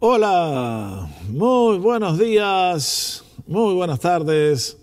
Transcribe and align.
Hola, 0.00 1.10
muy 1.28 1.78
buenos 1.78 2.20
días, 2.20 3.24
muy 3.48 3.74
buenas 3.74 3.98
tardes, 3.98 4.78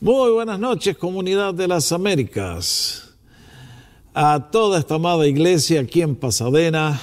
muy 0.00 0.30
buenas 0.30 0.58
noches, 0.58 0.96
comunidad 0.96 1.52
de 1.52 1.68
las 1.68 1.92
Américas. 1.92 3.10
A 4.14 4.48
toda 4.50 4.78
esta 4.78 4.94
amada 4.94 5.26
iglesia 5.26 5.82
aquí 5.82 6.00
en 6.00 6.16
Pasadena 6.16 6.98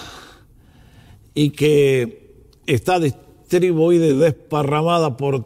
y 1.35 1.51
que 1.51 2.47
está 2.65 2.99
distribuida 2.99 4.07
y 4.07 4.17
desparramada 4.17 5.15
por 5.15 5.45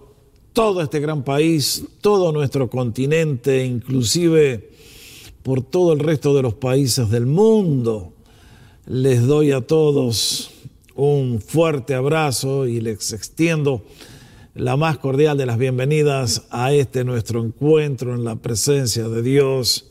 todo 0.53 0.81
este 0.81 1.01
gran 1.01 1.25
país, 1.25 1.83
todo 1.99 2.31
nuestro 2.31 2.69
continente, 2.69 3.65
inclusive 3.65 4.71
por 5.43 5.61
todo 5.61 5.91
el 5.91 5.99
resto 5.99 6.33
de 6.33 6.43
los 6.43 6.53
países 6.53 7.09
del 7.09 7.25
mundo. 7.25 8.13
Les 8.85 9.27
doy 9.27 9.51
a 9.51 9.59
todos 9.59 10.52
un 10.95 11.41
fuerte 11.41 11.95
abrazo 11.95 12.67
y 12.67 12.79
les 12.81 13.13
extiendo 13.13 13.83
la 14.55 14.77
más 14.77 14.99
cordial 14.99 15.37
de 15.37 15.45
las 15.47 15.57
bienvenidas 15.57 16.43
a 16.51 16.73
este 16.73 17.03
nuestro 17.03 17.43
encuentro 17.43 18.13
en 18.13 18.23
la 18.23 18.35
presencia 18.35 19.07
de 19.07 19.23
Dios, 19.23 19.89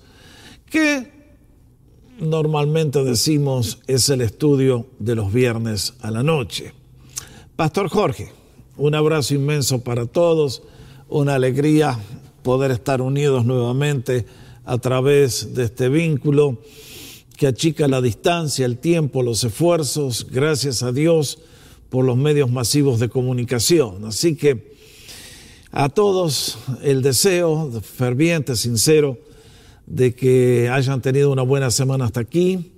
que 0.70 1.10
normalmente 2.20 3.02
decimos 3.02 3.80
es 3.88 4.08
el 4.08 4.20
estudio 4.20 4.86
de 5.00 5.16
los 5.16 5.32
viernes 5.32 5.94
a 6.00 6.10
la 6.10 6.22
noche. 6.22 6.72
Pastor 7.56 7.88
Jorge, 7.88 8.30
un 8.76 8.94
abrazo 8.94 9.34
inmenso 9.34 9.82
para 9.82 10.06
todos, 10.06 10.62
una 11.08 11.34
alegría 11.34 11.98
poder 12.42 12.70
estar 12.70 13.02
unidos 13.02 13.44
nuevamente 13.44 14.26
a 14.64 14.78
través 14.78 15.54
de 15.54 15.64
este 15.64 15.88
vínculo 15.88 16.58
que 17.36 17.46
achica 17.46 17.88
la 17.88 18.00
distancia, 18.00 18.66
el 18.66 18.78
tiempo, 18.78 19.22
los 19.22 19.44
esfuerzos, 19.44 20.26
gracias 20.30 20.82
a 20.82 20.92
Dios 20.92 21.38
por 21.90 22.04
los 22.04 22.16
medios 22.16 22.50
masivos 22.50 23.00
de 23.00 23.08
comunicación. 23.08 24.04
Así 24.04 24.36
que 24.36 24.72
a 25.70 25.88
todos 25.88 26.58
el 26.82 27.02
deseo 27.02 27.70
ferviente, 27.80 28.56
sincero, 28.56 29.18
de 29.86 30.14
que 30.14 30.68
hayan 30.70 31.02
tenido 31.02 31.30
una 31.30 31.42
buena 31.42 31.70
semana 31.70 32.04
hasta 32.04 32.20
aquí, 32.20 32.72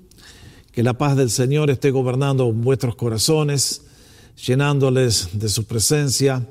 que 0.72 0.82
la 0.82 0.94
paz 0.94 1.16
del 1.16 1.30
Señor 1.30 1.70
esté 1.70 1.90
gobernando 1.90 2.52
vuestros 2.52 2.96
corazones, 2.96 3.82
llenándoles 4.46 5.28
de 5.32 5.48
su 5.48 5.64
presencia, 5.64 6.46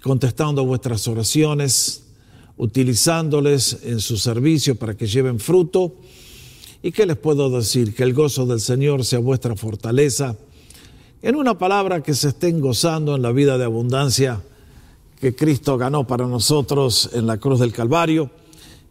contestando 0.00 0.64
vuestras 0.64 1.06
oraciones, 1.08 2.04
utilizándoles 2.56 3.78
en 3.82 4.00
su 4.00 4.16
servicio 4.16 4.76
para 4.76 4.96
que 4.96 5.06
lleven 5.06 5.38
fruto 5.38 5.96
¿Y 6.84 6.92
qué 6.92 7.06
les 7.06 7.16
puedo 7.16 7.48
decir? 7.48 7.94
Que 7.94 8.02
el 8.02 8.12
gozo 8.12 8.44
del 8.44 8.60
Señor 8.60 9.06
sea 9.06 9.18
vuestra 9.18 9.56
fortaleza. 9.56 10.36
En 11.22 11.34
una 11.34 11.56
palabra 11.56 12.02
que 12.02 12.12
se 12.12 12.28
estén 12.28 12.60
gozando 12.60 13.16
en 13.16 13.22
la 13.22 13.32
vida 13.32 13.56
de 13.56 13.64
abundancia 13.64 14.42
que 15.18 15.34
Cristo 15.34 15.78
ganó 15.78 16.06
para 16.06 16.26
nosotros 16.26 17.08
en 17.14 17.26
la 17.26 17.38
cruz 17.38 17.60
del 17.60 17.72
Calvario 17.72 18.30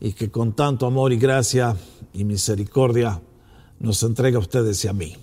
y 0.01 0.13
que 0.13 0.31
con 0.31 0.53
tanto 0.53 0.87
amor 0.87 1.13
y 1.13 1.17
gracia 1.17 1.77
y 2.15 2.23
misericordia 2.23 3.21
nos 3.79 4.01
entrega 4.01 4.37
a 4.37 4.41
ustedes 4.41 4.83
y 4.83 4.87
a 4.87 4.93
mí. 4.93 5.15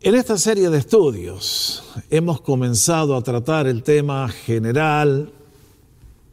En 0.00 0.14
esta 0.14 0.38
serie 0.38 0.70
de 0.70 0.78
estudios 0.78 1.82
hemos 2.08 2.40
comenzado 2.40 3.14
a 3.14 3.22
tratar 3.22 3.66
el 3.66 3.82
tema 3.82 4.26
general, 4.30 5.34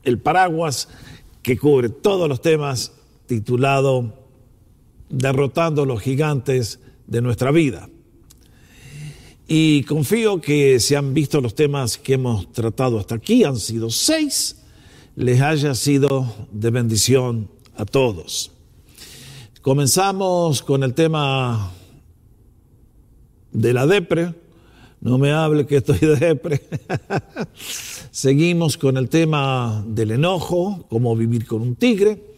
el 0.05 0.17
paraguas 0.17 0.87
que 1.41 1.57
cubre 1.57 1.89
todos 1.89 2.29
los 2.29 2.39
temas 2.39 2.93
titulado 3.27 4.13
Derrotando 5.09 5.85
los 5.85 6.01
gigantes 6.01 6.79
de 7.05 7.21
nuestra 7.21 7.51
vida. 7.51 7.89
Y 9.47 9.83
confío 9.83 10.41
que 10.41 10.79
si 10.81 10.95
han 10.95 11.13
visto 11.13 11.39
los 11.39 11.55
temas 11.55 11.97
que 11.97 12.15
hemos 12.15 12.51
tratado 12.51 12.99
hasta 12.99 13.15
aquí, 13.15 13.45
han 13.45 13.57
sido 13.57 13.89
seis, 13.89 14.57
les 15.15 15.39
haya 15.39 15.73
sido 15.73 16.33
de 16.51 16.69
bendición 16.69 17.49
a 17.77 17.85
todos. 17.85 18.51
Comenzamos 19.61 20.61
con 20.61 20.83
el 20.83 20.93
tema 20.93 21.71
de 23.53 23.73
la 23.73 23.87
depre. 23.87 24.33
No 24.99 25.17
me 25.17 25.31
hable 25.31 25.65
que 25.65 25.77
estoy 25.77 25.99
de 25.99 26.15
depre. 26.17 26.61
Seguimos 28.11 28.77
con 28.77 28.97
el 28.97 29.07
tema 29.07 29.83
del 29.87 30.11
enojo, 30.11 30.85
cómo 30.89 31.15
vivir 31.15 31.45
con 31.45 31.61
un 31.61 31.75
tigre. 31.75 32.36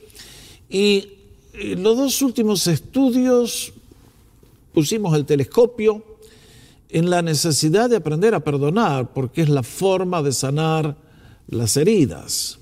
Y 0.69 1.13
en 1.53 1.81
los 1.81 1.97
dos 1.97 2.22
últimos 2.22 2.68
estudios 2.68 3.74
pusimos 4.74 5.16
el 5.16 5.25
telescopio 5.25 6.03
en 6.90 7.09
la 7.09 7.22
necesidad 7.22 7.90
de 7.90 7.97
aprender 7.97 8.34
a 8.34 8.44
perdonar, 8.44 9.13
porque 9.13 9.41
es 9.41 9.50
la 9.50 9.63
forma 9.63 10.22
de 10.22 10.31
sanar 10.31 10.96
las 11.47 11.78
heridas. 11.78 12.57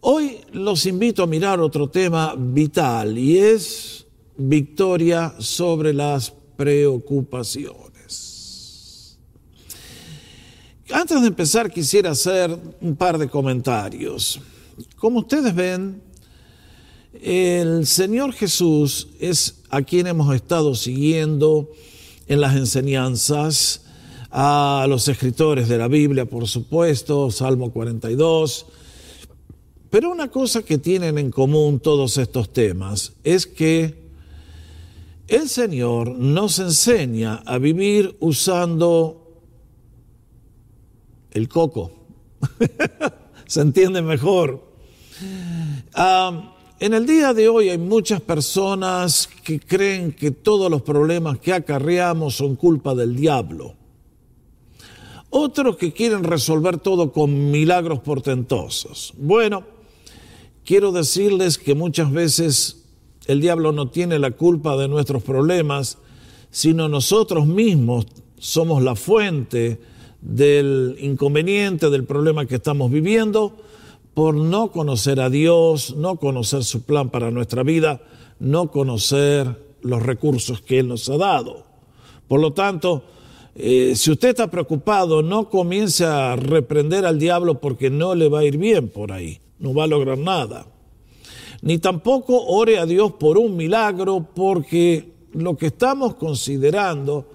Hoy 0.00 0.40
los 0.52 0.84
invito 0.84 1.22
a 1.22 1.26
mirar 1.26 1.60
otro 1.60 1.88
tema 1.88 2.34
vital 2.36 3.16
y 3.16 3.38
es 3.38 4.06
victoria 4.36 5.34
sobre 5.38 5.94
las 5.94 6.30
preocupaciones. 6.56 9.18
Antes 10.90 11.22
de 11.22 11.28
empezar 11.28 11.70
quisiera 11.70 12.10
hacer 12.10 12.56
un 12.80 12.96
par 12.96 13.16
de 13.16 13.28
comentarios. 13.28 14.40
Como 14.96 15.20
ustedes 15.20 15.54
ven, 15.54 16.02
el 17.24 17.86
Señor 17.86 18.34
Jesús 18.34 19.08
es 19.18 19.62
a 19.70 19.80
quien 19.80 20.06
hemos 20.06 20.34
estado 20.34 20.74
siguiendo 20.74 21.70
en 22.26 22.42
las 22.42 22.54
enseñanzas, 22.54 23.86
a 24.30 24.84
los 24.90 25.08
escritores 25.08 25.66
de 25.68 25.78
la 25.78 25.88
Biblia, 25.88 26.26
por 26.26 26.46
supuesto, 26.46 27.30
Salmo 27.30 27.72
42. 27.72 28.66
Pero 29.88 30.10
una 30.10 30.28
cosa 30.28 30.62
que 30.62 30.76
tienen 30.76 31.16
en 31.16 31.30
común 31.30 31.80
todos 31.80 32.18
estos 32.18 32.52
temas 32.52 33.14
es 33.24 33.46
que 33.46 33.94
el 35.26 35.48
Señor 35.48 36.10
nos 36.10 36.58
enseña 36.58 37.36
a 37.46 37.56
vivir 37.56 38.18
usando 38.20 39.40
el 41.30 41.48
coco. 41.48 41.90
Se 43.46 43.62
entiende 43.62 44.02
mejor. 44.02 44.62
Ah, 45.94 46.53
en 46.84 46.92
el 46.92 47.06
día 47.06 47.32
de 47.32 47.48
hoy 47.48 47.70
hay 47.70 47.78
muchas 47.78 48.20
personas 48.20 49.26
que 49.42 49.58
creen 49.58 50.12
que 50.12 50.32
todos 50.32 50.70
los 50.70 50.82
problemas 50.82 51.38
que 51.38 51.54
acarreamos 51.54 52.36
son 52.36 52.56
culpa 52.56 52.94
del 52.94 53.16
diablo. 53.16 53.72
Otros 55.30 55.78
que 55.78 55.94
quieren 55.94 56.24
resolver 56.24 56.76
todo 56.76 57.10
con 57.10 57.50
milagros 57.50 58.00
portentosos. 58.00 59.14
Bueno, 59.16 59.64
quiero 60.62 60.92
decirles 60.92 61.56
que 61.56 61.74
muchas 61.74 62.12
veces 62.12 62.84
el 63.28 63.40
diablo 63.40 63.72
no 63.72 63.88
tiene 63.88 64.18
la 64.18 64.32
culpa 64.32 64.76
de 64.76 64.86
nuestros 64.86 65.22
problemas, 65.22 65.96
sino 66.50 66.90
nosotros 66.90 67.46
mismos 67.46 68.04
somos 68.38 68.82
la 68.82 68.94
fuente 68.94 69.80
del 70.20 70.98
inconveniente, 71.00 71.88
del 71.88 72.04
problema 72.04 72.44
que 72.44 72.56
estamos 72.56 72.90
viviendo 72.90 73.56
por 74.14 74.36
no 74.36 74.70
conocer 74.70 75.20
a 75.20 75.28
Dios, 75.28 75.96
no 75.96 76.16
conocer 76.16 76.64
su 76.64 76.82
plan 76.82 77.10
para 77.10 77.30
nuestra 77.30 77.64
vida, 77.64 78.00
no 78.38 78.70
conocer 78.70 79.60
los 79.82 80.02
recursos 80.02 80.60
que 80.60 80.78
Él 80.78 80.88
nos 80.88 81.08
ha 81.10 81.16
dado. 81.16 81.64
Por 82.28 82.40
lo 82.40 82.52
tanto, 82.52 83.02
eh, 83.56 83.94
si 83.96 84.12
usted 84.12 84.30
está 84.30 84.50
preocupado, 84.50 85.22
no 85.22 85.50
comience 85.50 86.04
a 86.04 86.36
reprender 86.36 87.04
al 87.04 87.18
diablo 87.18 87.60
porque 87.60 87.90
no 87.90 88.14
le 88.14 88.28
va 88.28 88.40
a 88.40 88.44
ir 88.44 88.56
bien 88.56 88.88
por 88.88 89.12
ahí, 89.12 89.40
no 89.58 89.74
va 89.74 89.84
a 89.84 89.88
lograr 89.88 90.18
nada. 90.18 90.66
Ni 91.62 91.78
tampoco 91.78 92.44
ore 92.46 92.78
a 92.78 92.86
Dios 92.86 93.12
por 93.12 93.36
un 93.36 93.56
milagro 93.56 94.28
porque 94.34 95.12
lo 95.32 95.56
que 95.56 95.66
estamos 95.66 96.14
considerando, 96.14 97.26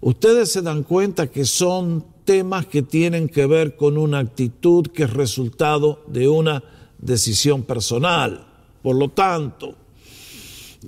ustedes 0.00 0.52
se 0.52 0.62
dan 0.62 0.84
cuenta 0.84 1.26
que 1.26 1.44
son 1.44 2.04
temas 2.28 2.66
que 2.66 2.82
tienen 2.82 3.30
que 3.30 3.46
ver 3.46 3.74
con 3.74 3.96
una 3.96 4.18
actitud 4.18 4.88
que 4.88 5.04
es 5.04 5.14
resultado 5.14 6.02
de 6.08 6.28
una 6.28 6.62
decisión 6.98 7.62
personal. 7.62 8.46
Por 8.82 8.96
lo 8.96 9.08
tanto, 9.08 9.74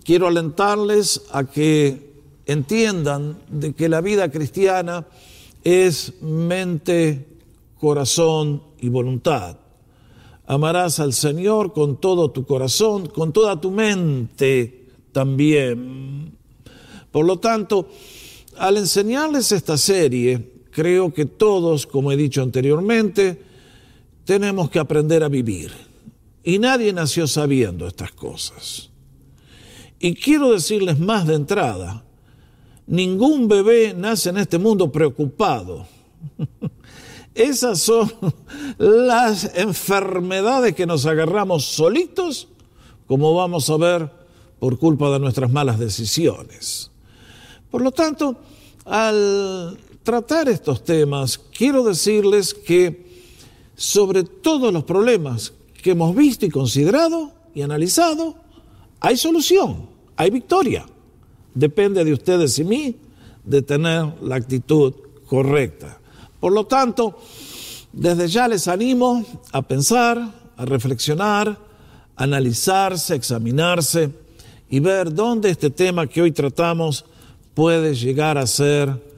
quiero 0.05 0.27
alentarles 0.27 1.23
a 1.33 1.45
que 1.45 2.13
entiendan 2.45 3.39
de 3.49 3.73
que 3.73 3.89
la 3.89 4.03
vida 4.03 4.31
cristiana 4.31 5.07
es 5.65 6.21
mente, 6.21 7.27
corazón 7.79 8.63
y 8.79 8.91
voluntad. 8.91 9.57
Amarás 10.47 11.01
al 11.01 11.15
Señor 11.15 11.73
con 11.73 12.03
todo 12.03 12.33
tu 12.33 12.45
corazón, 12.45 13.07
con 13.07 13.33
toda 13.33 13.59
tu 13.59 13.71
mente 13.71 14.89
también. 15.11 16.37
Por 17.11 17.25
lo 17.25 17.39
tanto, 17.39 17.89
al 18.59 18.77
enseñarles 18.77 19.53
esta 19.53 19.79
serie, 19.79 20.50
creo 20.71 21.13
que 21.13 21.27
todos, 21.27 21.87
como 21.87 22.13
he 22.13 22.17
dicho 22.17 22.43
anteriormente, 22.43 23.43
tenemos 24.25 24.71
que 24.71 24.79
aprender 24.79 25.23
a 25.23 25.29
vivir. 25.29 25.73
Y 26.43 26.59
nadie 26.59 26.93
nació 26.93 27.27
sabiendo 27.27 27.87
estas 27.87 28.13
cosas. 28.13 28.91
Y 29.99 30.15
quiero 30.15 30.53
decirles 30.53 30.99
más 30.99 31.27
de 31.27 31.35
entrada, 31.35 32.05
ningún 32.87 33.49
bebé 33.49 33.95
nace 33.95 34.31
en 34.31 34.39
este 34.39 34.59
mundo 34.59 34.91
preocupado. 34.91 35.87
Esas 37.35 37.81
son 37.81 38.11
las 38.79 39.55
enfermedades 39.55 40.75
que 40.75 40.87
nos 40.87 41.07
agarramos 41.07 41.65
solitos, 41.65 42.49
como 43.07 43.35
vamos 43.35 43.69
a 43.69 43.77
ver, 43.77 44.11
por 44.59 44.79
culpa 44.79 45.11
de 45.11 45.21
nuestras 45.21 45.51
malas 45.51 45.79
decisiones. 45.79 46.91
Por 47.71 47.83
lo 47.83 47.93
tanto, 47.93 48.37
al 48.85 49.79
tratar 50.03 50.49
estos 50.49 50.85
temas, 50.85 51.39
quiero 51.39 51.85
decirles 51.85 52.55
que 52.55 53.11
sobre 53.77 54.25
todos 54.25 54.73
los 54.73 54.85
problemas 54.85 55.53
que 55.83 55.93
hemos 55.93 56.15
visto 56.15 56.47
y 56.47 56.51
considerado 56.51 57.33
y 57.55 57.63
analizado, 57.63 58.37
hay 59.01 59.17
solución, 59.17 59.89
hay 60.17 60.31
victoria. 60.31 60.87
Depende 61.55 62.05
de 62.05 62.13
ustedes 62.13 62.59
y 62.59 62.65
mí 62.65 62.97
de 63.45 63.63
tener 63.63 64.15
la 64.23 64.37
actitud 64.37 64.93
correcta. 65.27 65.99
Por 66.39 66.53
lo 66.53 66.67
tanto, 66.67 67.19
desde 67.93 68.29
ya 68.29 68.47
les 68.49 68.69
animo 68.69 69.25
a 69.53 69.63
pensar, 69.63 70.19
a 70.57 70.65
reflexionar, 70.65 71.59
analizarse, 72.17 73.15
examinarse 73.15 74.11
y 74.69 74.79
ver 74.81 75.13
dónde 75.13 75.51
este 75.51 75.71
tema 75.71 76.07
que 76.07 76.23
hoy 76.23 76.33
tratamos 76.33 77.05
puede 77.55 77.95
llegar 77.95 78.39
a 78.39 78.47
ser 78.47 79.10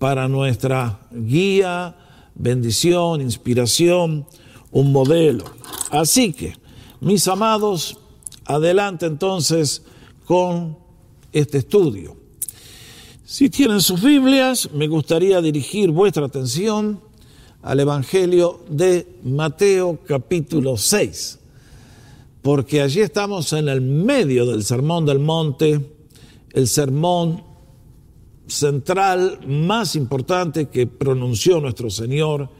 para 0.00 0.28
nuestra 0.28 0.98
guía, 1.12 1.94
bendición, 2.34 3.20
inspiración, 3.20 4.26
un 4.72 4.92
modelo. 4.92 5.44
Así 5.90 6.32
que, 6.32 6.54
mis 7.00 7.28
amados, 7.28 7.98
adelante 8.46 9.04
entonces 9.04 9.82
con 10.24 10.78
este 11.32 11.58
estudio. 11.58 12.16
Si 13.26 13.50
tienen 13.50 13.82
sus 13.82 14.00
Biblias, 14.02 14.70
me 14.72 14.88
gustaría 14.88 15.42
dirigir 15.42 15.90
vuestra 15.90 16.24
atención 16.24 16.98
al 17.60 17.80
Evangelio 17.80 18.64
de 18.70 19.06
Mateo 19.22 19.98
capítulo 20.06 20.78
6, 20.78 21.38
porque 22.40 22.80
allí 22.80 23.00
estamos 23.00 23.52
en 23.52 23.68
el 23.68 23.82
medio 23.82 24.46
del 24.46 24.64
Sermón 24.64 25.04
del 25.04 25.18
Monte, 25.18 25.78
el 26.54 26.68
sermón 26.68 27.49
central 28.50 29.40
más 29.46 29.96
importante 29.96 30.68
que 30.68 30.86
pronunció 30.86 31.60
nuestro 31.60 31.88
Señor 31.88 32.50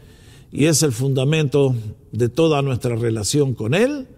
y 0.52 0.66
es 0.66 0.82
el 0.82 0.92
fundamento 0.92 1.74
de 2.12 2.28
toda 2.28 2.62
nuestra 2.62 2.96
relación 2.96 3.54
con 3.54 3.74
Él 3.74 4.08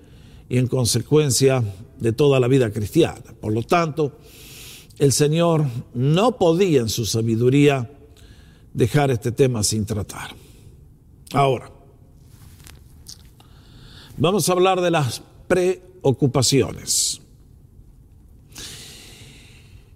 y 0.49 0.59
en 0.59 0.67
consecuencia 0.67 1.65
de 1.99 2.13
toda 2.13 2.41
la 2.41 2.49
vida 2.49 2.71
cristiana. 2.71 3.23
Por 3.41 3.53
lo 3.53 3.63
tanto, 3.63 4.19
el 4.99 5.13
Señor 5.13 5.65
no 5.95 6.37
podía 6.37 6.81
en 6.81 6.89
su 6.89 7.07
sabiduría 7.07 7.91
dejar 8.75 9.11
este 9.11 9.33
tema 9.33 9.63
sin 9.63 9.87
tratar. 9.87 10.35
Ahora, 11.33 11.71
vamos 14.17 14.49
a 14.49 14.53
hablar 14.53 14.81
de 14.81 14.91
las 14.91 15.23
preocupaciones. 15.49 17.21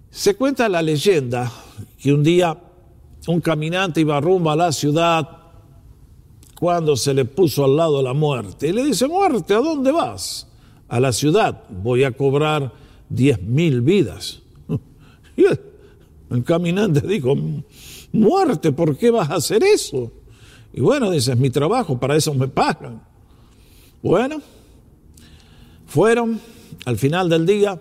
Se 0.09 0.35
cuenta 0.35 0.67
la 0.67 0.81
leyenda 0.81 1.51
que 1.99 2.13
un 2.13 2.23
día 2.23 2.57
un 3.27 3.41
caminante 3.41 4.01
iba 4.01 4.19
rumbo 4.21 4.51
a 4.51 4.55
la 4.55 4.71
ciudad 4.71 5.27
cuando 6.59 6.95
se 6.95 7.13
le 7.13 7.25
puso 7.25 7.65
al 7.65 7.75
lado 7.75 8.01
la 8.01 8.13
muerte. 8.13 8.69
Y 8.69 8.73
le 8.73 8.83
dice, 8.83 9.07
muerte, 9.07 9.53
¿a 9.53 9.59
dónde 9.59 9.91
vas? 9.91 10.47
A 10.87 10.99
la 10.99 11.11
ciudad, 11.11 11.63
voy 11.69 12.03
a 12.03 12.11
cobrar 12.11 12.73
diez 13.09 13.41
mil 13.41 13.81
vidas. 13.81 14.41
Y 15.37 15.43
el, 15.45 16.43
caminante 16.43 17.01
dijo, 17.01 17.35
muerte, 18.11 18.71
¿por 18.71 18.97
qué 18.97 19.11
vas 19.11 19.29
a 19.29 19.35
hacer 19.35 19.63
eso? 19.63 20.11
Y 20.73 20.81
bueno, 20.81 21.11
dice, 21.11 21.33
es 21.33 21.37
mi 21.37 21.51
trabajo, 21.51 21.99
para 21.99 22.15
eso 22.15 22.33
me 22.33 22.47
pagan. 22.47 23.03
Bueno, 24.01 24.41
fueron 25.85 26.39
al 26.85 26.97
final 26.97 27.29
del 27.29 27.45
día, 27.45 27.79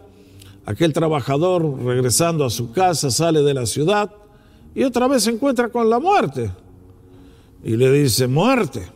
aquel 0.66 0.92
trabajador 0.92 1.80
regresando 1.82 2.44
a 2.44 2.50
su 2.50 2.72
casa 2.72 3.10
sale 3.10 3.42
de 3.42 3.54
la 3.54 3.66
ciudad 3.66 4.12
y 4.74 4.82
otra 4.82 5.06
vez 5.06 5.22
se 5.22 5.30
encuentra 5.30 5.70
con 5.70 5.88
la 5.88 5.98
muerte. 5.98 6.50
Y 7.64 7.76
le 7.76 7.90
dice, 7.90 8.26
muerte, 8.26 8.86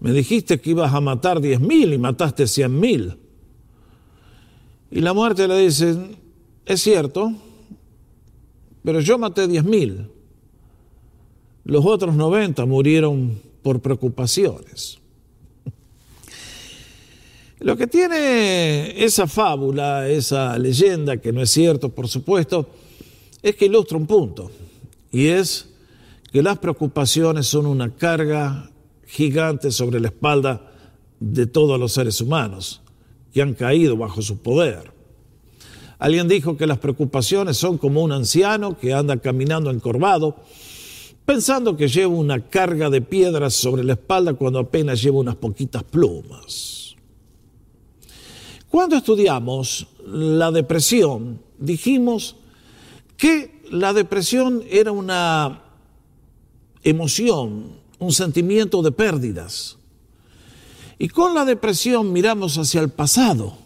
me 0.00 0.12
dijiste 0.12 0.60
que 0.60 0.70
ibas 0.70 0.92
a 0.92 1.00
matar 1.00 1.40
diez 1.40 1.60
mil 1.60 1.92
y 1.92 1.98
mataste 1.98 2.46
cien 2.46 2.80
mil. 2.80 3.16
Y 4.90 5.00
la 5.00 5.12
muerte 5.12 5.46
le 5.46 5.58
dice, 5.58 5.96
es 6.64 6.80
cierto, 6.80 7.32
pero 8.82 9.00
yo 9.00 9.18
maté 9.18 9.46
diez 9.46 9.64
mil. 9.64 10.08
Los 11.64 11.84
otros 11.86 12.14
90 12.14 12.66
murieron 12.66 13.40
por 13.62 13.80
preocupaciones. 13.80 14.98
Lo 17.64 17.78
que 17.78 17.86
tiene 17.86 19.02
esa 19.02 19.26
fábula, 19.26 20.06
esa 20.06 20.58
leyenda, 20.58 21.16
que 21.16 21.32
no 21.32 21.40
es 21.40 21.48
cierto, 21.48 21.88
por 21.88 22.08
supuesto, 22.08 22.68
es 23.40 23.56
que 23.56 23.64
ilustra 23.64 23.96
un 23.96 24.06
punto, 24.06 24.50
y 25.10 25.28
es 25.28 25.70
que 26.30 26.42
las 26.42 26.58
preocupaciones 26.58 27.46
son 27.46 27.64
una 27.64 27.96
carga 27.96 28.70
gigante 29.06 29.70
sobre 29.70 29.98
la 29.98 30.08
espalda 30.08 30.72
de 31.18 31.46
todos 31.46 31.80
los 31.80 31.92
seres 31.92 32.20
humanos 32.20 32.82
que 33.32 33.40
han 33.40 33.54
caído 33.54 33.96
bajo 33.96 34.20
su 34.20 34.36
poder. 34.42 34.92
Alguien 35.98 36.28
dijo 36.28 36.58
que 36.58 36.66
las 36.66 36.76
preocupaciones 36.76 37.56
son 37.56 37.78
como 37.78 38.02
un 38.02 38.12
anciano 38.12 38.76
que 38.76 38.92
anda 38.92 39.16
caminando 39.16 39.70
encorvado, 39.70 40.36
pensando 41.24 41.78
que 41.78 41.88
lleva 41.88 42.12
una 42.12 42.46
carga 42.46 42.90
de 42.90 43.00
piedras 43.00 43.54
sobre 43.54 43.84
la 43.84 43.94
espalda 43.94 44.34
cuando 44.34 44.58
apenas 44.58 45.00
lleva 45.00 45.16
unas 45.16 45.36
poquitas 45.36 45.82
plumas. 45.82 46.83
Cuando 48.74 48.96
estudiamos 48.96 49.86
la 50.04 50.50
depresión, 50.50 51.40
dijimos 51.60 52.34
que 53.16 53.62
la 53.70 53.92
depresión 53.92 54.64
era 54.68 54.90
una 54.90 55.62
emoción, 56.82 57.78
un 58.00 58.12
sentimiento 58.12 58.82
de 58.82 58.90
pérdidas. 58.90 59.78
Y 60.98 61.08
con 61.08 61.36
la 61.36 61.44
depresión 61.44 62.12
miramos 62.12 62.58
hacia 62.58 62.80
el 62.80 62.88
pasado, 62.88 63.56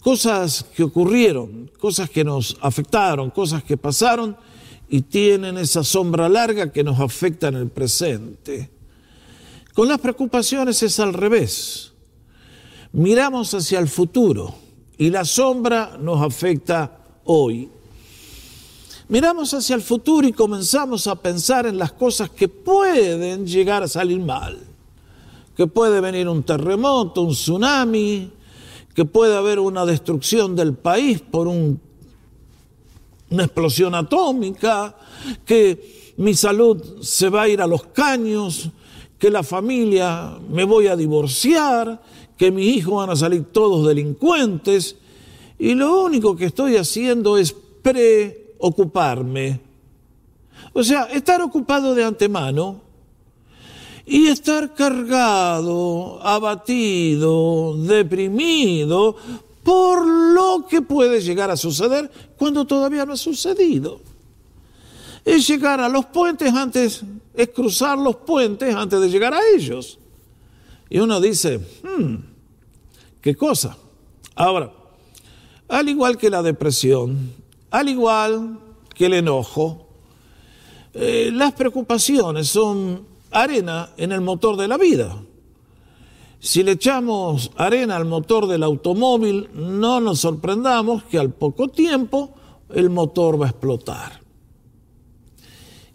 cosas 0.00 0.64
que 0.74 0.84
ocurrieron, 0.84 1.70
cosas 1.78 2.08
que 2.08 2.24
nos 2.24 2.56
afectaron, 2.62 3.28
cosas 3.28 3.62
que 3.62 3.76
pasaron 3.76 4.38
y 4.88 5.02
tienen 5.02 5.58
esa 5.58 5.84
sombra 5.84 6.30
larga 6.30 6.72
que 6.72 6.82
nos 6.82 6.98
afecta 6.98 7.48
en 7.48 7.56
el 7.56 7.68
presente. 7.68 8.70
Con 9.74 9.86
las 9.86 10.00
preocupaciones 10.00 10.82
es 10.82 10.98
al 10.98 11.12
revés. 11.12 11.92
Miramos 12.92 13.52
hacia 13.54 13.78
el 13.78 13.88
futuro 13.88 14.54
y 14.96 15.10
la 15.10 15.24
sombra 15.24 15.96
nos 16.00 16.22
afecta 16.22 16.98
hoy 17.24 17.70
miramos 19.08 19.54
hacia 19.54 19.74
el 19.74 19.82
futuro 19.82 20.28
y 20.28 20.32
comenzamos 20.32 21.06
a 21.06 21.16
pensar 21.16 21.66
en 21.66 21.78
las 21.78 21.92
cosas 21.92 22.30
que 22.30 22.48
pueden 22.48 23.46
llegar 23.46 23.82
a 23.82 23.88
salir 23.88 24.20
mal. 24.20 24.58
Que 25.56 25.66
puede 25.66 26.00
venir 26.00 26.28
un 26.28 26.44
terremoto, 26.44 27.22
un 27.22 27.32
tsunami, 27.32 28.30
que 28.94 29.04
puede 29.04 29.36
haber 29.36 29.58
una 29.58 29.84
destrucción 29.84 30.54
del 30.54 30.74
país 30.74 31.20
por 31.20 31.48
una 31.48 31.78
explosión 33.30 33.94
atómica, 33.94 34.96
que 35.44 36.14
mi 36.18 36.34
salud 36.34 37.02
se 37.02 37.28
va 37.28 37.42
a 37.42 37.48
ir 37.48 37.60
a 37.60 37.66
los 37.66 37.84
caños, 37.86 38.70
que 39.18 39.30
la 39.30 39.42
familia 39.42 40.38
me 40.48 40.62
voy 40.64 40.86
a 40.86 40.94
divorciar, 40.94 42.00
que 42.38 42.50
mis 42.52 42.76
hijos 42.76 42.94
van 42.94 43.10
a 43.10 43.16
salir 43.16 43.44
todos 43.52 43.86
delincuentes. 43.86 44.96
Y 45.58 45.74
lo 45.74 46.04
único 46.04 46.36
que 46.36 46.46
estoy 46.46 46.76
haciendo 46.76 47.36
es 47.36 47.54
pre 47.82 48.54
ocuparme. 48.58 49.60
O 50.72 50.82
sea, 50.84 51.04
estar 51.04 51.42
ocupado 51.42 51.94
de 51.94 52.04
antemano 52.04 52.80
y 54.06 54.28
estar 54.28 54.74
cargado, 54.74 56.20
abatido, 56.22 57.76
deprimido 57.76 59.16
por 59.62 60.06
lo 60.06 60.66
que 60.66 60.80
puede 60.80 61.20
llegar 61.20 61.50
a 61.50 61.56
suceder 61.56 62.10
cuando 62.38 62.64
todavía 62.64 63.04
no 63.04 63.12
ha 63.12 63.18
sucedido. 63.18 64.00
Es 65.24 65.46
llegar 65.46 65.80
a 65.80 65.88
los 65.88 66.06
puentes 66.06 66.54
antes, 66.54 67.02
es 67.34 67.48
cruzar 67.48 67.98
los 67.98 68.16
puentes 68.16 68.74
antes 68.74 69.00
de 69.00 69.10
llegar 69.10 69.34
a 69.34 69.40
ellos. 69.54 69.98
Y 70.88 70.98
uno 71.00 71.20
dice, 71.20 71.58
hmm, 71.58 72.14
¿qué 73.20 73.34
cosa? 73.34 73.76
Ahora, 74.34 74.72
al 75.68 75.88
igual 75.88 76.16
que 76.16 76.30
la 76.30 76.42
depresión, 76.42 77.32
al 77.70 77.88
igual 77.88 78.58
que 78.94 79.06
el 79.06 79.14
enojo, 79.14 79.88
eh, 80.94 81.30
las 81.32 81.52
preocupaciones 81.52 82.48
son 82.48 83.06
arena 83.30 83.90
en 83.96 84.12
el 84.12 84.20
motor 84.20 84.56
de 84.56 84.68
la 84.68 84.78
vida. 84.78 85.22
Si 86.40 86.62
le 86.62 86.72
echamos 86.72 87.50
arena 87.56 87.96
al 87.96 88.04
motor 88.04 88.46
del 88.46 88.62
automóvil, 88.62 89.48
no 89.54 90.00
nos 90.00 90.20
sorprendamos 90.20 91.02
que 91.04 91.18
al 91.18 91.32
poco 91.32 91.68
tiempo 91.68 92.34
el 92.70 92.90
motor 92.90 93.40
va 93.40 93.46
a 93.46 93.50
explotar. 93.50 94.20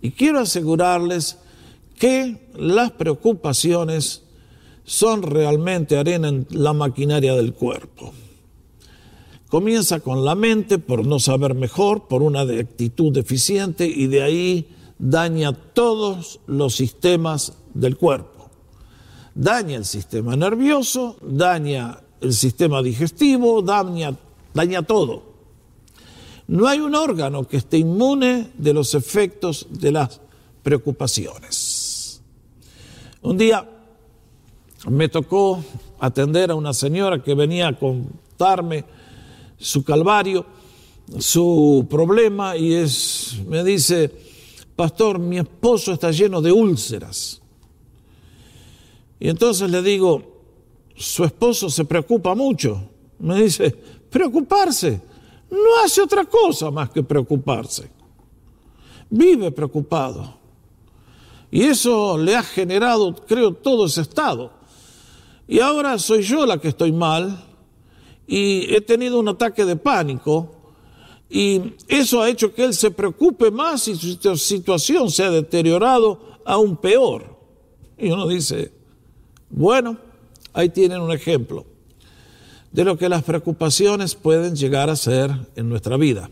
Y 0.01 0.11
quiero 0.11 0.39
asegurarles 0.39 1.39
que 1.97 2.49
las 2.55 2.91
preocupaciones 2.91 4.22
son 4.83 5.23
realmente 5.23 5.97
arena 5.97 6.27
en 6.27 6.47
la 6.49 6.73
maquinaria 6.73 7.35
del 7.35 7.53
cuerpo. 7.53 8.13
Comienza 9.47 9.99
con 9.99 10.25
la 10.25 10.35
mente 10.35 10.79
por 10.79 11.05
no 11.05 11.19
saber 11.19 11.53
mejor, 11.53 12.07
por 12.07 12.23
una 12.23 12.41
actitud 12.41 13.13
deficiente 13.13 13.85
y 13.85 14.07
de 14.07 14.23
ahí 14.23 14.67
daña 14.97 15.53
todos 15.53 16.39
los 16.47 16.75
sistemas 16.75 17.53
del 17.73 17.97
cuerpo. 17.97 18.49
Daña 19.35 19.77
el 19.77 19.85
sistema 19.85 20.35
nervioso, 20.35 21.17
daña 21.21 21.99
el 22.21 22.33
sistema 22.33 22.81
digestivo, 22.81 23.61
daña, 23.61 24.15
daña 24.53 24.81
todo. 24.81 25.33
No 26.47 26.67
hay 26.67 26.79
un 26.79 26.95
órgano 26.95 27.47
que 27.47 27.57
esté 27.57 27.77
inmune 27.77 28.51
de 28.57 28.73
los 28.73 28.95
efectos 28.95 29.67
de 29.69 29.91
las 29.91 30.19
preocupaciones. 30.61 32.21
Un 33.21 33.37
día 33.37 33.69
me 34.87 35.07
tocó 35.09 35.63
atender 35.99 36.51
a 36.51 36.55
una 36.55 36.73
señora 36.73 37.21
que 37.21 37.33
venía 37.33 37.69
a 37.69 37.77
contarme 37.77 38.85
su 39.57 39.83
calvario, 39.83 40.45
su 41.19 41.87
problema, 41.89 42.57
y 42.57 42.73
es, 42.73 43.39
me 43.47 43.63
dice, 43.63 44.11
pastor, 44.75 45.19
mi 45.19 45.37
esposo 45.37 45.93
está 45.93 46.11
lleno 46.11 46.41
de 46.41 46.51
úlceras. 46.51 47.41
Y 49.19 49.29
entonces 49.29 49.69
le 49.69 49.81
digo, 49.81 50.21
su 50.95 51.23
esposo 51.23 51.69
se 51.69 51.85
preocupa 51.85 52.35
mucho. 52.35 52.89
Me 53.19 53.41
dice, 53.41 53.71
preocuparse, 54.09 55.01
no 55.49 55.83
hace 55.83 56.01
otra 56.01 56.25
cosa 56.25 56.69
más 56.71 56.89
que 56.89 57.03
preocuparse. 57.03 57.89
Vive 59.09 59.51
preocupado. 59.51 60.41
Y 61.51 61.63
eso 61.63 62.17
le 62.17 62.35
ha 62.35 62.43
generado, 62.43 63.15
creo, 63.15 63.53
todo 63.53 63.85
ese 63.85 64.01
estado. 64.01 64.62
Y 65.47 65.59
ahora 65.59 65.97
soy 65.99 66.23
yo 66.23 66.45
la 66.45 66.57
que 66.57 66.69
estoy 66.69 66.91
mal 66.91 67.43
y 68.25 68.73
he 68.73 68.81
tenido 68.81 69.19
un 69.19 69.27
ataque 69.27 69.65
de 69.65 69.75
pánico 69.75 70.63
y 71.29 71.73
eso 71.87 72.21
ha 72.21 72.29
hecho 72.29 72.53
que 72.53 72.63
él 72.63 72.73
se 72.73 72.91
preocupe 72.91 73.51
más 73.51 73.87
y 73.87 73.95
su 73.95 74.37
situación 74.37 75.09
se 75.09 75.23
ha 75.23 75.31
deteriorado 75.31 76.39
aún 76.45 76.77
peor. 76.77 77.37
Y 77.97 78.11
uno 78.11 78.27
dice, 78.27 78.71
bueno, 79.49 79.97
ahí 80.53 80.69
tienen 80.69 81.01
un 81.01 81.11
ejemplo 81.11 81.65
de 82.71 82.83
lo 82.83 82.97
que 82.97 83.09
las 83.09 83.23
preocupaciones 83.23 84.15
pueden 84.15 84.55
llegar 84.55 84.89
a 84.89 84.95
ser 84.95 85.31
en 85.55 85.69
nuestra 85.69 85.97
vida. 85.97 86.29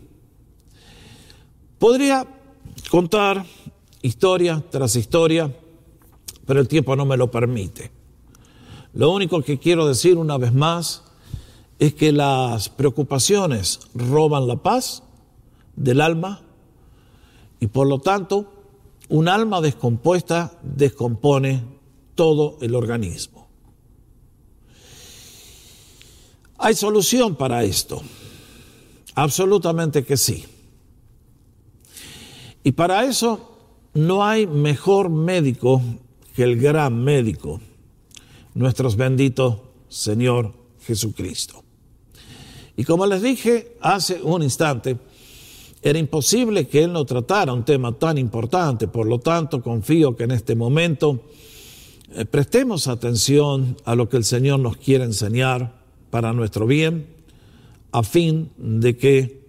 Podría 1.78 2.26
contar 2.90 3.44
historia 4.02 4.62
tras 4.70 4.96
historia, 4.96 5.54
pero 6.46 6.60
el 6.60 6.68
tiempo 6.68 6.94
no 6.96 7.04
me 7.04 7.16
lo 7.16 7.30
permite. 7.30 8.01
Lo 8.94 9.10
único 9.10 9.42
que 9.42 9.58
quiero 9.58 9.86
decir 9.86 10.18
una 10.18 10.36
vez 10.36 10.52
más 10.52 11.02
es 11.78 11.94
que 11.94 12.12
las 12.12 12.68
preocupaciones 12.68 13.80
roban 13.94 14.46
la 14.46 14.56
paz 14.56 15.02
del 15.76 16.00
alma 16.00 16.42
y 17.58 17.68
por 17.68 17.86
lo 17.86 17.98
tanto 17.98 18.52
un 19.08 19.28
alma 19.28 19.60
descompuesta 19.60 20.58
descompone 20.62 21.64
todo 22.14 22.58
el 22.60 22.74
organismo. 22.74 23.48
¿Hay 26.58 26.74
solución 26.74 27.34
para 27.34 27.64
esto? 27.64 28.02
Absolutamente 29.14 30.04
que 30.04 30.16
sí. 30.16 30.44
Y 32.62 32.72
para 32.72 33.04
eso 33.04 33.58
no 33.94 34.24
hay 34.24 34.46
mejor 34.46 35.10
médico 35.10 35.82
que 36.34 36.44
el 36.44 36.60
gran 36.60 37.02
médico, 37.02 37.60
nuestro 38.54 38.90
bendito 38.90 39.72
Señor 39.88 40.52
Jesucristo. 40.86 41.62
Y 42.76 42.84
como 42.84 43.06
les 43.06 43.22
dije 43.22 43.76
hace 43.80 44.22
un 44.22 44.42
instante, 44.42 44.96
era 45.82 45.98
imposible 45.98 46.68
que 46.68 46.84
Él 46.84 46.92
no 46.92 47.04
tratara 47.04 47.52
un 47.52 47.64
tema 47.64 47.92
tan 47.92 48.16
importante, 48.16 48.88
por 48.88 49.06
lo 49.06 49.18
tanto 49.18 49.62
confío 49.62 50.16
que 50.16 50.24
en 50.24 50.30
este 50.30 50.54
momento 50.54 51.24
eh, 52.14 52.24
prestemos 52.24 52.88
atención 52.88 53.76
a 53.84 53.94
lo 53.94 54.08
que 54.08 54.16
el 54.16 54.24
Señor 54.24 54.60
nos 54.60 54.76
quiere 54.76 55.04
enseñar 55.04 55.82
para 56.10 56.32
nuestro 56.32 56.66
bien, 56.66 57.06
a 57.90 58.02
fin 58.02 58.50
de 58.56 58.96
que 58.96 59.42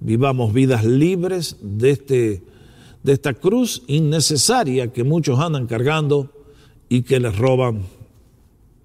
vivamos 0.00 0.52
vidas 0.52 0.84
libres 0.84 1.56
de, 1.60 1.90
este, 1.90 2.42
de 3.02 3.12
esta 3.12 3.34
cruz 3.34 3.82
innecesaria 3.86 4.92
que 4.92 5.04
muchos 5.04 5.38
andan 5.40 5.66
cargando 5.66 6.30
y 6.88 7.02
que 7.02 7.18
les 7.18 7.36
roban 7.36 7.82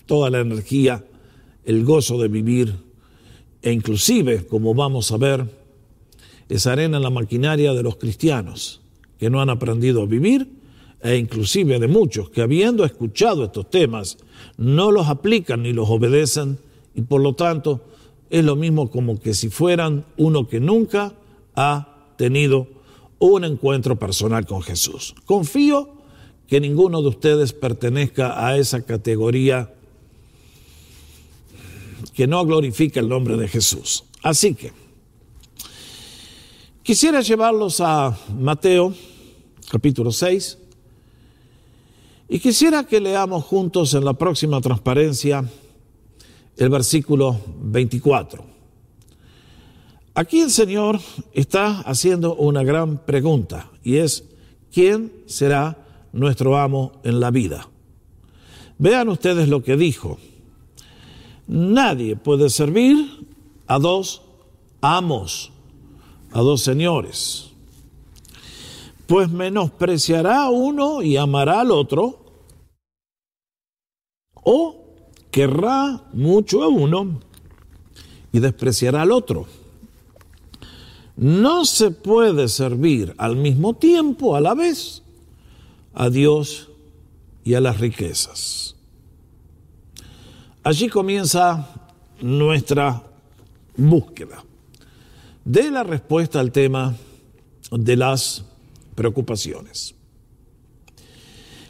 toda 0.05 0.29
la 0.29 0.39
energía, 0.39 1.05
el 1.65 1.83
gozo 1.85 2.17
de 2.17 2.27
vivir 2.27 2.75
e 3.61 3.71
inclusive, 3.71 4.45
como 4.45 4.73
vamos 4.73 5.11
a 5.11 5.17
ver, 5.17 5.45
es 6.49 6.67
arena 6.67 6.97
en 6.97 7.03
la 7.03 7.09
maquinaria 7.09 7.73
de 7.73 7.83
los 7.83 7.95
cristianos 7.95 8.81
que 9.17 9.29
no 9.29 9.41
han 9.41 9.49
aprendido 9.49 10.01
a 10.01 10.05
vivir 10.05 10.49
e 11.01 11.17
inclusive 11.17 11.79
de 11.79 11.87
muchos 11.87 12.29
que 12.29 12.41
habiendo 12.41 12.83
escuchado 12.85 13.45
estos 13.45 13.69
temas 13.69 14.17
no 14.57 14.91
los 14.91 15.07
aplican 15.07 15.63
ni 15.63 15.73
los 15.73 15.89
obedecen 15.89 16.59
y 16.93 17.01
por 17.03 17.21
lo 17.21 17.33
tanto 17.33 17.81
es 18.29 18.43
lo 18.43 18.55
mismo 18.55 18.89
como 18.89 19.19
que 19.19 19.33
si 19.33 19.49
fueran 19.49 20.05
uno 20.17 20.47
que 20.47 20.59
nunca 20.59 21.13
ha 21.55 22.07
tenido 22.17 22.67
un 23.19 23.45
encuentro 23.45 23.97
personal 23.97 24.45
con 24.45 24.61
Jesús. 24.61 25.15
Confío 25.25 25.89
que 26.47 26.59
ninguno 26.59 27.01
de 27.01 27.09
ustedes 27.09 27.53
pertenezca 27.53 28.45
a 28.45 28.57
esa 28.57 28.81
categoría 28.85 29.73
que 32.13 32.27
no 32.27 32.45
glorifica 32.45 32.99
el 32.99 33.09
nombre 33.09 33.37
de 33.37 33.47
Jesús. 33.47 34.05
Así 34.21 34.55
que 34.55 34.71
quisiera 36.83 37.21
llevarlos 37.21 37.81
a 37.81 38.17
Mateo 38.37 38.93
capítulo 39.69 40.11
6 40.11 40.57
y 42.29 42.39
quisiera 42.39 42.85
que 42.85 42.99
leamos 42.99 43.43
juntos 43.43 43.93
en 43.93 44.05
la 44.05 44.13
próxima 44.13 44.61
transparencia 44.61 45.43
el 46.57 46.69
versículo 46.69 47.39
24. 47.61 48.45
Aquí 50.15 50.41
el 50.41 50.51
Señor 50.51 50.99
está 51.33 51.79
haciendo 51.81 52.35
una 52.35 52.63
gran 52.63 53.03
pregunta 53.03 53.71
y 53.83 53.97
es, 53.97 54.23
¿quién 54.71 55.11
será 55.25 55.77
nuestro 56.11 56.57
amo 56.57 57.01
en 57.03 57.19
la 57.19 57.31
vida? 57.31 57.67
Vean 58.77 59.09
ustedes 59.09 59.49
lo 59.49 59.63
que 59.63 59.75
dijo. 59.75 60.19
Nadie 61.47 62.15
puede 62.15 62.49
servir 62.49 63.27
a 63.67 63.79
dos 63.79 64.21
amos, 64.81 65.51
a 66.31 66.41
dos 66.41 66.61
señores, 66.61 67.51
pues 69.07 69.29
menospreciará 69.29 70.49
uno 70.49 71.01
y 71.01 71.17
amará 71.17 71.61
al 71.61 71.71
otro, 71.71 72.19
o 74.33 74.83
querrá 75.31 76.03
mucho 76.13 76.63
a 76.63 76.67
uno 76.67 77.19
y 78.31 78.39
despreciará 78.39 79.01
al 79.01 79.11
otro. 79.11 79.45
No 81.15 81.65
se 81.65 81.91
puede 81.91 82.47
servir 82.47 83.13
al 83.17 83.35
mismo 83.35 83.75
tiempo, 83.75 84.35
a 84.35 84.41
la 84.41 84.55
vez, 84.55 85.03
a 85.93 86.09
Dios 86.09 86.69
y 87.43 87.53
a 87.53 87.61
las 87.61 87.79
riquezas. 87.79 88.72
Allí 90.65 90.87
comienza 90.87 91.67
nuestra 92.21 93.03
búsqueda 93.75 94.45
de 95.43 95.69
la 95.69 95.83
respuesta 95.83 96.39
al 96.39 96.53
tema 96.53 96.95
de 97.69 97.97
las 97.97 98.45
preocupaciones. 98.95 99.93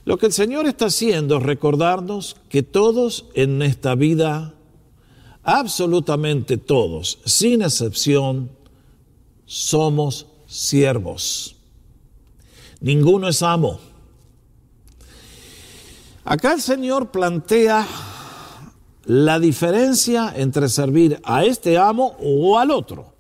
Lo 0.06 0.18
que 0.18 0.28
el 0.28 0.32
Señor 0.32 0.68
está 0.68 0.86
haciendo 0.86 1.38
es 1.38 1.44
recordarnos 1.44 2.36
que 2.50 2.62
todos 2.62 3.26
en 3.34 3.64
esta 3.64 3.96
vida, 3.96 4.54
absolutamente 5.42 6.58
todos, 6.58 7.18
sin 7.26 7.64
excepción, 7.64 8.52
somos 9.48 10.28
siervos. 10.46 11.56
Ninguno 12.80 13.28
es 13.28 13.42
amo. 13.42 13.80
Acá 16.26 16.54
el 16.54 16.62
Señor 16.62 17.10
plantea 17.10 17.88
la 19.06 19.40
diferencia 19.40 20.34
entre 20.36 20.70
servir 20.70 21.20
a 21.24 21.44
este 21.44 21.78
amo 21.78 22.16
o 22.20 22.58
al 22.58 22.72
otro. 22.72 23.14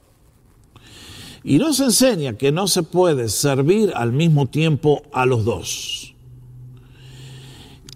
Y 1.44 1.58
nos 1.58 1.80
enseña 1.80 2.38
que 2.38 2.52
no 2.52 2.68
se 2.68 2.84
puede 2.84 3.28
servir 3.28 3.92
al 3.96 4.14
mismo 4.14 4.48
tiempo 4.48 5.04
a 5.12 5.26
los 5.26 5.44
dos 5.44 6.10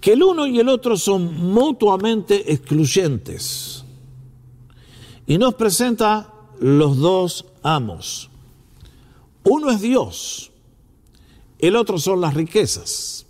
que 0.01 0.13
el 0.13 0.24
uno 0.24 0.48
y 0.48 0.60
el 0.60 0.70
otro 0.70 0.96
son 0.96 1.36
mutuamente 1.38 2.53
excluyentes. 2.53 3.84
Y 5.25 5.38
nos 5.38 5.56
presenta 5.56 6.34
los 6.62 6.98
dos 6.98 7.46
amos. 7.62 8.29
Uno 9.44 9.70
es 9.70 9.82
Dios 9.82 10.51
el 11.60 11.75
otro 11.75 11.98
son 11.98 12.22
las 12.22 12.34
riquezas. 12.34 13.25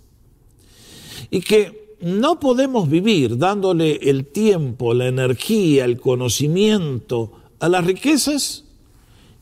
Y 1.30 1.40
que 1.40 1.87
no 2.00 2.38
podemos 2.38 2.88
vivir 2.88 3.38
dándole 3.38 3.96
el 3.96 4.26
tiempo, 4.26 4.94
la 4.94 5.06
energía, 5.08 5.84
el 5.84 6.00
conocimiento 6.00 7.32
a 7.58 7.68
las 7.68 7.84
riquezas 7.84 8.64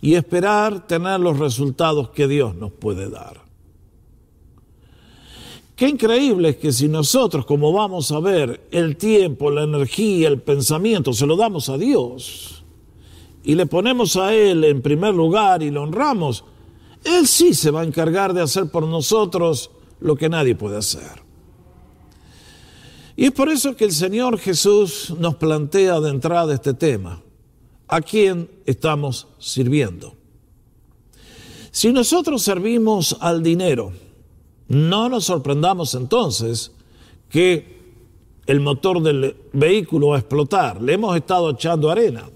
y 0.00 0.14
esperar 0.14 0.86
tener 0.86 1.20
los 1.20 1.38
resultados 1.38 2.10
que 2.10 2.28
Dios 2.28 2.54
nos 2.54 2.72
puede 2.72 3.10
dar. 3.10 3.44
Qué 5.74 5.88
increíble 5.88 6.50
es 6.50 6.56
que 6.56 6.72
si 6.72 6.88
nosotros, 6.88 7.44
como 7.44 7.70
vamos 7.70 8.10
a 8.10 8.20
ver, 8.20 8.66
el 8.70 8.96
tiempo, 8.96 9.50
la 9.50 9.64
energía, 9.64 10.28
el 10.28 10.40
pensamiento, 10.40 11.12
se 11.12 11.26
lo 11.26 11.36
damos 11.36 11.68
a 11.68 11.76
Dios 11.76 12.64
y 13.44 13.54
le 13.54 13.66
ponemos 13.66 14.16
a 14.16 14.34
Él 14.34 14.64
en 14.64 14.80
primer 14.80 15.14
lugar 15.14 15.62
y 15.62 15.70
lo 15.70 15.82
honramos, 15.82 16.44
Él 17.04 17.26
sí 17.26 17.52
se 17.52 17.70
va 17.70 17.82
a 17.82 17.84
encargar 17.84 18.32
de 18.32 18.40
hacer 18.40 18.70
por 18.70 18.86
nosotros 18.86 19.70
lo 20.00 20.16
que 20.16 20.30
nadie 20.30 20.54
puede 20.54 20.78
hacer. 20.78 21.25
Y 23.16 23.24
es 23.24 23.32
por 23.32 23.48
eso 23.48 23.74
que 23.74 23.86
el 23.86 23.92
Señor 23.92 24.38
Jesús 24.38 25.14
nos 25.18 25.36
plantea 25.36 26.00
de 26.00 26.10
entrada 26.10 26.54
este 26.54 26.74
tema. 26.74 27.22
¿A 27.88 28.00
quién 28.02 28.50
estamos 28.66 29.26
sirviendo? 29.38 30.14
Si 31.70 31.92
nosotros 31.92 32.42
servimos 32.42 33.16
al 33.20 33.42
dinero, 33.42 33.92
no 34.68 35.08
nos 35.08 35.24
sorprendamos 35.24 35.94
entonces 35.94 36.72
que 37.28 37.76
el 38.46 38.60
motor 38.60 39.02
del 39.02 39.36
vehículo 39.52 40.08
va 40.08 40.16
a 40.16 40.20
explotar. 40.20 40.80
Le 40.80 40.94
hemos 40.94 41.16
estado 41.16 41.50
echando 41.50 41.90
arena. 41.90 42.28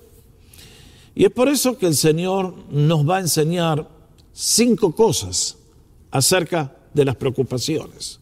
Y 1.15 1.25
es 1.25 1.31
por 1.31 1.49
eso 1.49 1.77
que 1.77 1.87
el 1.87 1.95
Señor 1.95 2.55
nos 2.71 3.09
va 3.09 3.17
a 3.17 3.21
enseñar 3.21 3.89
cinco 4.33 4.95
cosas 4.95 5.59
acerca 6.11 6.77
de 6.95 7.05
las 7.05 7.17
preocupaciones, 7.17 8.20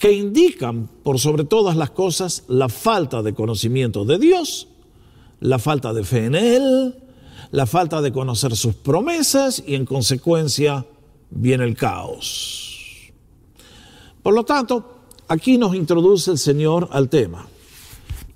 que 0.00 0.12
indican 0.12 0.88
por 1.02 1.20
sobre 1.20 1.44
todas 1.44 1.76
las 1.76 1.90
cosas 1.90 2.44
la 2.48 2.70
falta 2.70 3.22
de 3.22 3.34
conocimiento 3.34 4.06
de 4.06 4.18
Dios, 4.18 4.66
la 5.40 5.58
falta 5.58 5.92
de 5.92 6.04
fe 6.04 6.24
en 6.24 6.34
Él, 6.34 6.94
la 7.50 7.66
falta 7.66 8.00
de 8.00 8.10
conocer 8.10 8.56
sus 8.56 8.74
promesas 8.74 9.62
y 9.64 9.74
en 9.74 9.84
consecuencia 9.84 10.86
viene 11.28 11.64
el 11.64 11.76
caos. 11.76 13.12
Por 14.22 14.32
lo 14.32 14.42
tanto, 14.42 15.02
aquí 15.28 15.58
nos 15.58 15.74
introduce 15.74 16.30
el 16.30 16.38
Señor 16.38 16.88
al 16.92 17.10
tema. 17.10 17.46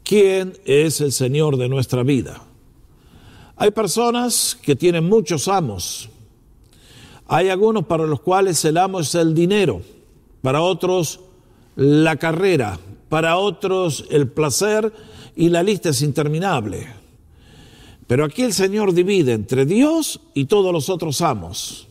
¿Quién 0.02 0.58
es 0.66 1.00
el 1.00 1.12
Señor 1.12 1.56
de 1.56 1.70
nuestra 1.70 2.02
vida? 2.02 2.42
Hay 3.56 3.70
personas 3.70 4.54
que 4.60 4.76
tienen 4.76 5.08
muchos 5.08 5.48
amos. 5.48 6.10
Hay 7.26 7.48
algunos 7.48 7.86
para 7.86 8.04
los 8.04 8.20
cuales 8.20 8.62
el 8.66 8.76
amo 8.76 9.00
es 9.00 9.14
el 9.14 9.34
dinero, 9.34 9.80
para 10.42 10.60
otros 10.60 11.20
la 11.76 12.16
carrera, 12.16 12.78
para 13.08 13.36
otros 13.36 14.06
el 14.10 14.28
placer 14.28 14.92
y 15.36 15.48
la 15.48 15.62
lista 15.62 15.90
es 15.90 16.02
interminable. 16.02 16.86
Pero 18.06 18.24
aquí 18.24 18.42
el 18.42 18.52
Señor 18.52 18.92
divide 18.92 19.32
entre 19.32 19.64
Dios 19.64 20.20
y 20.34 20.44
todos 20.44 20.72
los 20.72 20.88
otros 20.88 21.20
amos. 21.20 21.88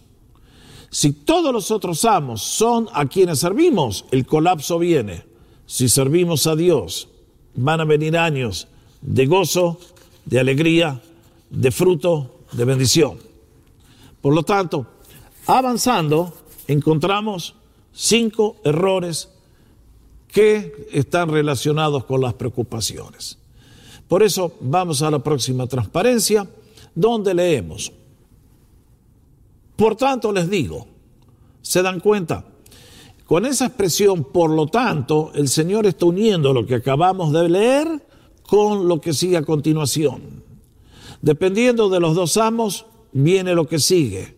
Si 0.89 1.11
todos 1.11 1.51
los 1.51 1.71
otros 1.71 2.05
amos 2.05 2.43
son 2.43 2.87
a 2.93 3.07
quienes 3.07 3.39
servimos, 3.39 4.05
el 4.11 4.25
colapso 4.25 4.77
viene. 4.77 5.23
Si 5.65 5.89
servimos 5.89 6.45
a 6.45 6.55
Dios, 6.55 7.09
van 7.55 7.81
a 7.81 7.85
venir 7.85 8.15
años 8.15 8.67
de 9.01 9.25
gozo, 9.25 9.79
de 10.25 10.39
alegría, 10.39 11.01
de 11.49 11.71
fruto, 11.71 12.41
de 12.51 12.65
bendición. 12.65 13.17
Por 14.21 14.35
lo 14.35 14.43
tanto, 14.43 14.85
avanzando, 15.47 16.33
encontramos 16.67 17.55
cinco 17.91 18.57
errores 18.63 19.29
que 20.33 20.87
están 20.91 21.29
relacionados 21.29 22.05
con 22.05 22.19
las 22.19 22.33
preocupaciones. 22.33 23.37
Por 24.07 24.23
eso 24.23 24.53
vamos 24.59 25.03
a 25.03 25.11
la 25.11 25.19
próxima 25.19 25.67
transparencia, 25.67 26.49
donde 26.95 27.35
leemos. 27.35 27.91
Por 29.75 29.95
tanto, 29.95 30.31
les 30.31 30.49
digo, 30.49 30.87
¿se 31.61 31.83
dan 31.83 31.99
cuenta? 31.99 32.45
Con 33.25 33.45
esa 33.45 33.67
expresión, 33.67 34.23
por 34.23 34.49
lo 34.49 34.65
tanto, 34.67 35.31
el 35.35 35.47
Señor 35.47 35.85
está 35.85 36.07
uniendo 36.07 36.51
lo 36.51 36.65
que 36.65 36.75
acabamos 36.75 37.31
de 37.31 37.49
leer 37.49 38.07
con 38.41 38.87
lo 38.87 38.99
que 38.99 39.13
sigue 39.13 39.37
a 39.37 39.43
continuación. 39.43 40.43
Dependiendo 41.21 41.89
de 41.89 41.99
los 41.99 42.15
dos 42.15 42.37
amos, 42.37 42.87
viene 43.11 43.53
lo 43.53 43.67
que 43.67 43.79
sigue. 43.79 44.35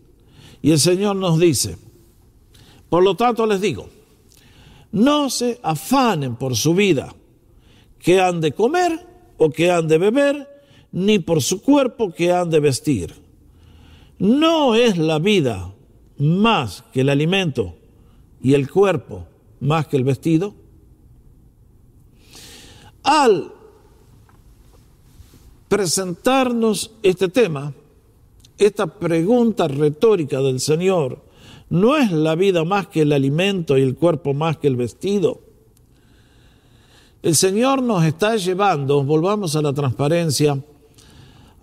Y 0.62 0.72
el 0.72 0.80
Señor 0.80 1.16
nos 1.16 1.40
dice, 1.40 1.78
por 2.90 3.02
lo 3.02 3.16
tanto 3.16 3.46
les 3.46 3.62
digo, 3.62 3.88
no 4.96 5.30
se 5.30 5.60
afanen 5.62 6.38
por 6.38 6.56
su 6.56 6.74
vida, 6.74 7.14
que 8.00 8.22
han 8.22 8.40
de 8.40 8.54
comer 8.54 9.06
o 9.36 9.50
que 9.50 9.70
han 9.70 9.90
de 9.90 9.98
beber, 9.98 10.48
ni 10.94 11.20
por 11.20 11.42
su 11.42 11.62
cuerpo 11.62 12.14
que 12.14 12.32
han 12.32 12.50
de 12.50 12.62
vestir. 12.62 13.14
¿No 14.20 14.74
es 14.74 14.98
la 14.98 15.20
vida 15.20 15.74
más 16.18 16.86
que 16.94 17.02
el 17.02 17.10
alimento 17.10 17.76
y 18.42 18.54
el 18.54 18.72
cuerpo 18.72 19.28
más 19.60 19.86
que 19.88 19.98
el 19.98 20.06
vestido? 20.06 20.56
Al 23.04 23.52
presentarnos 25.68 26.94
este 27.04 27.28
tema, 27.28 27.74
esta 28.58 28.88
pregunta 28.88 29.68
retórica 29.68 30.40
del 30.40 30.62
Señor, 30.62 31.25
¿no 31.70 31.98
es 31.98 32.12
la 32.12 32.36
vida 32.36 32.64
más 32.64 32.88
que 32.88 33.02
el 33.02 33.14
alimento 33.14 33.78
y 33.78 33.82
el 33.82 33.96
cuerpo 33.96 34.34
más 34.34 34.58
que 34.58 34.68
el 34.68 34.76
vestido? 34.76 35.42
El 37.22 37.36
Señor 37.36 37.82
nos 37.82 38.04
está 38.06 38.36
llevando, 38.36 39.04
volvamos 39.04 39.56
a 39.56 39.62
la 39.62 39.74
transparencia, 39.74 40.62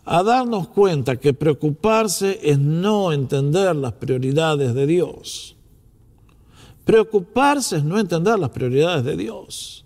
a 0.05 0.23
darnos 0.25 0.69
cuenta 0.69 1.17
que 1.17 1.33
preocuparse 1.33 2.41
es 2.43 2.59
no 2.59 3.13
entender 3.13 3.77
las 3.77 3.93
prioridades 3.93 4.75
de 4.75 4.87
Dios. 4.87 5.55
Preocuparse 6.85 7.77
es 7.77 7.85
no 7.85 7.99
entender 7.99 8.39
las 8.39 8.51
prioridades 8.51 9.05
de 9.05 9.17
Dios. 9.17 9.85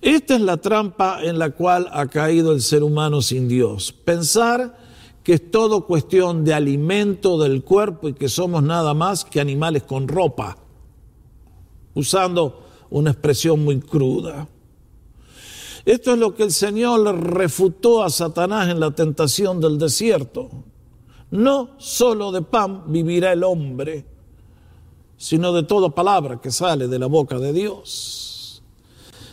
Esta 0.00 0.34
es 0.34 0.40
la 0.40 0.56
trampa 0.56 1.22
en 1.22 1.38
la 1.38 1.50
cual 1.50 1.88
ha 1.92 2.06
caído 2.06 2.52
el 2.52 2.60
ser 2.60 2.82
humano 2.82 3.22
sin 3.22 3.48
Dios. 3.48 3.92
Pensar 3.92 4.76
que 5.22 5.34
es 5.34 5.50
todo 5.50 5.86
cuestión 5.86 6.44
de 6.44 6.54
alimento 6.54 7.38
del 7.38 7.62
cuerpo 7.62 8.08
y 8.08 8.14
que 8.14 8.28
somos 8.28 8.62
nada 8.62 8.92
más 8.94 9.24
que 9.24 9.40
animales 9.40 9.84
con 9.84 10.08
ropa, 10.08 10.56
usando 11.94 12.64
una 12.90 13.10
expresión 13.10 13.64
muy 13.64 13.80
cruda. 13.80 14.48
Esto 15.84 16.12
es 16.12 16.18
lo 16.18 16.34
que 16.34 16.44
el 16.44 16.52
Señor 16.52 17.02
refutó 17.20 18.02
a 18.02 18.10
Satanás 18.10 18.68
en 18.68 18.78
la 18.78 18.92
tentación 18.92 19.60
del 19.60 19.78
desierto. 19.78 20.50
No 21.30 21.70
solo 21.78 22.30
de 22.30 22.42
pan 22.42 22.84
vivirá 22.86 23.32
el 23.32 23.42
hombre, 23.42 24.04
sino 25.16 25.52
de 25.52 25.64
toda 25.64 25.88
palabra 25.88 26.40
que 26.40 26.50
sale 26.50 26.88
de 26.88 26.98
la 26.98 27.06
boca 27.06 27.38
de 27.38 27.52
Dios. 27.52 28.62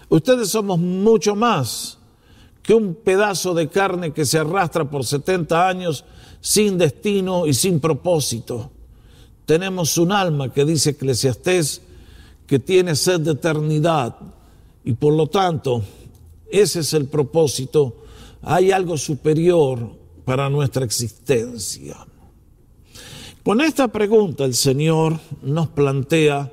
Ustedes 0.08 0.50
somos 0.50 0.80
mucho 0.80 1.36
más 1.36 1.99
que 2.70 2.76
un 2.76 2.94
pedazo 2.94 3.56
de 3.56 3.68
carne 3.68 4.14
que 4.14 4.26
se 4.26 4.38
arrastra 4.38 4.88
por 4.88 5.04
70 5.04 5.68
años 5.68 6.06
sin 6.40 6.78
destino 6.78 7.48
y 7.48 7.56
sin 7.56 7.80
propósito. 7.80 8.70
Tenemos 9.48 9.98
un 9.98 10.12
alma 10.12 10.54
que 10.54 10.66
dice 10.66 10.92
Eclesiastés 10.92 11.82
que 12.46 12.60
tiene 12.60 12.96
sed 12.96 13.22
de 13.22 13.32
eternidad 13.32 14.18
y 14.86 14.94
por 14.94 15.14
lo 15.16 15.26
tanto 15.26 15.82
ese 16.52 16.82
es 16.82 16.94
el 16.94 17.08
propósito. 17.08 18.04
Hay 18.44 18.70
algo 18.70 19.00
superior 19.00 19.90
para 20.24 20.48
nuestra 20.48 20.86
existencia. 20.86 21.98
Con 23.44 23.62
esta 23.62 23.88
pregunta 23.88 24.46
el 24.46 24.54
Señor 24.54 25.20
nos 25.42 25.70
plantea 25.70 26.52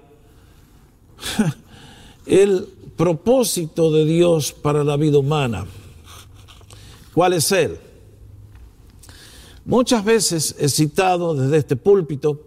el 2.25 2.67
propósito 2.97 3.93
de 3.93 4.07
Dios 4.07 4.55
para 4.55 4.83
la 4.83 4.97
vida 4.97 5.19
humana. 5.19 5.67
¿Cuál 7.17 7.33
es 7.33 7.51
Él? 7.51 7.79
Muchas 9.65 10.05
veces 10.05 10.55
he 10.59 10.69
citado 10.69 11.35
desde 11.35 11.57
este 11.57 11.75
púlpito 11.75 12.43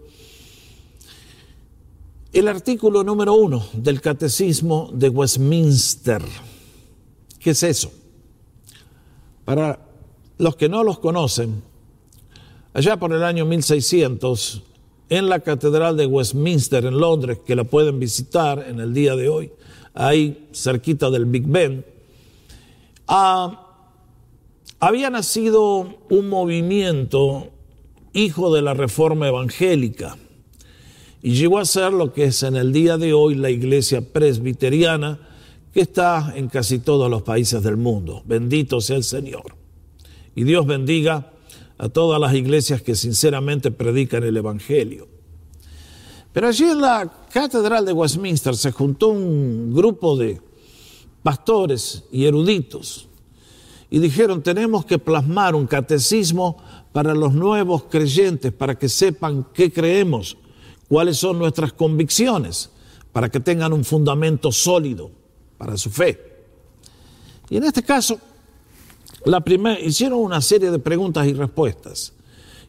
el 2.32 2.46
artículo 2.46 3.02
número 3.02 3.34
uno 3.34 3.66
del 3.72 4.00
Catecismo 4.00 4.88
de 4.94 5.08
Westminster 5.08 6.22
¿Qué 7.40 7.50
es 7.50 7.64
eso? 7.64 7.90
Para 9.44 9.80
los 10.38 10.54
que 10.54 10.68
no 10.68 10.84
los 10.84 11.00
conocen, 11.00 11.64
allá 12.72 12.96
por 12.96 13.12
el 13.12 13.24
año 13.24 13.46
1600, 13.46 14.62
en 15.08 15.28
la 15.28 15.40
Catedral 15.40 15.96
de 15.96 16.06
Westminster 16.06 16.86
en 16.86 16.96
Londres, 16.96 17.40
que 17.44 17.56
la 17.56 17.64
pueden 17.64 17.98
visitar 17.98 18.64
en 18.68 18.78
el 18.78 18.94
día 18.94 19.16
de 19.16 19.28
hoy, 19.28 19.50
ahí 19.94 20.48
cerquita 20.54 21.10
del 21.10 21.24
Big 21.24 21.44
Ben, 21.44 21.84
ah, 23.08 23.66
había 24.80 25.10
nacido 25.10 25.98
un 26.08 26.30
movimiento 26.30 27.50
hijo 28.14 28.52
de 28.52 28.62
la 28.62 28.72
Reforma 28.72 29.28
Evangélica. 29.28 30.16
y 31.22 31.34
llegó 31.34 31.58
a 31.58 31.66
ser 31.66 31.92
lo 31.92 32.14
que 32.14 32.24
es 32.24 32.42
en 32.42 32.56
el 32.56 32.72
día 32.72 32.96
de 32.96 33.12
hoy 33.12 33.34
la 33.34 33.50
iglesia 33.50 34.00
presbiteriana, 34.00 35.18
que 35.74 35.82
está 35.82 36.32
en 36.34 36.48
casi 36.48 36.78
todos 36.78 37.10
los 37.10 37.20
países 37.20 37.62
del 37.62 37.76
mundo. 37.76 38.22
Bendito 38.24 38.80
sea 38.80 38.96
el 38.96 39.04
Señor. 39.04 39.54
Y 40.34 40.44
Dios 40.44 40.66
bendiga 40.66 41.30
a 41.76 41.90
todas 41.90 42.18
las 42.18 42.32
iglesias 42.34 42.80
que 42.80 42.94
sinceramente 42.94 43.70
predican 43.70 44.22
el 44.22 44.38
Evangelio. 44.38 45.08
Pero 46.32 46.48
allí 46.48 46.64
en 46.64 46.80
la 46.80 47.26
Catedral 47.30 47.84
de 47.84 47.92
Westminster 47.92 48.56
se 48.56 48.72
juntó 48.72 49.08
un 49.08 49.74
grupo 49.74 50.16
de 50.16 50.40
pastores 51.22 52.04
y 52.10 52.24
eruditos 52.24 53.09
y 53.90 53.98
dijeron, 53.98 54.42
tenemos 54.42 54.86
que 54.86 54.98
plasmar 54.98 55.56
un 55.56 55.66
catecismo 55.66 56.56
para 56.92 57.12
los 57.12 57.34
nuevos 57.34 57.84
creyentes, 57.90 58.52
para 58.52 58.78
que 58.78 58.88
sepan 58.88 59.48
qué 59.52 59.72
creemos, 59.72 60.36
cuáles 60.88 61.16
son 61.18 61.38
nuestras 61.38 61.72
convicciones, 61.72 62.70
para 63.12 63.28
que 63.28 63.40
tengan 63.40 63.72
un 63.72 63.84
fundamento 63.84 64.52
sólido 64.52 65.10
para 65.58 65.76
su 65.76 65.90
fe. 65.90 66.18
Y 67.48 67.56
en 67.56 67.64
este 67.64 67.82
caso, 67.82 68.20
la 69.24 69.42
hicieron 69.82 70.20
una 70.20 70.40
serie 70.40 70.70
de 70.70 70.78
preguntas 70.78 71.26
y 71.26 71.32
respuestas. 71.32 72.12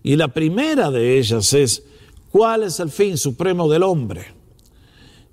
Y 0.02 0.16
la 0.16 0.28
primera 0.30 0.90
de 0.90 1.20
ellas 1.20 1.54
es, 1.54 1.84
¿cuál 2.32 2.64
es 2.64 2.80
el 2.80 2.90
fin 2.90 3.16
supremo 3.18 3.70
del 3.70 3.84
hombre? 3.84 4.26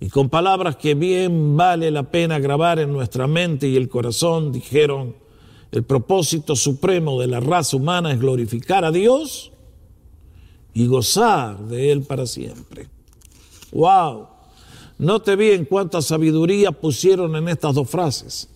Y 0.00 0.10
con 0.10 0.28
palabras 0.28 0.76
que 0.76 0.94
bien 0.94 1.56
vale 1.56 1.90
la 1.90 2.04
pena 2.04 2.38
grabar 2.38 2.78
en 2.78 2.92
nuestra 2.92 3.26
mente 3.26 3.66
y 3.66 3.76
el 3.76 3.88
corazón, 3.88 4.52
dijeron, 4.52 5.16
el 5.70 5.84
propósito 5.84 6.56
supremo 6.56 7.20
de 7.20 7.26
la 7.26 7.40
raza 7.40 7.76
humana 7.76 8.12
es 8.12 8.20
glorificar 8.20 8.84
a 8.84 8.90
Dios 8.90 9.52
y 10.72 10.86
gozar 10.86 11.58
de 11.66 11.92
Él 11.92 12.02
para 12.02 12.26
siempre. 12.26 12.88
¡Wow! 13.72 14.28
Note 14.98 15.36
bien 15.36 15.64
cuánta 15.64 16.00
sabiduría 16.02 16.72
pusieron 16.72 17.36
en 17.36 17.48
estas 17.48 17.74
dos 17.74 17.88
frases. 17.88 18.48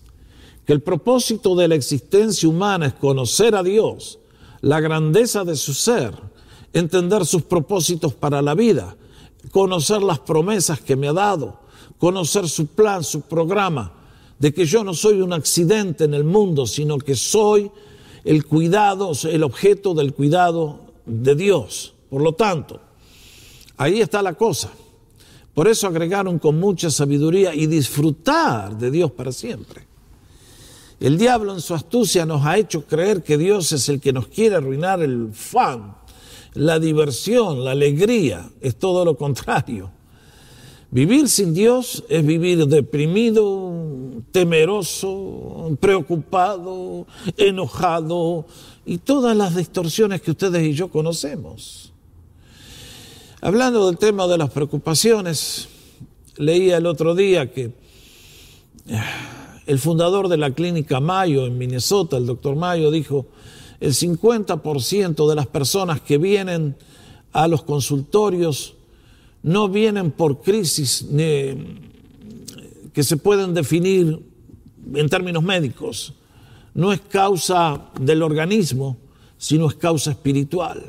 Que 0.65 0.73
el 0.73 0.81
propósito 0.81 1.55
de 1.55 1.67
la 1.67 1.75
existencia 1.75 2.49
humana 2.49 2.87
es 2.87 2.93
conocer 2.93 3.55
a 3.55 3.63
Dios, 3.63 4.19
la 4.61 4.79
grandeza 4.79 5.43
de 5.43 5.55
su 5.55 5.73
ser, 5.73 6.13
entender 6.71 7.25
sus 7.25 7.43
propósitos 7.43 8.13
para 8.13 8.41
la 8.41 8.55
vida, 8.55 8.95
conocer 9.51 10.01
las 10.01 10.19
promesas 10.19 10.81
que 10.81 10.95
me 10.95 11.09
ha 11.09 11.13
dado, 11.13 11.59
conocer 11.97 12.49
su 12.49 12.67
plan, 12.67 13.03
su 13.03 13.21
programa, 13.21 13.93
de 14.43 14.53
que 14.53 14.65
yo 14.65 14.83
no 14.83 14.93
soy 14.93 15.21
un 15.21 15.31
accidente 15.31 16.03
en 16.03 16.13
el 16.13 16.25
mundo, 16.25 16.67
sino 16.67 16.97
que 16.97 17.15
soy 17.15 17.71
el 18.25 18.45
cuidado, 18.45 19.13
el 19.23 19.41
objeto 19.41 19.93
del 19.93 20.13
cuidado 20.13 20.81
de 21.05 21.33
Dios. 21.33 21.93
Por 22.09 22.21
lo 22.21 22.33
tanto, 22.33 22.81
ahí 23.77 24.01
está 24.01 24.21
la 24.21 24.33
cosa. 24.33 24.69
Por 25.53 25.69
eso 25.69 25.87
agregaron 25.87 26.39
con 26.39 26.59
mucha 26.59 26.89
sabiduría 26.89 27.55
y 27.55 27.67
disfrutar 27.67 28.77
de 28.77 28.91
Dios 28.91 29.11
para 29.11 29.31
siempre. 29.31 29.87
El 30.99 31.17
diablo 31.17 31.53
en 31.53 31.61
su 31.61 31.73
astucia 31.73 32.25
nos 32.25 32.45
ha 32.45 32.57
hecho 32.57 32.85
creer 32.85 33.23
que 33.23 33.37
Dios 33.37 33.71
es 33.71 33.87
el 33.87 34.01
que 34.01 34.11
nos 34.11 34.27
quiere 34.27 34.57
arruinar 34.57 35.01
el 35.01 35.29
fan, 35.31 35.95
la 36.55 36.79
diversión, 36.79 37.63
la 37.63 37.71
alegría. 37.71 38.51
Es 38.59 38.75
todo 38.75 39.05
lo 39.05 39.15
contrario. 39.15 40.02
Vivir 40.93 41.27
sin 41.27 41.55
Dios 41.55 42.03
es 42.07 42.23
vivir 42.23 42.67
deprimido, 42.67 43.73
temeroso, 44.31 45.75
preocupado, 45.79 47.07
enojado 47.35 48.45
y 48.85 48.99
todas 48.99 49.35
las 49.35 49.55
distorsiones 49.55 50.21
que 50.21 50.29
ustedes 50.29 50.61
y 50.61 50.73
yo 50.73 50.89
conocemos. 50.89 51.91
Hablando 53.41 53.87
del 53.87 53.97
tema 53.97 54.27
de 54.27 54.37
las 54.37 54.51
preocupaciones, 54.51 55.67
leía 56.37 56.77
el 56.77 56.85
otro 56.85 57.15
día 57.15 57.51
que 57.51 57.71
eh, 58.85 59.01
el 59.65 59.79
fundador 59.79 60.27
de 60.27 60.37
la 60.37 60.51
clínica 60.51 60.99
Mayo 60.99 61.47
en 61.47 61.57
Minnesota, 61.57 62.17
el 62.17 62.27
doctor 62.27 62.55
Mayo, 62.55 62.91
dijo, 62.91 63.25
el 63.79 63.93
50% 63.93 65.27
de 65.27 65.35
las 65.35 65.47
personas 65.47 66.01
que 66.01 66.19
vienen 66.19 66.75
a 67.31 67.47
los 67.47 67.63
consultorios 67.63 68.75
no 69.43 69.69
vienen 69.69 70.11
por 70.11 70.41
crisis 70.41 71.05
que 72.93 73.03
se 73.03 73.17
pueden 73.17 73.53
definir 73.53 74.19
en 74.93 75.09
términos 75.09 75.43
médicos. 75.43 76.13
No 76.73 76.91
es 76.91 77.01
causa 77.01 77.91
del 77.99 78.23
organismo, 78.23 78.97
sino 79.37 79.67
es 79.67 79.75
causa 79.75 80.09
espiritual. 80.11 80.81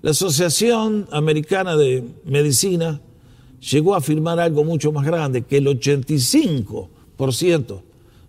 La 0.00 0.10
Asociación 0.10 1.06
Americana 1.12 1.76
de 1.76 2.04
Medicina 2.24 3.00
llegó 3.70 3.94
a 3.94 3.98
afirmar 3.98 4.40
algo 4.40 4.64
mucho 4.64 4.90
más 4.90 5.06
grande, 5.06 5.42
que 5.42 5.58
el 5.58 5.66
85% 5.66 7.82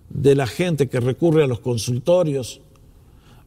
de 0.10 0.36
la 0.36 0.46
gente 0.46 0.90
que 0.90 1.00
recurre 1.00 1.44
a 1.44 1.48
los 1.48 1.62
consultorios 1.62 2.62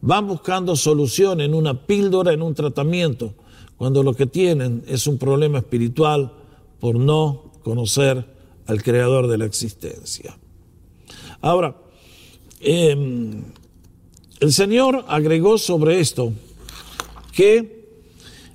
van 0.00 0.26
buscando 0.26 0.74
solución 0.74 1.40
en 1.40 1.54
una 1.54 1.86
píldora, 1.86 2.32
en 2.32 2.42
un 2.42 2.54
tratamiento, 2.54 3.34
cuando 3.76 4.02
lo 4.02 4.14
que 4.14 4.26
tienen 4.26 4.82
es 4.86 5.06
un 5.06 5.18
problema 5.18 5.58
espiritual 5.58 6.32
por 6.80 6.96
no 6.96 7.52
conocer 7.62 8.24
al 8.66 8.82
creador 8.82 9.28
de 9.28 9.38
la 9.38 9.44
existencia. 9.44 10.36
Ahora, 11.40 11.76
em, 12.60 13.42
el 14.40 14.52
Señor 14.52 15.04
agregó 15.08 15.58
sobre 15.58 16.00
esto 16.00 16.32
que 17.32 17.88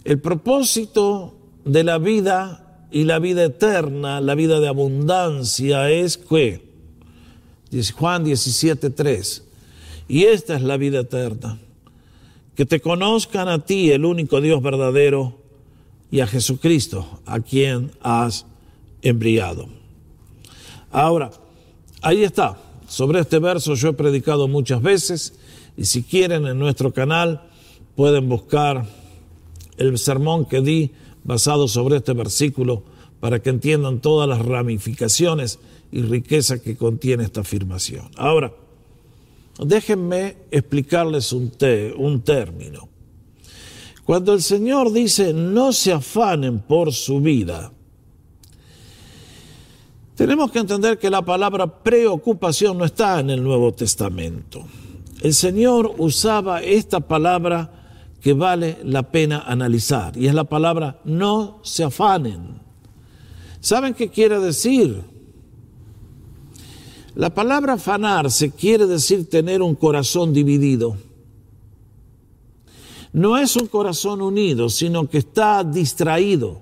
el 0.03 0.19
propósito 0.19 1.36
de 1.65 1.84
la 1.84 1.99
vida 1.99 2.88
y 2.91 3.03
la 3.03 3.19
vida 3.19 3.43
eterna, 3.45 4.19
la 4.21 4.36
vida 4.36 4.60
de 4.60 4.67
abundancia, 4.67 5.89
es 5.91 6.17
que, 6.17 6.69
Juan 7.95 8.25
17.3, 8.25 9.43
y 10.07 10.23
esta 10.23 10.55
es 10.55 10.63
la 10.63 10.77
vida 10.77 11.01
eterna 11.01 11.60
que 12.62 12.67
te 12.67 12.80
conozcan 12.80 13.47
a 13.47 13.65
ti, 13.65 13.89
el 13.89 14.06
único 14.06 14.39
Dios 14.39 14.62
verdadero, 14.62 15.34
y 16.12 16.19
a 16.19 16.28
Jesucristo, 16.28 17.19
a 17.26 17.39
quien 17.39 17.89
has 18.04 18.45
embriado. 19.02 19.67
Ahora, 20.91 21.32
ahí 22.04 22.24
está. 22.24 22.60
Sobre 22.88 23.19
este 23.19 23.39
verso 23.39 23.74
yo 23.74 23.89
he 23.89 23.93
predicado 23.93 24.47
muchas 24.47 24.80
veces 24.80 25.34
y 25.76 25.86
si 25.86 26.04
quieren 26.04 26.45
en 26.45 26.60
nuestro 26.60 26.93
canal 26.93 27.50
pueden 27.95 28.30
buscar 28.30 28.86
el 29.78 29.97
sermón 29.97 30.45
que 30.45 30.62
di 30.62 30.91
basado 31.24 31.67
sobre 31.67 31.97
este 31.97 32.13
versículo 32.13 32.84
para 33.19 33.41
que 33.41 33.50
entiendan 33.50 34.02
todas 34.02 34.30
las 34.30 34.45
ramificaciones 34.45 35.58
y 35.91 36.04
riqueza 36.04 36.62
que 36.62 36.78
contiene 36.78 37.24
esta 37.24 37.41
afirmación. 37.41 38.12
Ahora, 38.17 38.54
Déjenme 39.63 40.38
explicarles 40.50 41.32
un, 41.34 41.52
un 41.97 42.21
término. 42.21 42.89
Cuando 44.04 44.34
el 44.34 44.41
Señor 44.41 44.91
dice 44.91 45.34
no 45.34 45.71
se 45.71 45.93
afanen 45.93 46.60
por 46.60 46.91
su 46.91 47.21
vida, 47.21 47.71
tenemos 50.15 50.52
que 50.52 50.60
entender 50.60 50.97
que 50.97 51.10
la 51.10 51.21
palabra 51.21 51.82
preocupación 51.82 52.78
no 52.78 52.86
está 52.86 53.19
en 53.19 53.30
el 53.30 53.43
Nuevo 53.43 53.74
Testamento. 53.74 54.65
El 55.21 55.34
Señor 55.34 55.93
usaba 55.97 56.62
esta 56.62 57.00
palabra 57.00 57.71
que 58.19 58.34
vale 58.34 58.80
la 58.84 59.04
pena 59.04 59.43
analizar 59.45 60.17
y 60.17 60.28
es 60.28 60.34
la 60.34 60.43
palabra 60.43 61.00
no 61.06 61.60
se 61.63 61.84
afanen. 61.84 62.60
¿Saben 63.60 63.93
qué 63.93 64.10
quiere 64.10 64.39
decir? 64.39 65.11
La 67.15 67.30
palabra 67.30 67.74
afanarse 67.74 68.52
quiere 68.52 68.86
decir 68.86 69.30
tener 69.30 69.62
un 69.62 69.76
corazón 69.76 70.34
dividido. 70.34 70.95
No 73.13 73.38
es 73.38 73.56
un 73.58 73.67
corazón 73.67 74.21
unido, 74.21 74.69
sino 74.69 75.10
que 75.10 75.17
está 75.17 75.63
distraído. 75.63 76.62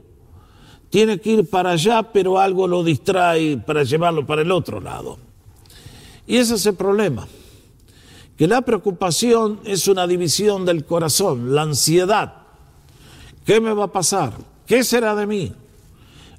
Tiene 0.89 1.19
que 1.19 1.33
ir 1.33 1.47
para 1.47 1.71
allá, 1.71 2.01
pero 2.01 2.39
algo 2.39 2.67
lo 2.67 2.83
distrae 2.83 3.57
para 3.57 3.83
llevarlo 3.83 4.25
para 4.25 4.41
el 4.41 4.51
otro 4.51 4.81
lado. 4.81 5.19
Y 6.25 6.37
ese 6.37 6.55
es 6.55 6.65
el 6.65 6.73
problema. 6.73 7.27
Que 8.35 8.47
la 8.47 8.61
preocupación 8.61 9.59
es 9.65 9.87
una 9.87 10.07
división 10.07 10.65
del 10.65 10.85
corazón, 10.85 11.53
la 11.53 11.61
ansiedad. 11.63 12.33
¿Qué 13.45 13.59
me 13.59 13.73
va 13.73 13.85
a 13.85 13.91
pasar? 13.91 14.33
¿Qué 14.65 14.83
será 14.83 15.13
de 15.13 15.27
mí? 15.27 15.53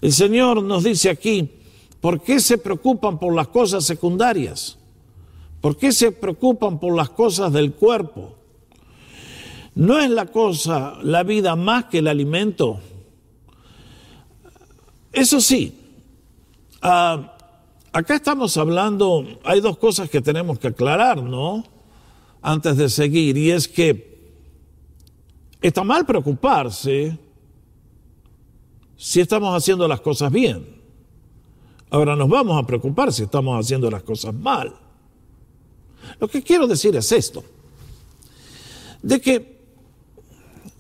El 0.00 0.12
Señor 0.12 0.62
nos 0.62 0.82
dice 0.82 1.10
aquí, 1.10 1.59
¿Por 2.00 2.22
qué 2.22 2.40
se 2.40 2.58
preocupan 2.58 3.18
por 3.18 3.34
las 3.34 3.48
cosas 3.48 3.84
secundarias? 3.84 4.78
¿Por 5.60 5.76
qué 5.76 5.92
se 5.92 6.12
preocupan 6.12 6.78
por 6.78 6.96
las 6.96 7.10
cosas 7.10 7.52
del 7.52 7.74
cuerpo? 7.74 8.36
¿No 9.74 9.98
es 9.98 10.10
la 10.10 10.26
cosa, 10.26 10.98
la 11.02 11.22
vida 11.22 11.54
más 11.56 11.86
que 11.86 11.98
el 11.98 12.08
alimento? 12.08 12.80
Eso 15.12 15.40
sí, 15.40 15.78
ah, 16.82 17.36
acá 17.92 18.14
estamos 18.14 18.56
hablando, 18.56 19.26
hay 19.44 19.60
dos 19.60 19.76
cosas 19.76 20.08
que 20.08 20.20
tenemos 20.20 20.58
que 20.58 20.68
aclarar, 20.68 21.22
¿no? 21.22 21.64
Antes 22.42 22.76
de 22.76 22.88
seguir, 22.88 23.36
y 23.36 23.50
es 23.50 23.68
que 23.68 24.32
está 25.60 25.84
mal 25.84 26.06
preocuparse 26.06 27.18
si 28.96 29.20
estamos 29.20 29.54
haciendo 29.54 29.86
las 29.88 30.00
cosas 30.00 30.32
bien. 30.32 30.79
Ahora 31.90 32.14
nos 32.14 32.28
vamos 32.28 32.62
a 32.62 32.66
preocupar 32.66 33.12
si 33.12 33.24
estamos 33.24 33.58
haciendo 33.58 33.90
las 33.90 34.02
cosas 34.02 34.34
mal. 34.34 34.72
Lo 36.18 36.28
que 36.28 36.42
quiero 36.42 36.66
decir 36.66 36.94
es 36.96 37.12
esto, 37.12 37.42
de 39.02 39.20
que 39.20 39.60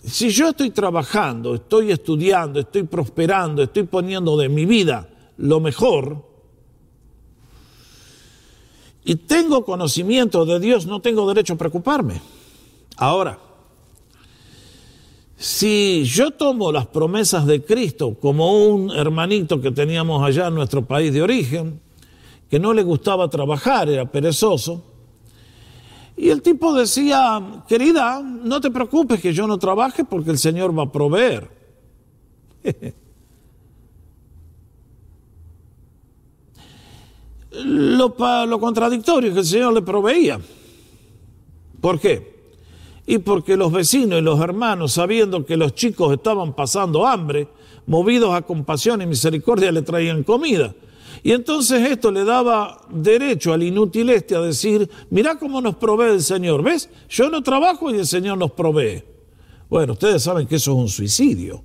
si 0.04 0.30
yo 0.30 0.50
estoy 0.50 0.70
trabajando, 0.70 1.54
estoy 1.54 1.92
estudiando, 1.92 2.60
estoy 2.60 2.84
prosperando, 2.84 3.62
estoy 3.62 3.84
poniendo 3.84 4.36
de 4.36 4.48
mi 4.48 4.64
vida 4.64 5.08
lo 5.36 5.60
mejor, 5.60 6.30
y 9.04 9.16
tengo 9.16 9.64
conocimiento 9.64 10.44
de 10.44 10.60
Dios, 10.60 10.86
no 10.86 11.00
tengo 11.00 11.26
derecho 11.26 11.54
a 11.54 11.58
preocuparme. 11.58 12.20
Ahora, 12.96 13.38
si 15.40 16.04
yo 16.04 16.32
tomo 16.32 16.70
las 16.70 16.86
promesas 16.86 17.46
de 17.46 17.64
Cristo 17.64 18.14
como 18.20 18.68
un 18.68 18.90
hermanito 18.90 19.58
que 19.58 19.70
teníamos 19.70 20.22
allá 20.22 20.48
en 20.48 20.54
nuestro 20.54 20.84
país 20.84 21.14
de 21.14 21.22
origen, 21.22 21.80
que 22.50 22.58
no 22.58 22.74
le 22.74 22.82
gustaba 22.82 23.30
trabajar, 23.30 23.88
era 23.88 24.04
perezoso, 24.04 24.84
y 26.14 26.28
el 26.28 26.42
tipo 26.42 26.74
decía, 26.74 27.64
querida, 27.66 28.20
no 28.20 28.60
te 28.60 28.70
preocupes 28.70 29.18
que 29.22 29.32
yo 29.32 29.46
no 29.46 29.58
trabaje 29.58 30.04
porque 30.04 30.30
el 30.30 30.36
Señor 30.36 30.78
va 30.78 30.82
a 30.82 30.92
proveer. 30.92 31.48
lo, 37.64 38.60
contradictorio 38.60 39.30
es 39.30 39.34
que 39.34 39.40
el 39.40 39.46
Señor 39.46 39.72
le 39.72 39.80
proveía. 39.80 40.38
¿Por 41.80 41.98
qué? 41.98 42.39
Y 43.10 43.18
porque 43.18 43.56
los 43.56 43.72
vecinos 43.72 44.20
y 44.20 44.22
los 44.22 44.38
hermanos, 44.38 44.92
sabiendo 44.92 45.44
que 45.44 45.56
los 45.56 45.74
chicos 45.74 46.12
estaban 46.12 46.54
pasando 46.54 47.04
hambre, 47.04 47.48
movidos 47.84 48.32
a 48.32 48.42
compasión 48.42 49.02
y 49.02 49.06
misericordia, 49.06 49.72
le 49.72 49.82
traían 49.82 50.22
comida. 50.22 50.72
Y 51.24 51.32
entonces 51.32 51.90
esto 51.90 52.12
le 52.12 52.22
daba 52.22 52.82
derecho 52.88 53.52
al 53.52 53.64
inútil 53.64 54.10
este 54.10 54.36
a 54.36 54.40
decir, 54.40 54.88
mira 55.10 55.36
cómo 55.40 55.60
nos 55.60 55.74
provee 55.74 56.12
el 56.12 56.22
Señor, 56.22 56.62
¿ves? 56.62 56.88
Yo 57.08 57.28
no 57.28 57.42
trabajo 57.42 57.90
y 57.90 57.98
el 57.98 58.06
Señor 58.06 58.38
nos 58.38 58.52
provee. 58.52 59.02
Bueno, 59.68 59.94
ustedes 59.94 60.22
saben 60.22 60.46
que 60.46 60.54
eso 60.54 60.70
es 60.70 60.78
un 60.78 60.88
suicidio. 60.88 61.64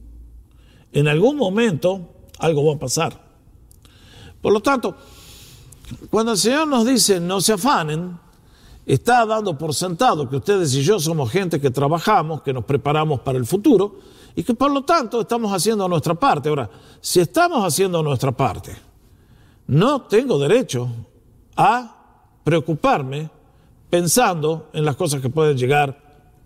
En 0.93 1.07
algún 1.07 1.37
momento 1.37 2.09
algo 2.39 2.65
va 2.65 2.73
a 2.73 2.79
pasar. 2.79 3.23
Por 4.41 4.51
lo 4.51 4.61
tanto, 4.61 4.95
cuando 6.09 6.31
el 6.31 6.39
Señor 6.39 6.67
nos 6.67 6.87
dice 6.87 7.19
no 7.19 7.39
se 7.39 7.53
afanen, 7.53 8.17
está 8.85 9.25
dando 9.25 9.57
por 9.57 9.73
sentado 9.73 10.29
que 10.29 10.37
ustedes 10.37 10.73
y 10.75 10.83
yo 10.83 10.99
somos 10.99 11.31
gente 11.31 11.59
que 11.59 11.71
trabajamos, 11.71 12.41
que 12.41 12.53
nos 12.53 12.65
preparamos 12.65 13.21
para 13.21 13.37
el 13.37 13.45
futuro 13.45 13.99
y 14.35 14.43
que 14.43 14.53
por 14.53 14.71
lo 14.71 14.83
tanto 14.83 15.21
estamos 15.21 15.51
haciendo 15.51 15.87
nuestra 15.87 16.13
parte. 16.13 16.49
Ahora, 16.49 16.69
si 17.01 17.19
estamos 17.19 17.65
haciendo 17.65 18.03
nuestra 18.03 18.31
parte, 18.31 18.75
no 19.67 20.03
tengo 20.03 20.37
derecho 20.37 20.89
a 21.55 21.95
preocuparme 22.43 23.29
pensando 23.89 24.69
en 24.73 24.85
las 24.85 24.95
cosas 24.95 25.21
que 25.21 25.29
pueden 25.29 25.57
llegar 25.57 25.99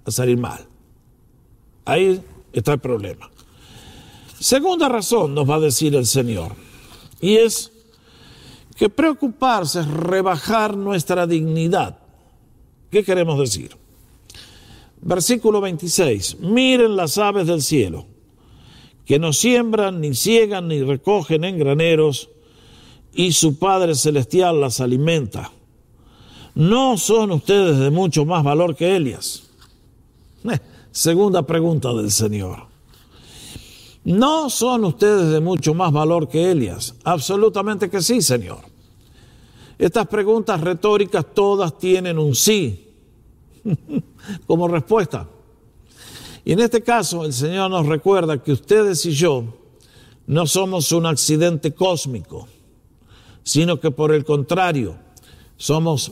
a 0.05 0.11
salir 0.11 0.37
mal. 0.37 0.65
Ahí 1.85 2.23
está 2.53 2.73
el 2.73 2.79
problema. 2.79 3.29
Segunda 4.39 4.87
razón 4.87 5.33
nos 5.33 5.49
va 5.49 5.55
a 5.55 5.59
decir 5.59 5.95
el 5.95 6.05
Señor, 6.05 6.53
y 7.19 7.35
es 7.35 7.71
que 8.77 8.87
preocuparse 8.87 9.81
es 9.81 9.87
rebajar 9.87 10.77
nuestra 10.77 11.27
dignidad. 11.27 11.97
¿Qué 12.91 13.03
queremos 13.03 13.39
decir? 13.39 13.75
Versículo 15.01 15.61
26. 15.61 16.39
Miren 16.39 16.95
las 16.95 17.17
aves 17.17 17.47
del 17.47 17.61
cielo, 17.61 18.05
que 19.05 19.19
no 19.19 19.33
siembran, 19.33 20.01
ni 20.01 20.13
ciegan, 20.13 20.67
ni 20.67 20.81
recogen 20.81 21.43
en 21.43 21.57
graneros, 21.57 22.29
y 23.13 23.31
su 23.31 23.57
Padre 23.57 23.95
Celestial 23.95 24.59
las 24.59 24.81
alimenta. 24.81 25.51
¿No 26.55 26.97
son 26.97 27.31
ustedes 27.31 27.77
de 27.79 27.89
mucho 27.89 28.25
más 28.25 28.43
valor 28.43 28.75
que 28.75 28.95
Elias? 28.95 29.49
Eh, 30.43 30.59
segunda 30.91 31.43
pregunta 31.43 31.93
del 31.93 32.11
Señor. 32.11 32.67
¿No 34.03 34.49
son 34.49 34.85
ustedes 34.85 35.31
de 35.31 35.39
mucho 35.39 35.73
más 35.73 35.91
valor 35.91 36.27
que 36.27 36.51
Elias? 36.51 36.95
Absolutamente 37.03 37.89
que 37.89 38.01
sí, 38.01 38.21
Señor. 38.21 38.68
Estas 39.79 40.07
preguntas 40.07 40.59
retóricas 40.59 41.25
todas 41.33 41.77
tienen 41.77 42.19
un 42.19 42.35
sí 42.35 42.89
como 44.45 44.67
respuesta. 44.67 45.29
Y 46.43 46.51
en 46.51 46.59
este 46.59 46.83
caso 46.83 47.23
el 47.23 47.31
Señor 47.31 47.71
nos 47.71 47.85
recuerda 47.85 48.43
que 48.43 48.51
ustedes 48.51 49.05
y 49.05 49.11
yo 49.11 49.45
no 50.27 50.45
somos 50.47 50.91
un 50.91 51.05
accidente 51.05 51.73
cósmico, 51.73 52.49
sino 53.43 53.79
que 53.79 53.89
por 53.89 54.13
el 54.13 54.25
contrario 54.25 54.97
somos 55.55 56.11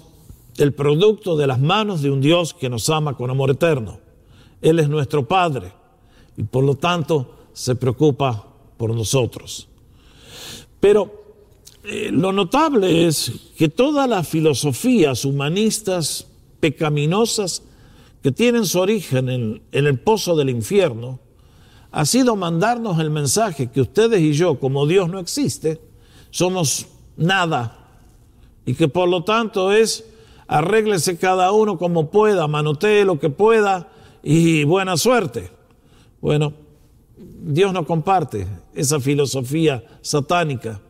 el 0.56 0.74
producto 0.74 1.36
de 1.36 1.48
las 1.48 1.60
manos 1.60 2.02
de 2.02 2.10
un 2.10 2.22
Dios 2.22 2.54
que 2.54 2.70
nos 2.70 2.90
ama 2.90 3.18
con 3.18 3.30
amor 3.30 3.52
eterno. 3.52 4.00
Él 4.62 4.80
es 4.80 4.88
nuestro 4.88 5.28
Padre 5.28 5.74
y 6.38 6.44
por 6.44 6.64
lo 6.64 6.76
tanto 6.76 7.36
se 7.52 7.76
preocupa 7.76 8.48
por 8.78 8.96
nosotros. 8.96 9.68
Pero 10.80 11.27
eh, 11.90 12.10
lo 12.12 12.34
notable 12.34 13.08
es 13.08 13.32
que 13.58 13.70
todas 13.70 14.10
las 14.10 14.28
filosofías 14.28 15.24
humanistas 15.24 16.28
pecaminosas 16.60 17.64
que 18.22 18.34
tienen 18.34 18.66
su 18.66 18.80
origen 18.80 19.30
en, 19.30 19.62
el 19.72 19.98
pozo 19.98 20.36
del 20.36 20.50
infierno, 20.50 21.22
ha 21.92 22.06
sido 22.06 22.36
mandarnos 22.36 23.00
el 23.00 23.10
mensaje 23.10 23.72
que 23.72 23.80
ustedes 23.80 24.20
y 24.20 24.34
yo, 24.34 24.60
como 24.60 24.86
Dios 24.86 25.08
no 25.08 25.18
existe, 25.18 25.80
somos 26.30 26.88
nada 27.16 27.88
y 28.66 28.74
que 28.74 28.90
por 28.90 29.08
lo 29.08 29.24
tanto 29.24 29.72
es 29.72 30.04
arréglese 30.46 31.18
cada 31.18 31.54
uno 31.54 31.78
como 31.78 32.12
pueda, 32.12 32.48
manotee 32.48 33.06
lo 33.06 33.18
que 33.18 33.30
pueda 33.30 33.94
y 34.22 34.66
buena 34.66 34.98
suerte. 34.98 35.52
Bueno, 36.20 36.52
Dios 37.18 37.72
no 37.72 37.86
comparte 37.86 38.46
esa 38.76 39.00
filosofía 39.00 39.86
satánica 40.02 40.82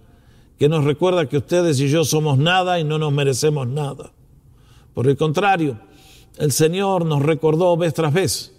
que 0.58 0.70
nos 0.70 0.84
recuerda 0.84 1.30
que 1.30 1.38
ustedes 1.38 1.80
y 1.80 1.88
yo 1.88 2.04
somos 2.04 2.38
nada 2.38 2.80
y 2.80 2.84
no 2.84 2.98
nos 2.98 3.14
merecemos 3.14 3.68
nada. 3.68 4.12
Por 4.94 5.08
el 5.08 5.16
contrario, 5.16 5.80
el 6.38 6.52
Señor 6.52 7.06
nos 7.06 7.22
recordó 7.22 7.78
vez 7.78 7.94
tras 7.94 8.14
vez 8.14 8.54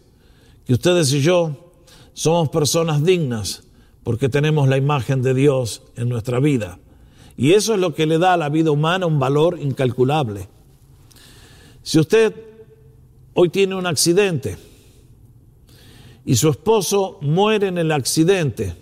que 0.64 0.74
ustedes 0.74 1.12
y 1.12 1.20
yo 1.20 1.72
somos 2.12 2.48
personas 2.50 3.02
dignas 3.02 3.64
porque 4.04 4.28
tenemos 4.28 4.68
la 4.68 4.76
imagen 4.76 5.22
de 5.22 5.34
Dios 5.34 5.82
en 5.96 6.08
nuestra 6.08 6.40
vida. 6.40 6.78
Y 7.36 7.52
eso 7.52 7.74
es 7.74 7.80
lo 7.80 7.94
que 7.94 8.06
le 8.06 8.18
da 8.18 8.34
a 8.34 8.36
la 8.36 8.48
vida 8.48 8.70
humana 8.70 9.06
un 9.06 9.18
valor 9.18 9.58
incalculable. 9.60 10.48
Si 11.82 11.98
usted 11.98 12.34
hoy 13.34 13.48
tiene 13.48 13.74
un 13.74 13.86
accidente 13.86 14.56
y 16.24 16.36
su 16.36 16.48
esposo 16.48 17.18
muere 17.22 17.68
en 17.68 17.78
el 17.78 17.92
accidente, 17.92 18.74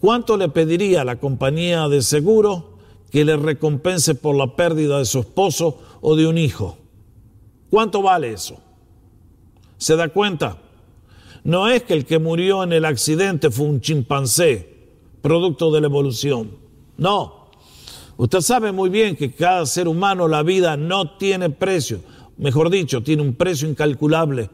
¿Cuánto 0.00 0.36
le 0.36 0.48
pediría 0.48 1.00
a 1.00 1.04
la 1.04 1.18
compañía 1.18 1.88
de 1.88 2.02
seguro 2.02 2.78
que 3.10 3.24
le 3.24 3.36
recompense 3.36 4.14
por 4.14 4.36
la 4.36 4.54
pérdida 4.54 4.98
de 4.98 5.04
su 5.04 5.20
esposo 5.20 5.78
o 6.00 6.14
de 6.14 6.26
un 6.26 6.38
hijo? 6.38 6.78
¿Cuánto 7.70 8.00
vale 8.02 8.32
eso? 8.32 8.58
¿Se 9.76 9.96
da 9.96 10.08
cuenta? 10.08 10.58
No 11.44 11.68
es 11.68 11.82
que 11.82 11.94
el 11.94 12.04
que 12.04 12.18
murió 12.18 12.62
en 12.62 12.72
el 12.72 12.84
accidente 12.84 13.50
fue 13.50 13.66
un 13.66 13.80
chimpancé, 13.80 14.76
producto 15.20 15.70
de 15.72 15.80
la 15.80 15.86
evolución. 15.86 16.50
No. 16.96 17.48
Usted 18.16 18.40
sabe 18.40 18.72
muy 18.72 18.90
bien 18.90 19.16
que 19.16 19.32
cada 19.32 19.64
ser 19.66 19.88
humano, 19.88 20.28
la 20.28 20.42
vida 20.42 20.76
no 20.76 21.16
tiene 21.16 21.50
precio. 21.50 22.00
Mejor 22.36 22.70
dicho, 22.70 23.02
tiene 23.02 23.22
un 23.22 23.34
precio 23.34 23.68
incalculable. 23.68 24.50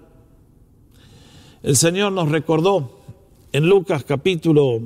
El 1.63 1.77
Señor 1.77 2.13
nos 2.13 2.31
recordó 2.31 3.01
en 3.53 3.69
Lucas 3.69 4.05
capítulo 4.05 4.83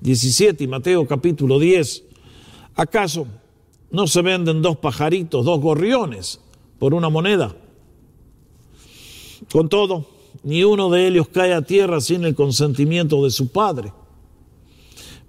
17 0.00 0.64
y 0.64 0.66
Mateo 0.66 1.06
capítulo 1.06 1.58
10, 1.58 2.04
¿acaso 2.74 3.26
no 3.90 4.06
se 4.06 4.22
venden 4.22 4.62
dos 4.62 4.76
pajaritos, 4.76 5.44
dos 5.44 5.60
gorriones 5.60 6.40
por 6.78 6.94
una 6.94 7.08
moneda? 7.08 7.54
Con 9.52 9.68
todo, 9.68 10.06
ni 10.42 10.64
uno 10.64 10.90
de 10.90 11.06
ellos 11.06 11.28
cae 11.28 11.52
a 11.52 11.62
tierra 11.62 12.00
sin 12.00 12.24
el 12.24 12.34
consentimiento 12.34 13.22
de 13.24 13.30
su 13.30 13.48
padre, 13.48 13.92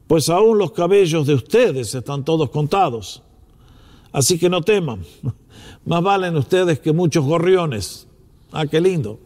pues 0.07 0.29
aún 0.29 0.57
los 0.57 0.71
cabellos 0.71 1.27
de 1.27 1.33
ustedes 1.33 1.93
están 1.95 2.23
todos 2.23 2.49
contados. 2.49 3.21
Así 4.11 4.37
que 4.37 4.49
no 4.49 4.61
teman, 4.61 5.05
más 5.85 6.03
valen 6.03 6.35
ustedes 6.37 6.79
que 6.79 6.91
muchos 6.91 7.25
gorriones. 7.25 8.07
Ah, 8.51 8.67
qué 8.67 8.81
lindo. 8.81 9.19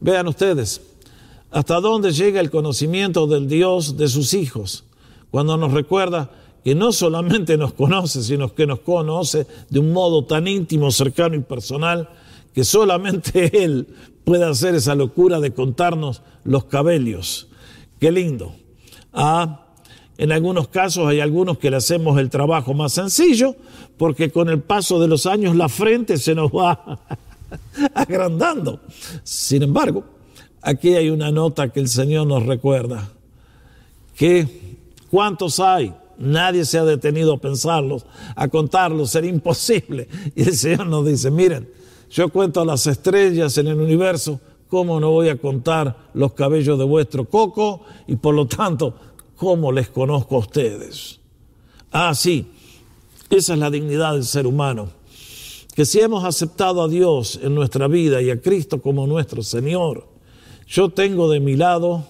Vean 0.00 0.28
ustedes, 0.28 0.80
hasta 1.50 1.80
dónde 1.80 2.12
llega 2.12 2.40
el 2.40 2.50
conocimiento 2.50 3.26
del 3.26 3.48
Dios 3.48 3.96
de 3.96 4.08
sus 4.08 4.34
hijos, 4.34 4.84
cuando 5.30 5.56
nos 5.56 5.72
recuerda 5.72 6.30
que 6.64 6.74
no 6.74 6.92
solamente 6.92 7.56
nos 7.56 7.72
conoce, 7.72 8.22
sino 8.22 8.54
que 8.54 8.66
nos 8.66 8.80
conoce 8.80 9.46
de 9.70 9.78
un 9.78 9.92
modo 9.92 10.24
tan 10.24 10.46
íntimo, 10.46 10.90
cercano 10.90 11.34
y 11.34 11.40
personal, 11.40 12.08
que 12.52 12.64
solamente 12.64 13.64
Él 13.64 13.88
puede 14.24 14.44
hacer 14.44 14.74
esa 14.74 14.94
locura 14.94 15.40
de 15.40 15.54
contarnos 15.54 16.22
los 16.44 16.64
cabellos. 16.64 17.48
Qué 17.98 18.12
lindo. 18.12 18.52
Ah, 19.12 19.66
en 20.18 20.32
algunos 20.32 20.68
casos 20.68 21.06
hay 21.06 21.20
algunos 21.20 21.58
que 21.58 21.70
le 21.70 21.76
hacemos 21.76 22.18
el 22.18 22.28
trabajo 22.28 22.74
más 22.74 22.92
sencillo 22.92 23.54
porque 23.96 24.30
con 24.30 24.48
el 24.48 24.60
paso 24.60 25.00
de 25.00 25.08
los 25.08 25.26
años 25.26 25.56
la 25.56 25.68
frente 25.68 26.18
se 26.18 26.34
nos 26.34 26.50
va 26.50 27.00
agrandando. 27.94 28.80
Sin 29.22 29.62
embargo, 29.62 30.04
aquí 30.68 30.94
hay 30.94 31.08
una 31.08 31.30
nota 31.30 31.70
que 31.70 31.80
el 31.80 31.88
Señor 31.88 32.26
nos 32.26 32.44
recuerda, 32.44 33.10
que 34.14 34.76
¿cuántos 35.10 35.60
hay? 35.60 35.94
Nadie 36.18 36.64
se 36.66 36.78
ha 36.78 36.84
detenido 36.84 37.32
a 37.32 37.38
pensarlos, 37.38 38.04
a 38.36 38.48
contarlos, 38.48 39.10
sería 39.10 39.30
imposible. 39.30 40.08
Y 40.34 40.42
el 40.42 40.54
Señor 40.54 40.86
nos 40.86 41.06
dice, 41.06 41.30
miren, 41.30 41.70
yo 42.10 42.28
cuento 42.28 42.64
las 42.64 42.86
estrellas 42.86 43.56
en 43.56 43.68
el 43.68 43.80
universo, 43.80 44.40
¿cómo 44.68 45.00
no 45.00 45.10
voy 45.10 45.30
a 45.30 45.38
contar 45.38 46.10
los 46.12 46.32
cabellos 46.32 46.78
de 46.78 46.84
vuestro 46.84 47.24
coco? 47.24 47.82
Y 48.06 48.16
por 48.16 48.34
lo 48.34 48.46
tanto, 48.46 48.94
¿cómo 49.36 49.72
les 49.72 49.88
conozco 49.88 50.36
a 50.36 50.40
ustedes? 50.40 51.20
Ah, 51.92 52.14
sí, 52.14 52.46
esa 53.30 53.54
es 53.54 53.58
la 53.58 53.70
dignidad 53.70 54.12
del 54.12 54.24
ser 54.24 54.46
humano. 54.46 54.90
Que 55.74 55.86
si 55.86 56.00
hemos 56.00 56.24
aceptado 56.24 56.82
a 56.82 56.88
Dios 56.88 57.38
en 57.42 57.54
nuestra 57.54 57.86
vida 57.86 58.20
y 58.20 58.30
a 58.30 58.42
Cristo 58.42 58.82
como 58.82 59.06
nuestro 59.06 59.42
Señor, 59.42 60.17
yo 60.68 60.90
tengo 60.90 61.30
de 61.30 61.40
mi 61.40 61.56
lado 61.56 62.06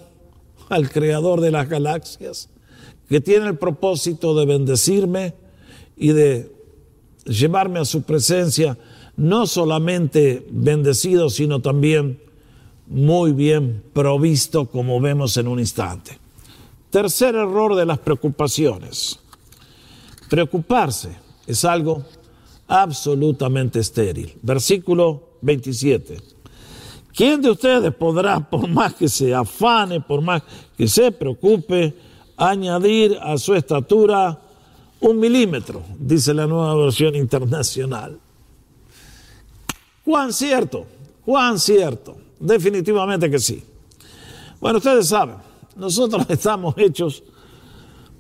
al 0.69 0.91
Creador 0.91 1.41
de 1.41 1.51
las 1.51 1.69
galaxias, 1.69 2.51
que 3.09 3.21
tiene 3.21 3.47
el 3.47 3.57
propósito 3.57 4.35
de 4.35 4.45
bendecirme 4.45 5.35
y 5.97 6.09
de 6.09 6.53
llevarme 7.25 7.79
a 7.79 7.85
su 7.85 8.03
presencia 8.03 8.77
no 9.17 9.47
solamente 9.47 10.47
bendecido, 10.51 11.31
sino 11.31 11.61
también 11.61 12.21
muy 12.87 13.33
bien 13.33 13.83
provisto, 13.93 14.67
como 14.67 15.01
vemos 15.01 15.37
en 15.37 15.49
un 15.49 15.59
instante. 15.59 16.19
Tercer 16.91 17.35
error 17.35 17.75
de 17.75 17.87
las 17.87 17.99
preocupaciones. 17.99 19.19
Preocuparse 20.29 21.11
es 21.47 21.65
algo 21.65 22.05
absolutamente 22.67 23.81
estéril. 23.81 24.35
Versículo 24.43 25.31
27. 25.43 26.19
¿Quién 27.15 27.41
de 27.43 27.51
ustedes 27.51 27.93
podrá, 27.95 28.39
por 28.41 28.69
más 28.69 28.95
que 28.95 29.09
se 29.09 29.35
afane, 29.35 30.01
por 30.01 30.21
más 30.21 30.43
que 30.77 30.87
se 30.87 31.11
preocupe, 31.11 31.95
añadir 32.37 33.19
a 33.21 33.37
su 33.39 33.55
estatura 33.55 34.39
un 35.01 35.19
milímetro? 35.19 35.83
Dice 35.99 36.33
la 36.33 36.47
nueva 36.47 36.75
versión 36.77 37.15
internacional. 37.17 38.19
¿Cuán 40.05 40.33
cierto? 40.33 40.87
¿Cuán 41.25 41.59
cierto? 41.59 42.17
Definitivamente 42.39 43.31
que 43.31 43.39
sí. 43.39 43.63
Bueno, 44.61 44.79
ustedes 44.79 45.09
saben, 45.09 45.37
nosotros 45.77 46.25
estamos 46.29 46.75
hechos 46.79 47.23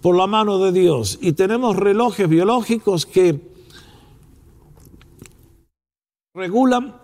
por 0.01 0.17
la 0.17 0.27
mano 0.27 0.59
de 0.59 0.73
Dios 0.73 1.19
y 1.21 1.33
tenemos 1.33 1.77
relojes 1.77 2.29
biológicos 2.29 3.07
que 3.07 3.41
regulan 6.35 6.95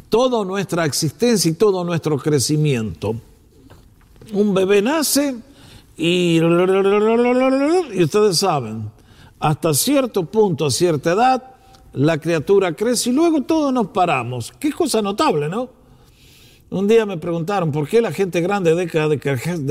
toda 0.00 0.44
nuestra 0.44 0.84
existencia 0.84 1.50
y 1.50 1.54
todo 1.54 1.84
nuestro 1.84 2.18
crecimiento. 2.18 3.16
Un 4.32 4.54
bebé 4.54 4.82
nace 4.82 5.36
y, 5.96 6.38
y 6.38 8.02
ustedes 8.02 8.38
saben, 8.38 8.90
hasta 9.38 9.72
cierto 9.74 10.24
punto, 10.24 10.66
a 10.66 10.70
cierta 10.70 11.12
edad, 11.12 11.42
la 11.92 12.18
criatura 12.18 12.74
crece 12.74 13.10
y 13.10 13.12
luego 13.12 13.42
todos 13.42 13.72
nos 13.72 13.88
paramos. 13.88 14.52
Qué 14.58 14.72
cosa 14.72 15.00
notable, 15.00 15.48
¿no? 15.48 15.70
Un 16.68 16.88
día 16.88 17.06
me 17.06 17.16
preguntaron, 17.16 17.70
¿por 17.70 17.88
qué 17.88 18.00
la 18.00 18.12
gente 18.12 18.40
grande 18.40 18.74
deja 18.74 19.08
de, 19.08 19.18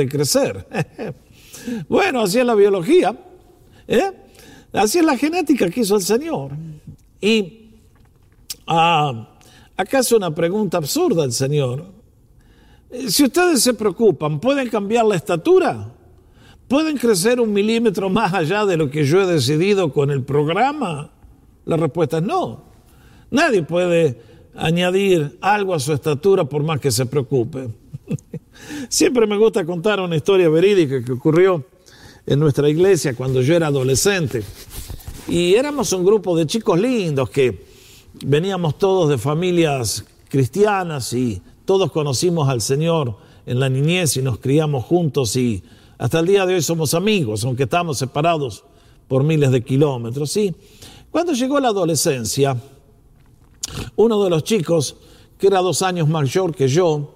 crecer? 0.09 0.65
bueno, 1.89 2.21
así 2.21 2.39
es 2.39 2.45
la 2.45 2.55
biología, 2.55 3.15
¿eh? 3.88 4.11
así 4.71 4.99
es 4.99 5.05
la 5.05 5.17
genética 5.17 5.69
que 5.69 5.81
hizo 5.81 5.97
el 5.97 6.01
Señor. 6.01 6.51
Y 7.19 7.69
ah, 8.65 9.34
es 9.77 10.11
una 10.11 10.33
pregunta 10.33 10.77
absurda 10.77 11.23
el 11.23 11.31
Señor. 11.31 11.85
Si 13.07 13.25
ustedes 13.25 13.61
se 13.61 13.73
preocupan, 13.73 14.39
¿pueden 14.39 14.69
cambiar 14.69 15.05
la 15.05 15.15
estatura? 15.15 15.91
¿Pueden 16.67 16.97
crecer 16.97 17.39
un 17.39 17.51
milímetro 17.53 18.09
más 18.09 18.33
allá 18.33 18.65
de 18.65 18.77
lo 18.77 18.89
que 18.89 19.05
yo 19.05 19.21
he 19.21 19.25
decidido 19.25 19.91
con 19.91 20.09
el 20.11 20.23
programa? 20.23 21.11
La 21.65 21.77
respuesta 21.77 22.17
es 22.17 22.23
no. 22.23 22.63
Nadie 23.31 23.63
puede 23.63 24.19
añadir 24.55 25.38
algo 25.41 25.73
a 25.73 25.79
su 25.79 25.93
estatura 25.93 26.45
por 26.45 26.63
más 26.63 26.79
que 26.79 26.91
se 26.91 27.05
preocupe. 27.05 27.69
Siempre 28.89 29.27
me 29.27 29.38
gusta 29.38 29.65
contar 29.65 29.99
una 29.99 30.15
historia 30.15 30.49
verídica 30.49 31.03
que 31.03 31.11
ocurrió 31.11 31.65
en 32.25 32.39
nuestra 32.39 32.69
iglesia 32.69 33.13
cuando 33.13 33.41
yo 33.41 33.55
era 33.55 33.67
adolescente. 33.67 34.43
Y 35.27 35.55
éramos 35.55 35.91
un 35.91 36.05
grupo 36.05 36.38
de 36.38 36.47
chicos 36.47 36.79
lindos 36.79 37.29
que 37.29 37.74
veníamos 38.23 38.78
todos 38.78 39.10
de 39.10 39.17
familias 39.17 40.06
cristianas 40.30 41.12
y 41.13 41.41
todos 41.65 41.91
conocimos 41.91 42.47
al 42.47 42.62
Señor 42.62 43.17
en 43.45 43.60
la 43.60 43.69
niñez 43.69 44.17
y 44.17 44.21
nos 44.21 44.39
criamos 44.39 44.86
juntos 44.86 45.36
y 45.36 45.63
hasta 45.97 46.19
el 46.19 46.28
día 46.28 46.45
de 46.45 46.56
hoy 46.56 46.62
somos 46.62 46.93
amigos, 46.93 47.43
aunque 47.43 47.63
estamos 47.63 47.97
separados 47.97 48.63
por 49.08 49.23
miles 49.23 49.51
de 49.51 49.63
kilómetros. 49.63 50.30
¿sí? 50.32 50.54
Cuando 51.10 51.34
llegó 51.34 51.60
la 51.60 51.69
adolescencia, 51.69 52.56
uno 53.95 54.23
de 54.23 54.30
los 54.30 54.43
chicos, 54.43 54.97
que 55.38 55.47
era 55.47 55.62
dos 55.62 55.82
años 55.82 56.08
mayor 56.08 56.54
que 56.56 56.67
yo, 56.67 57.15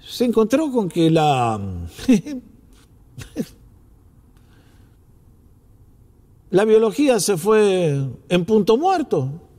se 0.00 0.24
encontró 0.24 0.70
con 0.70 0.88
que 0.88 1.10
la... 1.10 1.60
la 6.50 6.64
biología 6.64 7.20
se 7.20 7.36
fue 7.36 8.00
en 8.28 8.44
punto 8.44 8.76
muerto. 8.76 9.49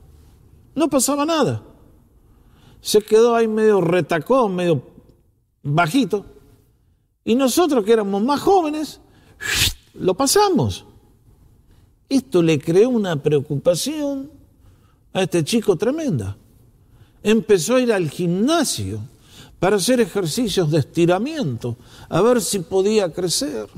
No 0.74 0.88
pasaba 0.88 1.24
nada. 1.24 1.62
Se 2.80 3.00
quedó 3.00 3.34
ahí 3.34 3.46
medio 3.46 3.80
retacón, 3.80 4.54
medio 4.56 4.82
bajito. 5.62 6.26
Y 7.24 7.34
nosotros 7.34 7.84
que 7.84 7.92
éramos 7.92 8.22
más 8.22 8.40
jóvenes, 8.40 9.00
lo 9.94 10.14
pasamos. 10.14 10.84
Esto 12.08 12.42
le 12.42 12.58
creó 12.58 12.90
una 12.90 13.16
preocupación 13.16 14.30
a 15.12 15.22
este 15.22 15.44
chico 15.44 15.76
tremenda. 15.76 16.36
Empezó 17.22 17.76
a 17.76 17.80
ir 17.80 17.92
al 17.92 18.10
gimnasio 18.10 19.00
para 19.58 19.76
hacer 19.76 20.00
ejercicios 20.00 20.70
de 20.70 20.78
estiramiento, 20.80 21.76
a 22.08 22.20
ver 22.20 22.40
si 22.42 22.58
podía 22.58 23.12
crecer. 23.12 23.68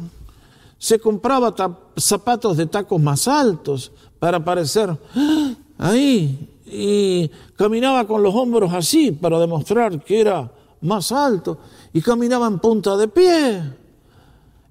Se 0.79 0.99
compraba 0.99 1.55
zapatos 1.97 2.57
de 2.57 2.67
tacos 2.67 3.01
más 3.01 3.29
altos 3.29 3.93
para 4.19 4.39
aparecer 4.39 4.99
¡ah! 5.15 5.55
ahí 5.79 6.54
y 6.75 7.31
caminaba 7.57 8.07
con 8.07 8.23
los 8.23 8.35
hombros 8.35 8.73
así 8.73 9.13
para 9.13 9.39
demostrar 9.39 10.03
que 10.03 10.21
era 10.21 10.51
más 10.81 11.13
alto 11.13 11.59
y 11.93 12.03
caminaba 12.03 12.49
en 12.49 12.59
punta 12.59 12.97
de 12.97 13.09
pie. 13.09 13.63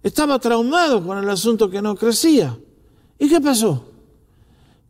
Estaba 0.04 0.38
traumado 0.38 1.06
con 1.06 1.18
el 1.18 1.30
asunto 1.30 1.70
que 1.70 1.82
no 1.82 1.96
crecía. 1.96 2.58
¿Y 3.18 3.30
qué 3.30 3.40
pasó? 3.40 3.86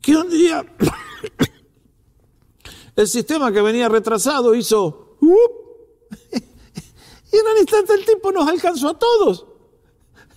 Que 0.01 0.15
un 0.15 0.29
día 0.29 0.65
el 2.95 3.07
sistema 3.07 3.51
que 3.51 3.61
venía 3.61 3.87
retrasado 3.87 4.55
hizo... 4.55 5.17
y 5.21 7.37
en 7.37 7.47
un 7.47 7.57
instante 7.59 7.93
el 7.93 8.05
tipo 8.05 8.31
nos 8.31 8.47
alcanzó 8.47 8.89
a 8.89 8.97
todos. 8.97 9.45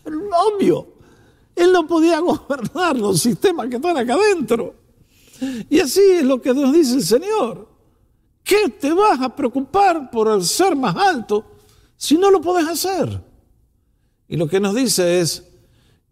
Obvio. 0.05 0.89
Él 1.55 1.73
no 1.73 1.87
podía 1.87 2.21
gobernar 2.21 2.99
los 2.99 3.19
sistemas 3.19 3.69
que 3.69 3.77
están 3.77 3.97
acá 3.97 4.13
adentro. 4.13 4.86
Y 5.69 5.81
así 5.81 6.01
es 6.01 6.25
lo 6.25 6.41
que 6.41 6.55
nos 6.55 6.73
dice 6.73 6.95
el 6.95 7.03
Señor. 7.03 7.69
¿Qué 8.43 8.69
te 8.69 8.93
vas 8.93 9.21
a 9.21 9.35
preocupar 9.35 10.11
por 10.11 10.29
el 10.29 10.45
ser 10.45 10.77
más 10.77 10.95
alto 10.97 11.45
si 11.97 12.17
no 12.17 12.31
lo 12.31 12.41
puedes 12.41 12.67
hacer? 12.69 13.23
Y 14.29 14.37
lo 14.37 14.49
que 14.49 14.61
nos 14.61 14.75
dice 14.75 15.21
es 15.21 15.45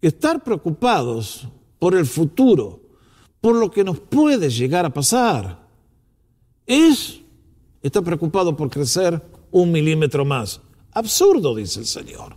estar 0.01 0.43
preocupados 0.43 1.47
por 1.79 1.95
el 1.95 2.07
futuro, 2.07 2.81
por 3.41 3.57
lo 3.57 3.70
que 3.70 3.85
nos 3.85 4.01
puede 4.01 4.51
llegar 4.51 4.85
a 4.85 4.93
pasar. 4.93 5.64
Es, 6.66 7.20
está 7.83 8.03
preocupado 8.03 8.57
por 8.57 8.70
crecer 8.70 9.22
un 9.51 9.70
milímetro 9.70 10.25
más. 10.25 10.61
Absurdo, 10.93 11.55
dice 11.55 11.81
el 11.81 11.87
Señor. 11.87 12.37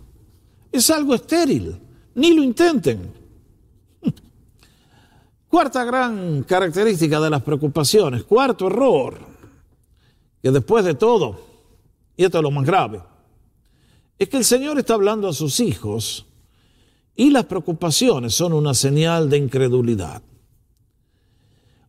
Es 0.70 0.90
algo 0.90 1.14
estéril. 1.14 1.80
Ni 2.14 2.32
lo 2.34 2.42
intenten. 2.42 3.12
Cuarta 5.48 5.82
gran 5.84 6.42
característica 6.42 7.18
de 7.20 7.30
las 7.30 7.42
preocupaciones, 7.42 8.24
cuarto 8.24 8.66
error, 8.66 9.18
que 10.42 10.50
después 10.50 10.84
de 10.84 10.94
todo, 10.94 11.40
y 12.16 12.24
esto 12.24 12.38
es 12.38 12.42
lo 12.42 12.50
más 12.50 12.66
grave, 12.66 13.00
es 14.18 14.28
que 14.28 14.36
el 14.36 14.44
Señor 14.44 14.78
está 14.78 14.94
hablando 14.94 15.26
a 15.26 15.32
sus 15.32 15.60
hijos 15.60 16.26
y 17.16 17.30
las 17.30 17.46
preocupaciones 17.46 18.34
son 18.34 18.52
una 18.52 18.74
señal 18.74 19.30
de 19.30 19.38
incredulidad. 19.38 20.22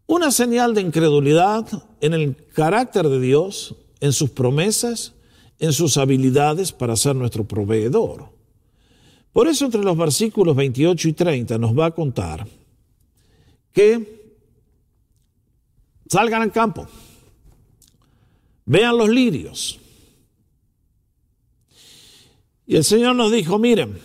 Una 0.08 0.32
señal 0.32 0.74
de 0.74 0.82
incredulidad 0.82 1.68
en 2.00 2.14
el 2.14 2.36
carácter 2.54 3.10
de 3.10 3.20
Dios, 3.20 3.76
en 4.00 4.14
sus 4.14 4.30
promesas, 4.30 5.14
en 5.60 5.74
sus 5.74 5.98
habilidades 5.98 6.72
para 6.72 6.96
ser 6.96 7.16
nuestro 7.16 7.44
proveedor. 7.44 8.30
Por 9.34 9.48
eso 9.48 9.66
entre 9.66 9.84
los 9.84 9.98
versículos 9.98 10.56
28 10.56 11.10
y 11.10 11.14
30 11.14 11.58
nos 11.58 11.78
va 11.78 11.88
a 11.88 11.92
contar 11.92 12.48
salgan 16.08 16.42
al 16.42 16.52
campo, 16.52 16.88
vean 18.66 18.98
los 18.98 19.10
lirios. 19.10 19.80
Y 22.66 22.76
el 22.76 22.84
Señor 22.84 23.16
nos 23.16 23.32
dijo, 23.32 23.58
miren, 23.58 24.00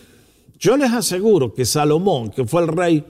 yo 0.57 0.77
les 0.77 0.91
aseguro 0.91 1.53
que 1.53 1.65
Salomón, 1.65 2.31
que 2.31 2.45
fue 2.45 2.63
el 2.63 2.67
rey 2.69 3.05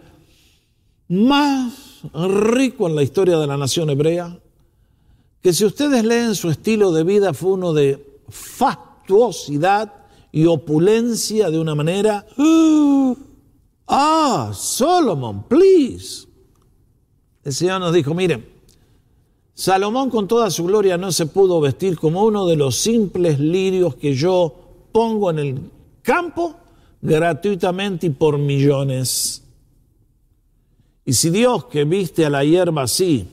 más 1.07 2.01
rico 2.13 2.87
en 2.87 2.95
la 2.95 3.03
historia 3.03 3.37
de 3.37 3.47
la 3.47 3.57
nación 3.57 3.89
hebrea, 3.89 4.37
que 5.41 5.53
si 5.53 5.63
ustedes 5.63 6.03
leen 6.03 6.35
su 6.35 6.49
estilo 6.49 6.91
de 6.91 7.03
vida 7.03 7.33
fue 7.33 7.51
uno 7.51 7.71
de 7.73 8.21
fastuosidad 8.29 9.93
y 10.31 10.45
opulencia 10.45 11.49
de 11.49 11.59
una 11.59 11.75
manera... 11.75 12.25
Ah, 13.87 14.51
Solomon, 14.53 15.43
please. 15.47 16.24
El 17.45 17.53
Señor 17.53 17.79
nos 17.79 17.93
dijo, 17.93 18.13
miren, 18.15 18.43
Salomón 19.53 20.09
con 20.09 20.27
toda 20.27 20.49
su 20.49 20.65
gloria 20.65 20.97
no 20.97 21.11
se 21.11 21.27
pudo 21.27 21.61
vestir 21.61 21.97
como 21.97 22.25
uno 22.25 22.47
de 22.47 22.57
los 22.57 22.75
simples 22.75 23.39
lirios 23.39 23.95
que 23.95 24.15
yo 24.15 24.53
pongo 24.91 25.29
en 25.29 25.39
el 25.39 25.59
campo 26.01 26.55
gratuitamente 27.01 28.07
y 28.07 28.09
por 28.09 28.39
millones. 28.39 29.43
Y 31.05 31.13
si 31.13 31.29
Dios 31.29 31.65
que 31.65 31.85
viste 31.85 32.25
a 32.25 32.31
la 32.31 32.43
hierba 32.43 32.81
así, 32.81 33.27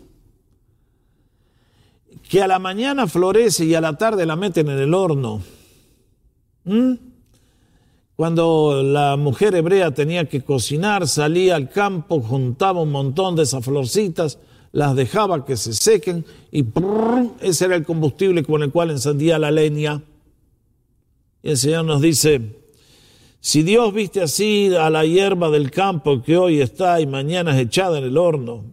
que 2.28 2.42
a 2.42 2.46
la 2.46 2.58
mañana 2.58 3.06
florece 3.06 3.64
y 3.64 3.74
a 3.74 3.80
la 3.80 3.96
tarde 3.96 4.26
la 4.26 4.36
meten 4.36 4.68
en 4.68 4.78
el 4.78 4.92
horno, 4.92 5.40
cuando 8.22 8.84
la 8.84 9.16
mujer 9.16 9.52
hebrea 9.56 9.90
tenía 9.90 10.28
que 10.28 10.42
cocinar, 10.42 11.08
salía 11.08 11.56
al 11.56 11.68
campo, 11.68 12.20
juntaba 12.20 12.80
un 12.80 12.92
montón 12.92 13.34
de 13.34 13.42
esas 13.42 13.64
florcitas, 13.64 14.38
las 14.70 14.94
dejaba 14.94 15.44
que 15.44 15.56
se 15.56 15.72
sequen 15.72 16.24
y 16.52 16.64
ese 17.40 17.64
era 17.64 17.74
el 17.74 17.84
combustible 17.84 18.44
con 18.44 18.62
el 18.62 18.70
cual 18.70 18.92
encendía 18.92 19.40
la 19.40 19.50
leña. 19.50 20.04
Y 21.42 21.50
el 21.50 21.56
Señor 21.56 21.84
nos 21.84 22.00
dice, 22.00 22.62
si 23.40 23.64
Dios 23.64 23.92
viste 23.92 24.22
así 24.22 24.72
a 24.72 24.88
la 24.88 25.04
hierba 25.04 25.50
del 25.50 25.72
campo 25.72 26.22
que 26.22 26.36
hoy 26.36 26.60
está 26.60 27.00
y 27.00 27.08
mañana 27.08 27.56
es 27.56 27.66
echada 27.66 27.98
en 27.98 28.04
el 28.04 28.16
horno, 28.16 28.66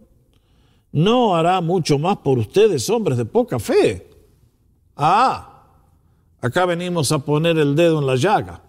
¿no 0.91 1.35
hará 1.35 1.59
mucho 1.59 1.97
más 1.97 2.17
por 2.17 2.37
ustedes, 2.37 2.87
hombres 2.91 3.17
de 3.17 3.25
poca 3.25 3.57
fe? 3.57 4.11
Ah, 4.95 5.63
acá 6.39 6.67
venimos 6.67 7.11
a 7.11 7.17
poner 7.17 7.57
el 7.57 7.75
dedo 7.75 7.97
en 7.97 8.05
la 8.05 8.15
llaga. 8.15 8.68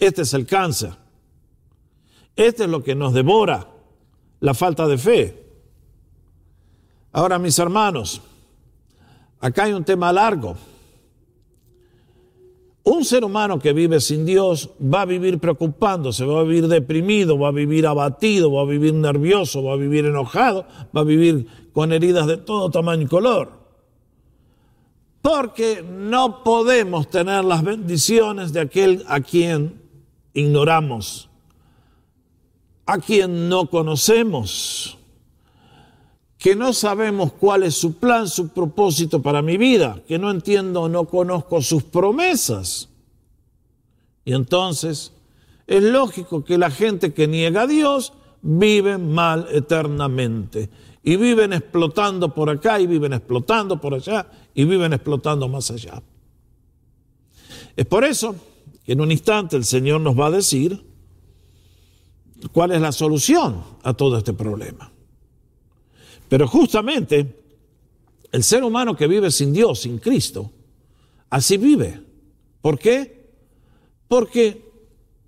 Este 0.00 0.22
es 0.22 0.32
el 0.32 0.46
cáncer. 0.46 0.92
Este 2.34 2.64
es 2.64 2.70
lo 2.70 2.82
que 2.82 2.94
nos 2.94 3.12
devora, 3.12 3.68
la 4.40 4.54
falta 4.54 4.88
de 4.88 4.96
fe. 4.96 5.46
Ahora, 7.12 7.38
mis 7.38 7.58
hermanos, 7.58 8.22
acá 9.40 9.64
hay 9.64 9.74
un 9.74 9.84
tema 9.84 10.10
largo. 10.10 10.56
Un 12.82 13.04
ser 13.04 13.24
humano 13.24 13.58
que 13.58 13.74
vive 13.74 14.00
sin 14.00 14.24
Dios 14.24 14.70
va 14.82 15.02
a 15.02 15.04
vivir 15.04 15.38
preocupándose, 15.38 16.24
va 16.24 16.40
a 16.40 16.44
vivir 16.44 16.66
deprimido, 16.66 17.38
va 17.38 17.48
a 17.48 17.52
vivir 17.52 17.86
abatido, 17.86 18.50
va 18.50 18.62
a 18.62 18.64
vivir 18.64 18.94
nervioso, 18.94 19.62
va 19.62 19.74
a 19.74 19.76
vivir 19.76 20.06
enojado, 20.06 20.66
va 20.96 21.02
a 21.02 21.04
vivir 21.04 21.46
con 21.74 21.92
heridas 21.92 22.26
de 22.26 22.38
todo 22.38 22.70
tamaño 22.70 23.02
y 23.02 23.06
color. 23.06 23.52
Porque 25.20 25.84
no 25.86 26.42
podemos 26.42 27.10
tener 27.10 27.44
las 27.44 27.62
bendiciones 27.62 28.54
de 28.54 28.60
aquel 28.60 29.04
a 29.06 29.20
quien 29.20 29.79
ignoramos, 30.34 31.28
a 32.86 32.98
quien 32.98 33.48
no 33.48 33.68
conocemos 33.70 34.98
que 36.40 36.56
no 36.56 36.72
sabemos 36.72 37.32
cuál 37.32 37.64
es 37.64 37.74
su 37.74 37.98
plan, 37.98 38.26
su 38.26 38.48
propósito 38.48 39.20
para 39.20 39.42
mi 39.42 39.58
vida, 39.58 40.02
que 40.08 40.18
no 40.18 40.30
entiendo, 40.30 40.88
no 40.88 41.04
conozco 41.04 41.60
sus 41.60 41.82
promesas. 41.82 42.88
Y 44.24 44.32
entonces 44.32 45.12
es 45.66 45.82
lógico 45.82 46.42
que 46.42 46.56
la 46.56 46.70
gente 46.70 47.12
que 47.12 47.28
niega 47.28 47.62
a 47.62 47.66
Dios 47.66 48.14
vive 48.40 48.96
mal 48.96 49.48
eternamente. 49.52 50.70
Y 51.02 51.16
viven 51.16 51.52
explotando 51.52 52.34
por 52.34 52.48
acá 52.48 52.80
y 52.80 52.86
viven 52.86 53.12
explotando 53.12 53.78
por 53.78 53.92
allá 53.92 54.26
y 54.54 54.64
viven 54.64 54.94
explotando 54.94 55.46
más 55.46 55.70
allá. 55.70 56.02
Es 57.76 57.84
por 57.84 58.04
eso 58.04 58.34
en 58.92 59.00
un 59.00 59.12
instante 59.12 59.56
el 59.56 59.64
Señor 59.64 60.00
nos 60.00 60.18
va 60.18 60.26
a 60.26 60.30
decir 60.32 60.84
cuál 62.52 62.72
es 62.72 62.80
la 62.80 62.90
solución 62.90 63.62
a 63.84 63.94
todo 63.94 64.18
este 64.18 64.32
problema. 64.32 64.90
Pero 66.28 66.48
justamente 66.48 67.36
el 68.32 68.42
ser 68.42 68.64
humano 68.64 68.96
que 68.96 69.06
vive 69.06 69.30
sin 69.30 69.52
Dios, 69.52 69.80
sin 69.80 69.98
Cristo, 69.98 70.50
así 71.28 71.56
vive. 71.56 72.00
¿Por 72.60 72.80
qué? 72.80 73.30
Porque 74.08 74.68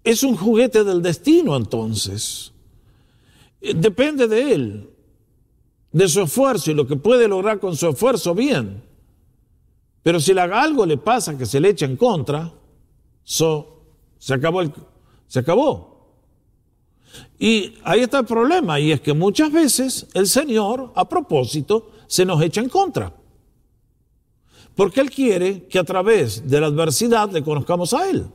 es 0.02 0.24
un 0.24 0.36
juguete 0.36 0.82
del 0.82 1.00
destino 1.00 1.56
entonces. 1.56 2.52
Depende 3.60 4.26
de 4.26 4.54
él, 4.54 4.90
de 5.92 6.08
su 6.08 6.20
esfuerzo 6.22 6.72
y 6.72 6.74
lo 6.74 6.88
que 6.88 6.96
puede 6.96 7.28
lograr 7.28 7.60
con 7.60 7.76
su 7.76 7.88
esfuerzo, 7.88 8.34
bien. 8.34 8.82
Pero 10.02 10.18
si 10.18 10.32
algo 10.32 10.84
le 10.84 10.96
pasa 10.96 11.38
que 11.38 11.46
se 11.46 11.60
le 11.60 11.68
echa 11.68 11.86
en 11.86 11.96
contra, 11.96 12.52
se 13.24 14.34
acabó. 14.34 14.60
El, 14.60 14.72
se 15.26 15.38
acabó. 15.38 15.92
Y 17.38 17.74
ahí 17.84 18.00
está 18.00 18.20
el 18.20 18.26
problema, 18.26 18.78
y 18.78 18.92
es 18.92 19.00
que 19.00 19.12
muchas 19.12 19.50
veces 19.50 20.06
el 20.14 20.26
Señor, 20.26 20.92
a 20.94 21.08
propósito, 21.08 21.90
se 22.06 22.24
nos 22.24 22.42
echa 22.42 22.60
en 22.60 22.68
contra. 22.68 23.14
Porque 24.74 25.00
Él 25.00 25.10
quiere 25.10 25.66
que 25.66 25.78
a 25.78 25.84
través 25.84 26.48
de 26.48 26.60
la 26.60 26.68
adversidad 26.68 27.30
le 27.30 27.42
conozcamos 27.42 27.92
a 27.92 28.08
Él. 28.08 28.26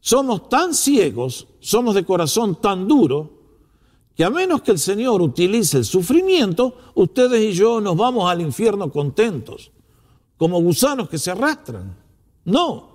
Somos 0.00 0.48
tan 0.48 0.74
ciegos, 0.74 1.46
somos 1.60 1.94
de 1.94 2.04
corazón 2.04 2.60
tan 2.60 2.88
duro, 2.88 3.38
que 4.16 4.24
a 4.24 4.30
menos 4.30 4.62
que 4.62 4.72
el 4.72 4.78
Señor 4.78 5.20
utilice 5.20 5.78
el 5.78 5.84
sufrimiento, 5.84 6.76
ustedes 6.94 7.42
y 7.42 7.52
yo 7.52 7.80
nos 7.80 7.96
vamos 7.96 8.30
al 8.30 8.40
infierno 8.40 8.90
contentos, 8.90 9.70
como 10.36 10.60
gusanos 10.60 11.08
que 11.08 11.18
se 11.18 11.30
arrastran. 11.30 11.96
No, 12.44 12.89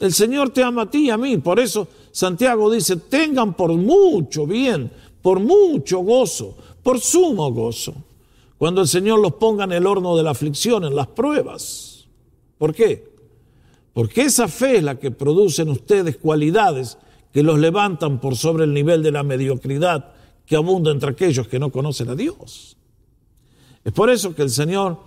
el 0.00 0.12
Señor 0.12 0.50
te 0.50 0.62
ama 0.62 0.82
a 0.82 0.90
ti 0.90 1.06
y 1.06 1.10
a 1.10 1.16
mí. 1.16 1.38
Por 1.38 1.58
eso 1.58 1.88
Santiago 2.12 2.70
dice, 2.70 2.96
tengan 2.96 3.54
por 3.54 3.72
mucho 3.72 4.46
bien, 4.46 4.90
por 5.22 5.40
mucho 5.40 5.98
gozo, 6.00 6.56
por 6.82 7.00
sumo 7.00 7.52
gozo, 7.52 7.94
cuando 8.56 8.80
el 8.80 8.88
Señor 8.88 9.20
los 9.20 9.34
ponga 9.34 9.64
en 9.64 9.72
el 9.72 9.86
horno 9.86 10.16
de 10.16 10.22
la 10.22 10.30
aflicción, 10.30 10.84
en 10.84 10.94
las 10.94 11.08
pruebas. 11.08 12.06
¿Por 12.56 12.74
qué? 12.74 13.08
Porque 13.92 14.22
esa 14.22 14.48
fe 14.48 14.76
es 14.76 14.82
la 14.82 14.98
que 14.98 15.10
produce 15.10 15.62
en 15.62 15.70
ustedes 15.70 16.16
cualidades 16.16 16.98
que 17.32 17.42
los 17.42 17.58
levantan 17.58 18.20
por 18.20 18.36
sobre 18.36 18.64
el 18.64 18.72
nivel 18.72 19.02
de 19.02 19.12
la 19.12 19.22
mediocridad 19.22 20.12
que 20.46 20.56
abunda 20.56 20.90
entre 20.90 21.10
aquellos 21.10 21.46
que 21.46 21.58
no 21.58 21.70
conocen 21.70 22.08
a 22.08 22.14
Dios. 22.14 22.76
Es 23.84 23.92
por 23.92 24.10
eso 24.10 24.34
que 24.34 24.42
el 24.42 24.50
Señor 24.50 24.98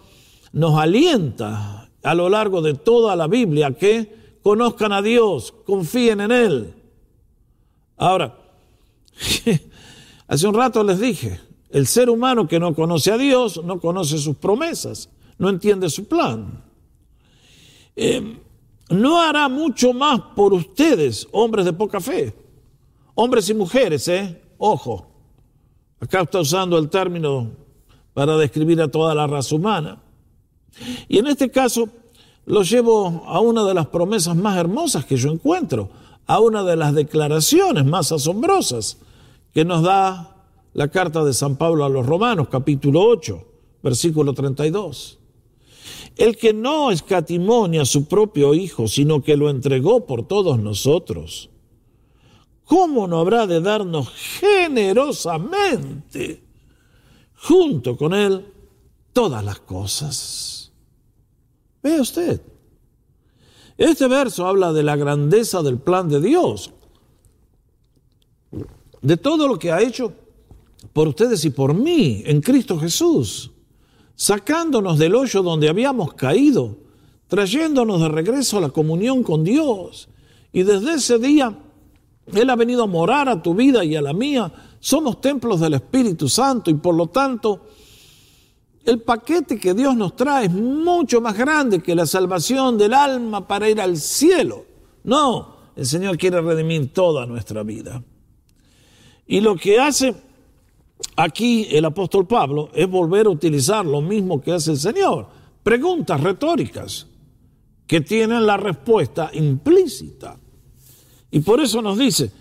nos 0.54 0.78
alienta 0.80 1.90
a 2.04 2.16
lo 2.16 2.30
largo 2.30 2.62
de 2.62 2.74
toda 2.74 3.16
la 3.16 3.28
Biblia 3.28 3.72
que 3.72 4.21
conozcan 4.44 4.92
a 4.92 5.02
Dios, 5.02 5.54
confíen 5.66 6.22
en 6.22 6.32
Él. 6.32 6.74
Ahora, 7.98 8.38
hace 10.28 10.48
un 10.48 10.54
rato 10.54 10.84
les 10.84 11.00
dije, 11.00 11.40
el 11.70 11.88
ser 11.88 12.10
humano 12.10 12.48
que 12.48 12.60
no 12.60 12.74
conoce 12.74 13.12
a 13.12 13.18
Dios 13.18 13.64
no 13.64 13.80
conoce 13.80 14.18
sus 14.18 14.36
promesas, 14.36 15.10
no 15.38 15.50
entiende 15.50 15.90
su 15.90 16.06
plan. 16.06 16.64
Eh, 17.96 18.38
no 18.90 19.22
hará 19.22 19.48
mucho 19.48 19.94
más 19.94 20.20
por 20.36 20.54
ustedes, 20.54 21.28
hombres 21.32 21.66
de 21.66 21.74
poca 21.74 22.02
fe, 22.02 22.34
hombres 23.16 23.50
y 23.50 23.54
mujeres, 23.54 24.08
¿eh? 24.08 24.42
Ojo, 24.58 25.08
acá 26.00 26.22
está 26.22 26.40
usando 26.40 26.78
el 26.78 26.90
término 26.90 27.52
para 28.14 28.36
describir 28.38 28.82
a 28.82 28.90
toda 28.90 29.16
la 29.16 29.28
raza 29.28 29.56
humana. 29.56 30.02
Y 31.08 31.20
en 31.20 31.28
este 31.28 31.50
caso, 31.50 31.90
lo 32.46 32.64
llevo 32.64 33.24
a 33.28 33.40
una 33.40 33.64
de 33.64 33.74
las 33.74 33.88
promesas 33.88 34.36
más 34.36 34.58
hermosas 34.58 35.06
que 35.06 35.18
yo 35.18 35.32
encuentro, 35.32 35.90
a 36.28 36.40
una 36.40 36.64
de 36.64 36.76
las 36.76 36.94
declaraciones 36.94 37.86
más 37.86 38.12
asombrosas 38.12 38.98
que 39.54 39.66
nos 39.66 39.84
da 39.84 40.36
la 40.74 40.88
carta 40.88 41.24
de 41.24 41.34
San 41.34 41.58
Pablo 41.58 41.86
a 41.86 41.90
los 41.90 42.06
Romanos, 42.06 42.48
capítulo 42.50 43.06
8, 43.06 43.46
versículo 43.84 44.34
32. 44.34 45.20
El 46.18 46.38
que 46.38 46.54
no 46.54 46.92
escatimonia 46.92 47.84
a 47.84 47.86
su 47.86 48.06
propio 48.06 48.54
Hijo, 48.54 48.88
sino 48.88 49.24
que 49.24 49.38
lo 49.38 49.50
entregó 49.50 50.06
por 50.06 50.28
todos 50.28 50.60
nosotros, 50.60 51.50
¿cómo 52.66 53.08
no 53.08 53.20
habrá 53.20 53.48
de 53.48 53.62
darnos 53.62 54.10
generosamente 54.40 56.44
junto 57.36 57.98
con 57.98 58.14
Él 58.14 58.46
todas 59.14 59.44
las 59.44 59.60
cosas? 59.60 60.61
Vea 61.82 62.02
usted. 62.02 62.42
Este 63.78 64.08
verso 64.08 64.46
habla 64.46 64.74
de 64.74 64.84
la 64.84 64.96
grandeza 64.96 65.62
del 65.64 65.80
plan 65.80 66.08
de 66.08 66.22
Dios, 66.22 66.72
de 69.02 69.18
todo 69.18 69.48
lo 69.48 69.58
que 69.58 69.72
ha 69.72 69.82
hecho 69.82 70.14
por 70.94 71.08
ustedes 71.08 71.46
y 71.46 71.50
por 71.50 71.74
mí 71.74 72.22
en 72.26 72.42
Cristo 72.42 72.78
Jesús, 72.80 73.52
sacándonos 74.16 75.00
del 75.00 75.16
hoyo 75.16 75.42
donde 75.42 75.70
habíamos 75.70 76.14
caído, 76.14 76.78
trayéndonos 77.28 78.02
de 78.02 78.10
regreso 78.10 78.58
a 78.58 78.62
la 78.62 78.70
comunión 78.70 79.24
con 79.24 79.44
Dios. 79.44 80.10
Y 80.52 80.64
desde 80.64 80.94
ese 80.94 81.18
día, 81.18 81.58
Él 82.34 82.50
ha 82.50 82.56
venido 82.56 82.84
a 82.84 82.88
morar 82.88 83.30
a 83.30 83.42
tu 83.42 83.56
vida 83.56 83.84
y 83.86 83.96
a 83.96 84.02
la 84.02 84.14
mía. 84.14 84.52
Somos 84.80 85.22
templos 85.22 85.60
del 85.60 85.76
Espíritu 85.76 86.28
Santo 86.28 86.70
y 86.70 86.76
por 86.76 86.94
lo 86.94 87.08
tanto, 87.08 87.62
el 88.86 89.02
paquete 89.02 89.60
que 89.60 89.74
Dios 89.74 89.96
nos 89.96 90.16
trae 90.16 90.46
es 90.46 90.52
mucho 90.52 91.22
más 91.22 91.38
grande 91.38 91.82
que 91.82 91.96
la 91.96 92.06
salvación 92.06 92.78
del 92.78 92.94
alma 92.94 93.48
para 93.48 93.70
ir 93.70 93.80
al 93.80 93.98
cielo. 93.98 94.66
No, 95.04 95.56
el 95.76 95.86
Señor 95.86 96.18
quiere 96.18 96.42
redimir 96.42 96.92
toda 96.94 97.26
nuestra 97.26 97.64
vida. 97.64 98.04
Y 99.28 99.40
lo 99.40 99.56
que 99.56 99.80
hace 99.80 100.16
aquí 101.16 101.68
el 101.72 101.86
apóstol 101.86 102.28
Pablo 102.28 102.70
es 102.74 102.90
volver 102.90 103.28
a 103.28 103.30
utilizar 103.30 103.86
lo 103.86 104.02
mismo 104.02 104.42
que 104.42 104.52
hace 104.52 104.72
el 104.72 104.78
Señor. 104.78 105.28
Preguntas 105.64 106.20
retóricas 106.20 107.08
que 107.86 108.02
tienen 108.02 108.46
la 108.46 108.58
respuesta 108.58 109.30
implícita. 109.34 110.38
Y 111.30 111.40
por 111.42 111.62
eso 111.62 111.82
nos 111.82 111.98
dice, 111.98 112.32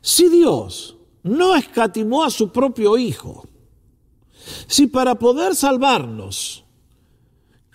si 0.00 0.28
Dios 0.28 0.96
no 1.22 1.54
escatimó 1.54 2.24
a 2.24 2.30
su 2.30 2.50
propio 2.50 2.98
Hijo, 2.98 3.46
si 4.66 4.86
para 4.86 5.14
poder 5.14 5.54
salvarnos 5.54 6.66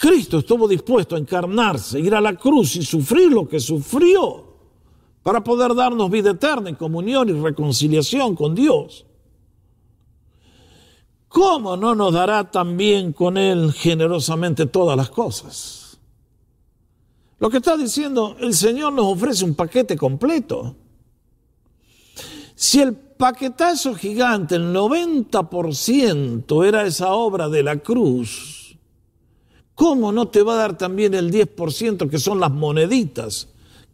Cristo 0.02 0.40
estuvo 0.40 0.68
dispuesto 0.68 1.16
a 1.16 1.20
encarnarse, 1.20 2.00
ir 2.00 2.16
a 2.16 2.22
la 2.22 2.36
cruz 2.36 2.76
y 2.76 2.84
sufrir 2.84 3.32
lo 3.32 3.48
que 3.48 3.60
sufrió 3.60 4.52
para 5.22 5.44
poder 5.44 5.76
darnos 5.76 6.10
vida 6.10 6.32
eterna 6.32 6.70
en 6.70 6.76
comunión 6.76 7.30
y 7.30 7.34
reconciliación 7.34 8.36
con 8.36 8.56
Dios, 8.56 9.06
¿cómo 11.28 11.78
no 11.78 11.94
nos 11.94 12.14
dará 12.14 12.50
también 12.50 13.14
con 13.14 13.38
Él 13.38 13.72
generosamente 13.74 14.66
todas 14.66 14.98
las 14.98 15.12
cosas? 15.12 16.00
Lo 17.38 17.52
que 17.52 17.58
está 17.58 17.78
diciendo, 17.78 18.36
el 18.40 18.56
Señor 18.56 18.94
nos 18.94 19.06
ofrece 19.06 19.46
un 19.46 19.54
paquete 19.54 19.96
completo. 19.96 20.78
Si 22.62 22.80
el 22.80 22.94
paquetazo 22.94 23.96
gigante, 23.96 24.54
el 24.54 24.72
90% 24.72 26.64
era 26.64 26.86
esa 26.86 27.12
obra 27.12 27.50
de 27.50 27.64
la 27.64 27.78
cruz, 27.78 28.78
¿cómo 29.74 30.12
no 30.12 30.28
te 30.28 30.44
va 30.44 30.54
a 30.54 30.58
dar 30.58 30.78
también 30.78 31.16
el 31.16 31.32
10% 31.32 32.08
que 32.08 32.20
son 32.20 32.40
las 32.40 32.52
moneditas, 32.52 33.48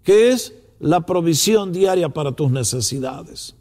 que 0.04 0.32
es 0.32 0.54
la 0.82 1.06
provisión 1.06 1.72
diaria 1.72 2.10
para 2.10 2.34
tus 2.34 2.52
necesidades? 2.52 3.56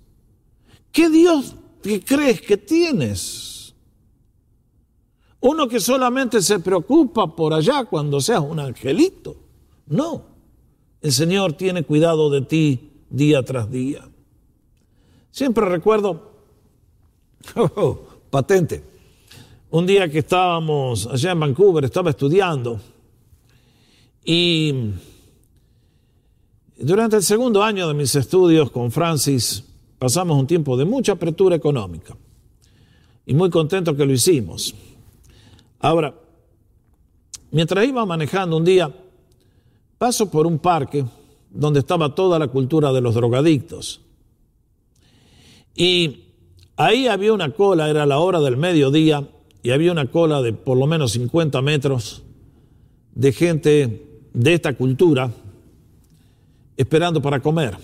¿Qué 0.91 1.09
Dios 1.09 1.55
que 1.85 2.03
crees 2.03 2.41
que 2.41 2.57
tienes? 2.57 3.77
Uno 5.39 5.69
que 5.69 5.79
solamente 5.79 6.43
se 6.43 6.59
preocupa 6.59 7.33
por 7.37 7.55
allá 7.55 7.85
cuando 7.85 8.21
seas 8.21 8.41
un 8.41 8.59
angelito. 8.59 9.37
No, 9.87 10.25
el 11.01 11.13
Señor 11.13 11.53
tiene 11.53 11.85
cuidado 11.85 12.29
de 12.29 12.41
ti 12.41 12.91
día 13.09 13.45
tras 13.45 13.71
día. 13.71 14.03
Siempre 15.37 15.67
recuerdo, 15.67 16.31
oh, 17.57 18.01
patente, 18.31 18.83
un 19.69 19.85
día 19.85 20.11
que 20.11 20.21
estábamos 20.21 21.07
allá 21.07 21.33
en 21.33 21.41
Vancouver, 21.41 21.85
estaba 21.85 22.09
estudiando 22.09 22.81
y 24.25 24.93
durante 26.79 27.17
el 27.17 27.23
segundo 27.23 27.63
año 27.63 27.87
de 27.87 27.93
mis 27.93 28.15
estudios 28.15 28.71
con 28.71 28.91
Francis 28.91 29.63
pasamos 29.99 30.39
un 30.39 30.47
tiempo 30.47 30.75
de 30.75 30.87
mucha 30.87 31.13
apertura 31.13 31.55
económica 31.55 32.17
y 33.27 33.35
muy 33.35 33.51
contento 33.51 33.95
que 33.95 34.07
lo 34.07 34.15
hicimos. 34.15 34.75
Ahora, 35.81 36.15
mientras 37.51 37.85
iba 37.85 38.07
manejando 38.07 38.57
un 38.57 38.65
día, 38.65 38.91
paso 39.99 40.31
por 40.31 40.47
un 40.47 40.59
parque 40.59 41.05
donde 41.51 41.81
estaba 41.81 42.15
toda 42.15 42.39
la 42.39 42.49
cultura 42.49 42.91
de 42.91 43.03
los 43.03 43.15
drogadictos. 43.15 44.01
Y 45.77 46.25
ahí 46.77 47.07
había 47.07 47.33
una 47.33 47.51
cola, 47.51 47.89
era 47.89 48.07
la 48.07 48.19
hora 48.19 48.41
del 48.41 48.57
mediodía, 48.57 49.29
y 49.63 49.71
había 49.71 49.93
una 49.93 50.11
cola 50.11 50.43
de 50.43 50.53
por 50.53 50.79
lo 50.79 50.87
menos 50.87 51.13
50 51.13 51.61
metros 51.61 52.23
de 53.15 53.33
gente 53.33 54.07
de 54.33 54.55
esta 54.55 54.75
cultura 54.75 55.31
esperando 56.77 57.21
para 57.21 57.41
comer. 57.41 57.77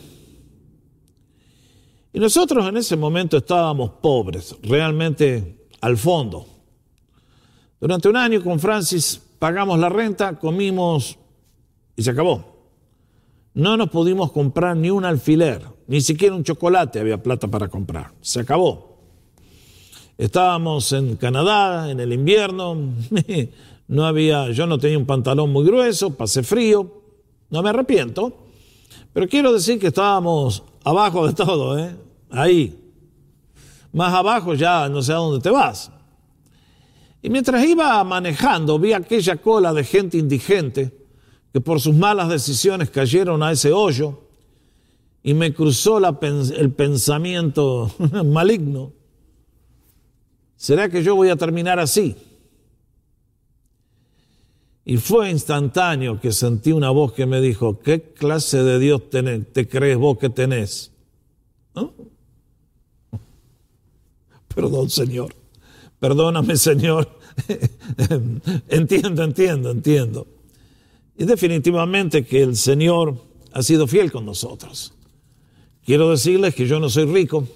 Y 2.13 2.21
nosotros 2.21 2.67
en 2.69 2.77
ese 2.77 2.97
momento 2.97 3.39
estábamos 3.39 3.91
pobres, 4.03 4.55
realmente 4.63 5.67
al 5.81 5.97
fondo. 5.97 6.47
Durante 7.81 8.09
un 8.09 8.17
año 8.17 8.45
con 8.45 8.61
Francis 8.61 9.21
pagamos 9.39 9.79
la 9.79 9.89
renta, 9.89 10.39
comimos 10.39 11.19
y 11.97 12.03
se 12.03 12.11
acabó. 12.11 12.52
No 13.55 13.77
nos 13.77 13.91
pudimos 13.91 14.33
comprar 14.33 14.77
ni 14.77 14.91
un 14.91 15.05
alfiler. 15.05 15.63
Ni 15.87 16.01
siquiera 16.01 16.35
un 16.35 16.45
chocolate 16.45 17.01
había 17.01 17.23
plata 17.23 17.49
para 17.49 17.69
comprar. 17.69 18.13
Se 18.21 18.41
acabó. 18.41 18.99
Estábamos 20.17 20.93
en 20.93 21.17
Canadá 21.17 21.91
en 21.91 22.01
el 22.01 22.13
invierno. 22.13 22.77
No 23.89 24.07
había, 24.07 24.51
yo 24.53 24.67
no 24.67 24.79
tenía 24.79 24.97
un 24.97 25.05
pantalón 25.05 25.53
muy 25.53 25.67
grueso, 25.67 26.17
pasé 26.17 26.43
frío. 26.43 27.03
No 27.51 27.63
me 27.63 27.69
arrepiento. 27.69 28.33
Pero 29.13 29.29
quiero 29.29 29.53
decir 29.53 29.79
que 29.79 29.89
estábamos 29.89 30.63
abajo 30.83 31.27
de 31.27 31.35
todo, 31.35 31.79
¿eh? 31.79 31.95
Ahí. 32.31 32.79
Más 33.93 34.15
abajo 34.15 34.55
ya 34.55 34.89
no 34.89 35.03
sé 35.03 35.13
a 35.13 35.17
dónde 35.17 35.43
te 35.43 35.51
vas. 35.51 35.91
Y 37.21 37.29
mientras 37.29 37.63
iba 37.67 38.03
manejando, 38.03 38.79
vi 38.79 38.95
aquella 38.95 39.37
cola 39.37 39.75
de 39.75 39.85
gente 39.85 40.17
indigente 40.17 41.02
que 41.53 41.61
por 41.61 41.81
sus 41.81 41.95
malas 41.95 42.29
decisiones 42.29 42.91
cayeron 42.91 43.43
a 43.43 43.53
ese 43.53 43.73
hoyo 43.73 44.21
y 45.23 45.35
me 45.35 45.53
cruzó 45.53 45.99
el 45.99 46.73
pensamiento 46.73 47.91
maligno. 48.25 48.93
¿Será 50.57 50.89
que 50.89 51.03
yo 51.03 51.15
voy 51.15 51.29
a 51.29 51.37
terminar 51.37 51.79
así? 51.79 52.17
Y 54.85 54.97
fue 54.97 55.31
instantáneo 55.31 56.21
que 56.21 56.33
sentí 56.33 56.73
una 56.73 56.91
voz 56.91 57.13
que 57.13 57.27
me 57.27 57.41
dijo, 57.41 57.79
¿qué 57.81 58.03
clase 58.03 58.65
de 58.65 58.79
Dios 58.81 59.03
te 59.11 59.69
crees 59.69 59.97
vos 59.97 60.19
que 60.19 60.29
tenés? 60.29 60.91
Perdón, 64.55 64.91
Señor. 64.91 65.35
Perdóname, 66.01 66.57
Señor. 66.57 67.09
entiendo, 68.69 69.23
entiendo, 69.23 69.71
entiendo. 69.71 70.27
Y 71.23 71.25
definitivamente 71.25 72.25
que 72.25 72.43
el 72.43 72.57
Señor 72.57 73.15
ha 73.53 73.63
sido 73.63 73.87
fiel 73.87 74.11
con 74.11 74.27
nosotros. 74.27 74.93
Quiero 75.85 76.11
decirles 76.11 76.53
que 76.53 76.67
yo 76.67 76.81
no 76.81 76.91
soy 76.91 77.05
rico. 77.05 77.47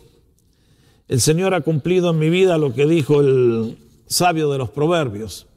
El 1.08 1.20
Señor 1.20 1.52
ha 1.52 1.62
cumplido 1.62 2.10
en 2.10 2.18
mi 2.20 2.30
vida 2.30 2.58
lo 2.58 2.72
que 2.72 2.86
dijo 2.86 3.20
el 3.20 3.76
sabio 4.06 4.52
de 4.52 4.58
los 4.58 4.70
proverbios. 4.70 5.48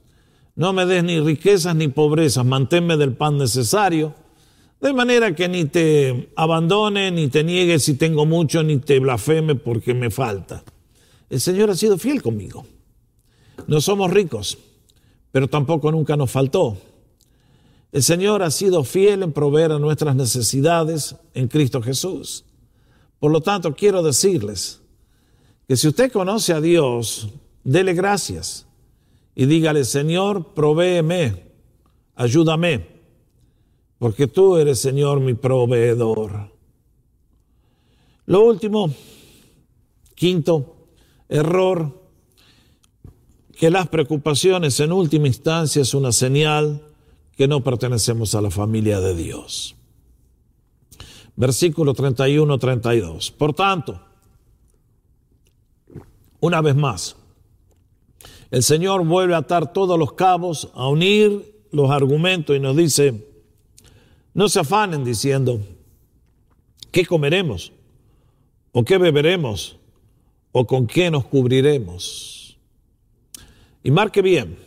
No 0.56 0.74
me 0.74 0.88
des 0.88 1.04
ni 1.04 1.20
riquezas 1.20 1.76
ni 1.76 1.88
pobrezas, 1.88 2.44
manténme 2.44 2.98
del 2.98 3.14
pan 3.14 3.38
necesario, 3.38 4.16
de 4.82 4.92
manera 4.92 5.36
que 5.36 5.48
ni 5.48 5.66
te 5.66 6.32
abandone, 6.36 7.12
ni 7.12 7.28
te 7.28 7.44
niegue 7.44 7.78
si 7.78 7.94
tengo 7.94 8.26
mucho, 8.26 8.64
ni 8.64 8.78
te 8.78 8.98
blasfeme 9.00 9.54
porque 9.54 9.94
me 9.94 10.10
falta. 10.10 10.64
El 11.30 11.40
Señor 11.40 11.70
ha 11.70 11.76
sido 11.76 12.00
fiel 12.00 12.24
conmigo. 12.24 12.66
No 13.68 13.80
somos 13.82 14.10
ricos, 14.10 14.58
pero 15.32 15.48
tampoco 15.48 15.92
nunca 15.92 16.18
nos 16.18 16.32
faltó. 16.32 16.89
El 17.92 18.04
Señor 18.04 18.44
ha 18.44 18.52
sido 18.52 18.84
fiel 18.84 19.24
en 19.24 19.34
proveer 19.34 19.72
a 19.72 19.80
nuestras 19.80 20.16
necesidades 20.16 21.16
en 21.34 21.48
Cristo 21.48 21.82
Jesús. 21.82 22.46
Por 23.20 23.32
lo 23.32 23.42
tanto, 23.42 23.74
quiero 23.74 24.04
decirles 24.04 24.82
que 25.68 25.76
si 25.76 25.88
usted 25.88 26.12
conoce 26.12 26.54
a 26.54 26.62
Dios, 26.62 27.30
dele 27.64 27.94
gracias 27.94 28.68
y 29.36 29.46
dígale, 29.46 29.86
Señor, 29.86 30.54
provéeme, 30.54 31.46
ayúdame, 32.16 32.88
porque 33.98 34.28
tú 34.28 34.58
eres, 34.58 34.80
Señor, 34.80 35.20
mi 35.20 35.34
proveedor. 35.34 36.52
Lo 38.28 38.46
último, 38.46 38.94
quinto, 40.14 40.88
error, 41.28 42.00
que 43.58 43.70
las 43.72 43.90
preocupaciones 43.90 44.80
en 44.80 44.92
última 44.92 45.28
instancia 45.28 45.82
es 45.82 45.94
una 45.94 46.12
señal 46.12 46.89
que 47.40 47.48
no 47.48 47.64
pertenecemos 47.64 48.36
a 48.36 48.42
la 48.42 48.52
familia 48.52 49.00
de 49.00 49.16
Dios 49.16 49.78
versículo 51.38 51.96
31-32. 51.96 53.32
Por 53.32 53.54
tanto, 53.54 54.02
una 56.42 56.60
vez 56.60 56.76
más, 56.76 57.16
el 58.52 58.62
Señor 58.62 59.06
vuelve 59.06 59.36
a 59.36 59.38
atar 59.38 59.72
todos 59.72 59.98
los 59.98 60.12
cabos, 60.12 60.70
a 60.74 60.90
unir 60.90 61.64
los 61.72 61.90
argumentos 61.90 62.58
y 62.58 62.60
nos 62.60 62.76
dice, 62.76 63.26
No 64.34 64.50
se 64.50 64.60
afanen 64.60 65.06
diciendo, 65.06 65.62
¿qué 66.92 67.06
comeremos? 67.06 67.72
¿O 68.74 68.84
qué 68.84 68.98
beberemos? 68.98 69.78
¿O 70.52 70.68
con 70.68 70.88
qué 70.88 71.10
nos 71.10 71.24
cubriremos? 71.24 72.58
Y 73.82 73.92
marque 73.92 74.22
bien, 74.22 74.58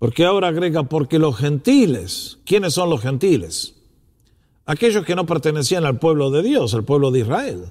porque 0.00 0.24
ahora 0.24 0.48
agrega, 0.48 0.84
porque 0.84 1.18
los 1.18 1.36
gentiles, 1.36 2.38
¿quiénes 2.46 2.72
son 2.72 2.88
los 2.88 3.02
gentiles? 3.02 3.74
Aquellos 4.64 5.04
que 5.04 5.14
no 5.14 5.26
pertenecían 5.26 5.84
al 5.84 5.98
pueblo 5.98 6.30
de 6.30 6.42
Dios, 6.42 6.72
al 6.72 6.84
pueblo 6.84 7.10
de 7.10 7.20
Israel. 7.20 7.66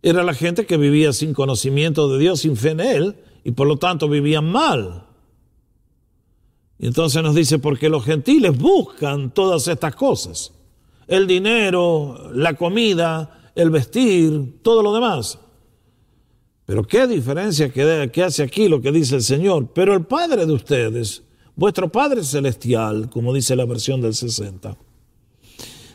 Era 0.00 0.22
la 0.22 0.32
gente 0.32 0.64
que 0.64 0.78
vivía 0.78 1.12
sin 1.12 1.34
conocimiento 1.34 2.08
de 2.08 2.18
Dios, 2.18 2.40
sin 2.40 2.56
fe 2.56 2.70
en 2.70 2.80
Él, 2.80 3.16
y 3.44 3.50
por 3.50 3.66
lo 3.66 3.76
tanto 3.76 4.08
vivían 4.08 4.50
mal. 4.50 5.04
Y 6.78 6.86
entonces 6.86 7.22
nos 7.22 7.34
dice, 7.34 7.58
porque 7.58 7.90
los 7.90 8.06
gentiles 8.06 8.56
buscan 8.56 9.30
todas 9.30 9.68
estas 9.68 9.94
cosas. 9.96 10.54
El 11.08 11.26
dinero, 11.26 12.30
la 12.32 12.54
comida, 12.54 13.50
el 13.54 13.68
vestir, 13.68 14.62
todo 14.62 14.82
lo 14.82 14.94
demás. 14.94 15.38
Pero 16.68 16.86
qué 16.86 17.06
diferencia 17.06 17.70
que, 17.72 18.22
hace 18.22 18.42
aquí 18.42 18.68
lo 18.68 18.82
que 18.82 18.92
dice 18.92 19.14
el 19.14 19.22
Señor. 19.22 19.68
Pero 19.72 19.94
el 19.94 20.04
Padre 20.04 20.44
de 20.44 20.52
ustedes, 20.52 21.22
vuestro 21.56 21.90
Padre 21.90 22.22
Celestial, 22.22 23.08
como 23.08 23.32
dice 23.32 23.56
la 23.56 23.64
versión 23.64 24.02
del 24.02 24.12
60, 24.12 24.76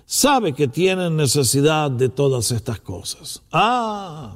sabe 0.08 0.54
que 0.54 0.68
tienen 0.68 1.16
necesidad 1.16 1.92
de 1.92 2.10
todas 2.10 2.50
estas 2.50 2.80
cosas. 2.80 3.44
Ah, 3.52 4.36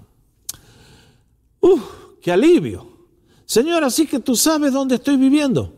¡Uf! 1.59 1.81
qué 2.21 2.31
alivio. 2.31 2.87
Señor, 3.47 3.83
así 3.83 4.05
que 4.05 4.19
tú 4.19 4.35
sabes 4.35 4.71
dónde 4.71 4.93
estoy 4.93 5.17
viviendo. 5.17 5.73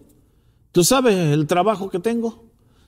Tú 0.73 0.83
sabes 0.83 1.15
el 1.15 1.47
trabajo 1.47 1.89
que 1.89 1.99
tengo. 1.99 2.43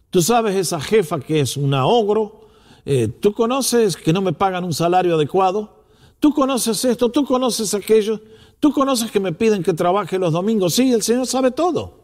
Tú 0.10 0.22
sabes 0.22 0.58
esa 0.58 0.82
jefa 0.82 1.22
que 1.22 1.40
es 1.40 1.56
una 1.56 1.86
ogro. 1.86 2.50
Eh, 2.84 3.08
tú 3.08 3.32
conoces 3.32 3.96
que 3.96 4.12
no 4.12 4.22
me 4.22 4.34
pagan 4.34 4.66
un 4.66 4.74
salario 4.74 5.16
adecuado. 5.16 5.81
Tú 6.22 6.32
conoces 6.36 6.86
esto, 6.86 7.10
tú 7.10 7.26
conoces 7.26 7.74
aquello. 7.74 8.22
Tú 8.60 8.72
conoces 8.72 9.10
que 9.10 9.20
me 9.20 9.34
piden 9.34 9.64
que 9.64 9.74
trabaje 9.74 10.20
los 10.20 10.32
domingos. 10.32 10.76
Sí, 10.76 10.94
el 10.94 11.02
Señor 11.02 11.26
sabe 11.26 11.50
todo. 11.50 12.00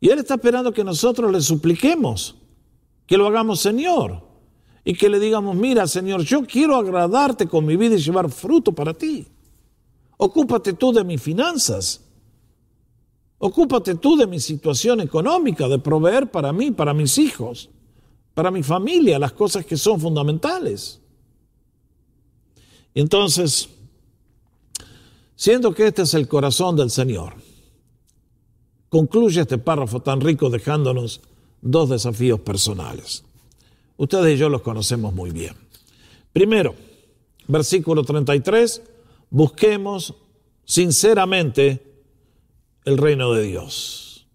Y 0.00 0.08
Él 0.08 0.20
está 0.20 0.36
esperando 0.36 0.72
que 0.72 0.82
nosotros 0.82 1.30
le 1.30 1.42
supliquemos, 1.42 2.34
que 3.06 3.18
lo 3.18 3.26
hagamos 3.26 3.60
Señor. 3.60 4.22
Y 4.86 4.94
que 4.94 5.10
le 5.10 5.20
digamos, 5.20 5.54
mira 5.54 5.86
Señor, 5.86 6.22
yo 6.22 6.46
quiero 6.46 6.76
agradarte 6.76 7.46
con 7.46 7.66
mi 7.66 7.76
vida 7.76 7.94
y 7.94 7.98
llevar 7.98 8.30
fruto 8.30 8.72
para 8.72 8.94
ti. 8.94 9.28
Ocúpate 10.16 10.72
tú 10.72 10.90
de 10.90 11.04
mis 11.04 11.20
finanzas. 11.20 12.02
Ocúpate 13.36 13.96
tú 13.96 14.16
de 14.16 14.26
mi 14.26 14.40
situación 14.40 15.02
económica, 15.02 15.68
de 15.68 15.78
proveer 15.78 16.30
para 16.30 16.54
mí, 16.54 16.70
para 16.70 16.94
mis 16.94 17.18
hijos, 17.18 17.68
para 18.32 18.50
mi 18.50 18.62
familia, 18.62 19.18
las 19.18 19.32
cosas 19.32 19.66
que 19.66 19.76
son 19.76 20.00
fundamentales. 20.00 21.02
Entonces, 22.94 23.68
siendo 25.34 25.74
que 25.74 25.88
este 25.88 26.02
es 26.02 26.14
el 26.14 26.28
corazón 26.28 26.76
del 26.76 26.90
Señor, 26.90 27.34
concluye 28.88 29.40
este 29.40 29.58
párrafo 29.58 30.00
tan 30.00 30.20
rico 30.20 30.48
dejándonos 30.48 31.20
dos 31.60 31.90
desafíos 31.90 32.40
personales. 32.40 33.24
Ustedes 33.96 34.36
y 34.36 34.38
yo 34.38 34.48
los 34.48 34.62
conocemos 34.62 35.12
muy 35.12 35.30
bien. 35.30 35.54
Primero, 36.32 36.74
versículo 37.48 38.04
33, 38.04 38.82
busquemos 39.30 40.14
sinceramente 40.64 41.82
el 42.84 42.98
reino 42.98 43.32
de 43.32 43.42
Dios. 43.42 44.26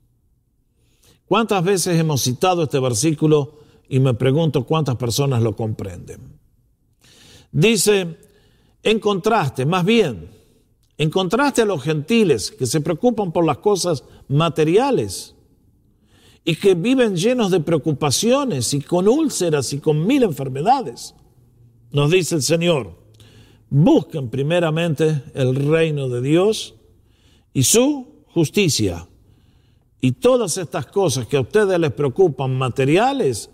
¿Cuántas 1.26 1.64
veces 1.64 2.00
hemos 2.00 2.24
citado 2.24 2.64
este 2.64 2.80
versículo 2.80 3.60
y 3.88 4.00
me 4.00 4.14
pregunto 4.14 4.66
cuántas 4.66 4.96
personas 4.96 5.44
lo 5.44 5.56
comprenden? 5.56 6.40
Dice, 7.52 8.18
en 8.84 9.00
contraste, 9.00 9.66
más 9.66 9.84
bien, 9.86 10.30
en 10.98 11.10
contraste 11.10 11.62
a 11.62 11.66
los 11.66 11.84
gentiles 11.84 12.52
que 12.52 12.66
se 12.66 12.82
preocupan 12.82 13.32
por 13.32 13.46
las 13.46 13.58
cosas 13.60 14.04
materiales 14.28 15.36
y 16.46 16.56
que 16.56 16.76
viven 16.76 17.16
llenos 17.16 17.52
de 17.52 17.60
preocupaciones 17.60 18.74
y 18.74 18.82
con 18.82 19.08
úlceras 19.08 19.72
y 19.74 19.80
con 19.80 20.06
mil 20.06 20.24
enfermedades, 20.24 21.16
nos 21.92 22.12
dice 22.12 22.36
el 22.36 22.42
Señor, 22.42 22.98
busquen 23.70 24.30
primeramente 24.30 25.24
el 25.34 25.56
reino 25.56 26.10
de 26.10 26.22
Dios 26.22 26.76
y 27.54 27.64
su 27.64 28.24
justicia. 28.28 29.08
Y 30.02 30.14
todas 30.14 30.58
estas 30.58 30.86
cosas 30.86 31.28
que 31.28 31.36
a 31.36 31.42
ustedes 31.42 31.78
les 31.78 31.92
preocupan, 31.92 32.58
materiales, 32.58 33.50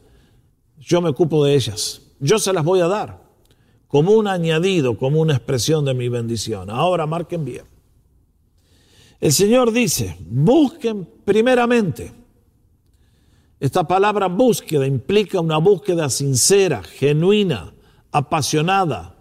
yo 0.80 1.02
me 1.02 1.10
ocupo 1.10 1.44
de 1.44 1.56
ellas. 1.56 2.02
Yo 2.20 2.38
se 2.38 2.54
las 2.54 2.64
voy 2.64 2.82
a 2.82 2.88
dar 2.88 3.25
como 3.96 4.12
un 4.12 4.28
añadido, 4.28 4.98
como 4.98 5.22
una 5.22 5.36
expresión 5.36 5.86
de 5.86 5.94
mi 5.94 6.10
bendición. 6.10 6.70
Ahora 6.70 7.06
marquen 7.06 7.46
bien. 7.46 7.64
El 9.22 9.32
Señor 9.32 9.72
dice, 9.72 10.18
busquen 10.20 11.08
primeramente. 11.24 12.12
Esta 13.58 13.88
palabra 13.88 14.28
búsqueda 14.28 14.86
implica 14.86 15.40
una 15.40 15.60
búsqueda 15.60 16.10
sincera, 16.10 16.84
genuina, 16.84 17.74
apasionada, 18.12 19.16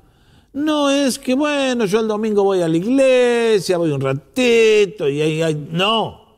no 0.53 0.91
es 0.91 1.21
que, 1.21 1.35
bueno, 1.35 1.85
yo 1.85 2.01
el 2.01 2.09
domingo 2.09 2.43
voy 2.43 2.61
a 2.61 2.67
la 2.67 2.77
iglesia, 2.77 3.79
voy 3.79 3.93
un 3.93 4.01
ratito 4.01 5.09
y 5.09 5.21
ahí 5.21 5.41
hay... 5.41 5.69
No. 5.71 6.35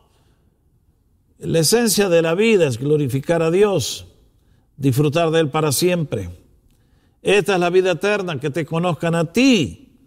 La 1.39 1.61
esencia 1.61 2.11
de 2.11 2.21
la 2.21 2.35
vida 2.35 2.67
es 2.67 2.77
glorificar 2.77 3.43
a 3.43 3.51
Dios, 3.51 4.09
disfrutar 4.77 5.31
de 5.31 5.41
Él 5.41 5.49
para 5.49 5.73
siempre. 5.73 6.29
Esta 7.23 7.55
es 7.55 7.61
la 7.61 7.71
vida 7.71 7.93
eterna, 7.93 8.39
que 8.39 8.51
te 8.51 8.65
conozcan 8.65 9.15
a 9.15 9.33
ti. 9.33 9.99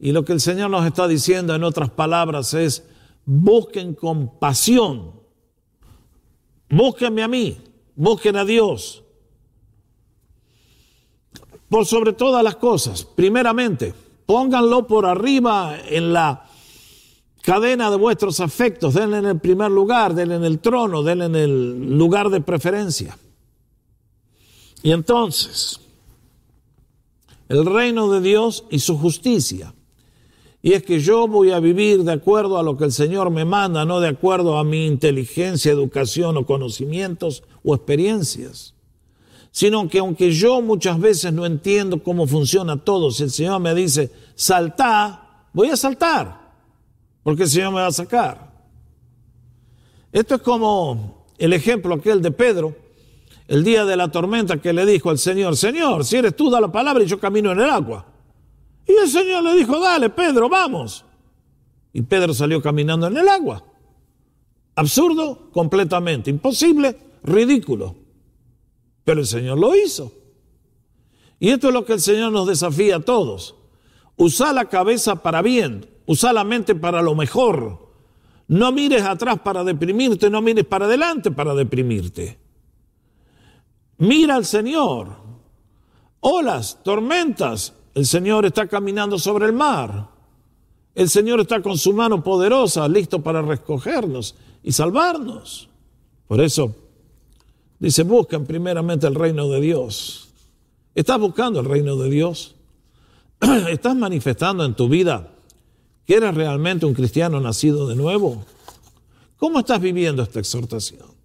Y 0.00 0.12
lo 0.12 0.24
que 0.24 0.32
el 0.32 0.40
Señor 0.40 0.70
nos 0.70 0.86
está 0.86 1.08
diciendo 1.08 1.54
en 1.54 1.64
otras 1.64 1.90
palabras 1.90 2.54
es, 2.54 2.84
busquen 3.24 3.94
compasión, 3.94 5.12
búsquenme 6.68 7.22
a 7.22 7.28
mí, 7.28 7.58
busquen 7.94 8.36
a 8.36 8.44
Dios 8.44 9.02
por 11.68 11.86
sobre 11.86 12.12
todas 12.12 12.42
las 12.42 12.56
cosas. 12.56 13.04
Primeramente, 13.04 13.92
pónganlo 14.24 14.86
por 14.86 15.06
arriba 15.06 15.76
en 15.88 16.12
la 16.12 16.46
cadena 17.42 17.90
de 17.90 17.96
vuestros 17.96 18.40
afectos, 18.40 18.94
denle 18.94 19.18
en 19.18 19.26
el 19.26 19.40
primer 19.40 19.70
lugar, 19.70 20.14
denle 20.14 20.36
en 20.36 20.44
el 20.44 20.58
trono, 20.60 21.02
denle 21.02 21.26
en 21.26 21.36
el 21.36 21.98
lugar 21.98 22.30
de 22.30 22.40
preferencia. 22.40 23.18
Y 24.82 24.92
entonces, 24.92 25.80
el 27.48 27.64
reino 27.66 28.10
de 28.10 28.20
Dios 28.20 28.64
y 28.70 28.78
su 28.80 28.98
justicia. 28.98 29.74
Y 30.60 30.72
es 30.72 30.82
que 30.82 31.00
yo 31.00 31.28
voy 31.28 31.52
a 31.52 31.60
vivir 31.60 32.02
de 32.04 32.12
acuerdo 32.12 32.58
a 32.58 32.62
lo 32.62 32.76
que 32.76 32.84
el 32.84 32.92
Señor 32.92 33.30
me 33.30 33.44
manda, 33.44 33.84
no 33.84 34.00
de 34.00 34.08
acuerdo 34.08 34.58
a 34.58 34.64
mi 34.64 34.86
inteligencia, 34.86 35.72
educación 35.72 36.36
o 36.36 36.46
conocimientos 36.46 37.44
o 37.64 37.74
experiencias 37.74 38.74
sino 39.50 39.88
que 39.88 39.98
aunque 39.98 40.30
yo 40.30 40.62
muchas 40.62 41.00
veces 41.00 41.32
no 41.32 41.46
entiendo 41.46 42.02
cómo 42.02 42.26
funciona 42.26 42.76
todo, 42.76 43.10
si 43.10 43.24
el 43.24 43.30
Señor 43.30 43.60
me 43.60 43.74
dice, 43.74 44.10
saltá, 44.34 45.46
voy 45.52 45.70
a 45.70 45.76
saltar, 45.76 46.52
porque 47.22 47.44
el 47.44 47.48
Señor 47.48 47.72
me 47.72 47.80
va 47.80 47.88
a 47.88 47.92
sacar. 47.92 48.52
Esto 50.12 50.36
es 50.36 50.42
como 50.42 51.26
el 51.38 51.52
ejemplo 51.52 51.94
aquel 51.94 52.22
de 52.22 52.30
Pedro, 52.30 52.76
el 53.48 53.64
día 53.64 53.86
de 53.86 53.96
la 53.96 54.08
tormenta 54.08 54.58
que 54.58 54.74
le 54.74 54.84
dijo 54.84 55.08
al 55.08 55.18
Señor, 55.18 55.56
Señor, 55.56 56.04
si 56.04 56.16
eres 56.16 56.36
tú, 56.36 56.50
da 56.50 56.60
la 56.60 56.70
palabra 56.70 57.02
y 57.02 57.06
yo 57.06 57.18
camino 57.18 57.50
en 57.50 57.60
el 57.60 57.70
agua. 57.70 58.06
Y 58.86 58.92
el 58.92 59.08
Señor 59.08 59.42
le 59.42 59.54
dijo, 59.54 59.80
dale, 59.80 60.10
Pedro, 60.10 60.50
vamos. 60.50 61.04
Y 61.94 62.02
Pedro 62.02 62.34
salió 62.34 62.60
caminando 62.60 63.06
en 63.06 63.16
el 63.16 63.26
agua. 63.26 63.64
Absurdo, 64.74 65.50
completamente, 65.50 66.28
imposible, 66.28 66.96
ridículo. 67.22 67.96
Pero 69.04 69.20
el 69.20 69.26
Señor 69.26 69.58
lo 69.58 69.74
hizo. 69.74 70.12
Y 71.40 71.48
esto 71.48 71.68
es 71.68 71.74
lo 71.74 71.86
que 71.86 71.94
el 71.94 72.00
Señor 72.00 72.30
nos 72.30 72.46
desafía 72.46 72.96
a 72.96 73.00
todos. 73.00 73.54
Usa 74.16 74.52
la 74.52 74.66
cabeza 74.66 75.22
para 75.22 75.40
bien, 75.40 75.88
usa 76.04 76.34
la 76.34 76.44
mente 76.44 76.74
para 76.74 77.00
lo 77.00 77.14
mejor. 77.14 77.88
No 78.46 78.72
mires 78.72 79.02
atrás 79.04 79.38
para 79.38 79.64
deprimirte, 79.64 80.28
no 80.28 80.42
mires 80.42 80.66
para 80.66 80.84
adelante 80.84 81.30
para 81.30 81.54
deprimirte. 81.54 82.47
Mira 83.98 84.36
al 84.36 84.44
Señor. 84.44 85.16
Olas, 86.20 86.78
tormentas. 86.82 87.72
El 87.94 88.06
Señor 88.06 88.46
está 88.46 88.66
caminando 88.66 89.18
sobre 89.18 89.46
el 89.46 89.52
mar. 89.52 90.08
El 90.94 91.08
Señor 91.08 91.40
está 91.40 91.62
con 91.62 91.78
su 91.78 91.92
mano 91.92 92.22
poderosa, 92.22 92.88
listo 92.88 93.22
para 93.22 93.42
recogernos 93.42 94.34
y 94.62 94.72
salvarnos. 94.72 95.68
Por 96.26 96.40
eso, 96.40 96.74
Dice, 97.78 98.02
buscan 98.02 98.44
primeramente 98.44 99.06
el 99.06 99.14
reino 99.14 99.48
de 99.48 99.60
Dios. 99.60 100.28
¿Estás 100.94 101.18
buscando 101.18 101.60
el 101.60 101.66
reino 101.66 101.96
de 101.96 102.10
Dios? 102.10 102.56
¿Estás 103.68 103.94
manifestando 103.94 104.64
en 104.64 104.74
tu 104.74 104.88
vida 104.88 105.30
que 106.04 106.14
eres 106.14 106.34
realmente 106.34 106.86
un 106.86 106.94
cristiano 106.94 107.40
nacido 107.40 107.86
de 107.86 107.94
nuevo? 107.94 108.44
¿Cómo 109.36 109.60
estás 109.60 109.80
viviendo 109.80 110.22
esta 110.22 110.40
exhortación? 110.40 111.17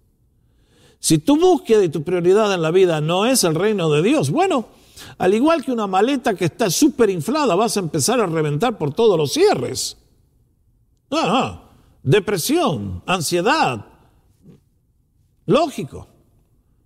Si 1.04 1.18
tu 1.18 1.38
búsqueda 1.38 1.84
y 1.84 1.90
tu 1.90 2.02
prioridad 2.02 2.54
en 2.54 2.62
la 2.62 2.70
vida 2.70 3.02
no 3.02 3.26
es 3.26 3.44
el 3.44 3.54
reino 3.54 3.90
de 3.90 4.00
Dios, 4.00 4.30
bueno, 4.30 4.68
al 5.18 5.34
igual 5.34 5.62
que 5.62 5.70
una 5.70 5.86
maleta 5.86 6.32
que 6.32 6.46
está 6.46 6.70
súper 6.70 7.10
inflada, 7.10 7.54
vas 7.54 7.76
a 7.76 7.80
empezar 7.80 8.22
a 8.22 8.26
reventar 8.26 8.78
por 8.78 8.94
todos 8.94 9.18
los 9.18 9.34
cierres. 9.34 9.98
Ah, 11.10 11.68
depresión, 12.02 13.02
ansiedad. 13.04 13.84
Lógico. 15.44 16.08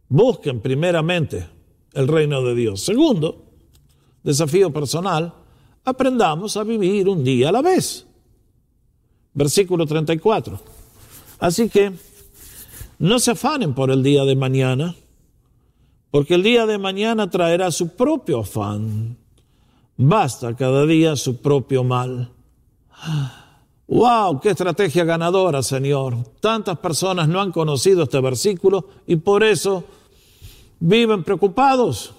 Busquen 0.09 0.61
primeramente 0.63 1.49
el 1.93 2.09
reino 2.09 2.43
de 2.43 2.57
Dios. 2.57 2.81
Segundo, 2.81 3.45
desafío 4.25 4.73
personal, 4.73 5.33
aprendamos 5.85 6.57
a 6.57 6.65
vivir 6.65 7.09
un 7.09 7.23
día 7.23 7.51
a 7.51 7.53
la 7.53 7.63
vez. 7.63 8.05
Versículo 9.33 9.87
34. 9.87 10.61
Así 11.39 11.69
que 11.69 12.08
no 12.99 13.19
se 13.19 13.33
afanen 13.33 13.75
por 13.75 13.91
el 13.91 14.03
día 14.03 14.25
de 14.25 14.37
mañana, 14.37 14.95
porque 16.11 16.35
el 16.35 16.43
día 16.43 16.67
de 16.67 16.79
mañana 16.79 17.31
traerá 17.31 17.71
su 17.71 17.95
propio 17.95 18.41
afán. 18.41 19.17
Basta 19.97 20.55
cada 20.55 20.87
día 20.87 21.17
su 21.17 21.41
propio 21.41 21.85
mal. 21.85 22.31
¡Wow! 23.87 24.41
¡Qué 24.41 24.51
estrategia 24.51 25.05
ganadora, 25.05 25.63
Señor! 25.63 26.17
Tantas 26.41 26.79
personas 26.79 27.29
no 27.29 27.41
han 27.41 27.53
conocido 27.53 28.03
este 28.03 28.21
versículo 28.21 28.89
y 29.07 29.17
por 29.17 29.43
eso 29.43 29.85
viven 30.81 31.25
preocupados. 31.25 32.15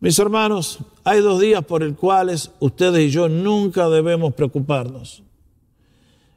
Mis 0.00 0.18
hermanos, 0.18 0.78
hay 1.04 1.20
dos 1.20 1.40
días 1.40 1.64
por 1.64 1.82
el 1.82 1.94
cuales 1.94 2.50
ustedes 2.60 3.08
y 3.08 3.10
yo 3.10 3.28
nunca 3.28 3.88
debemos 3.88 4.34
preocuparnos. 4.34 5.22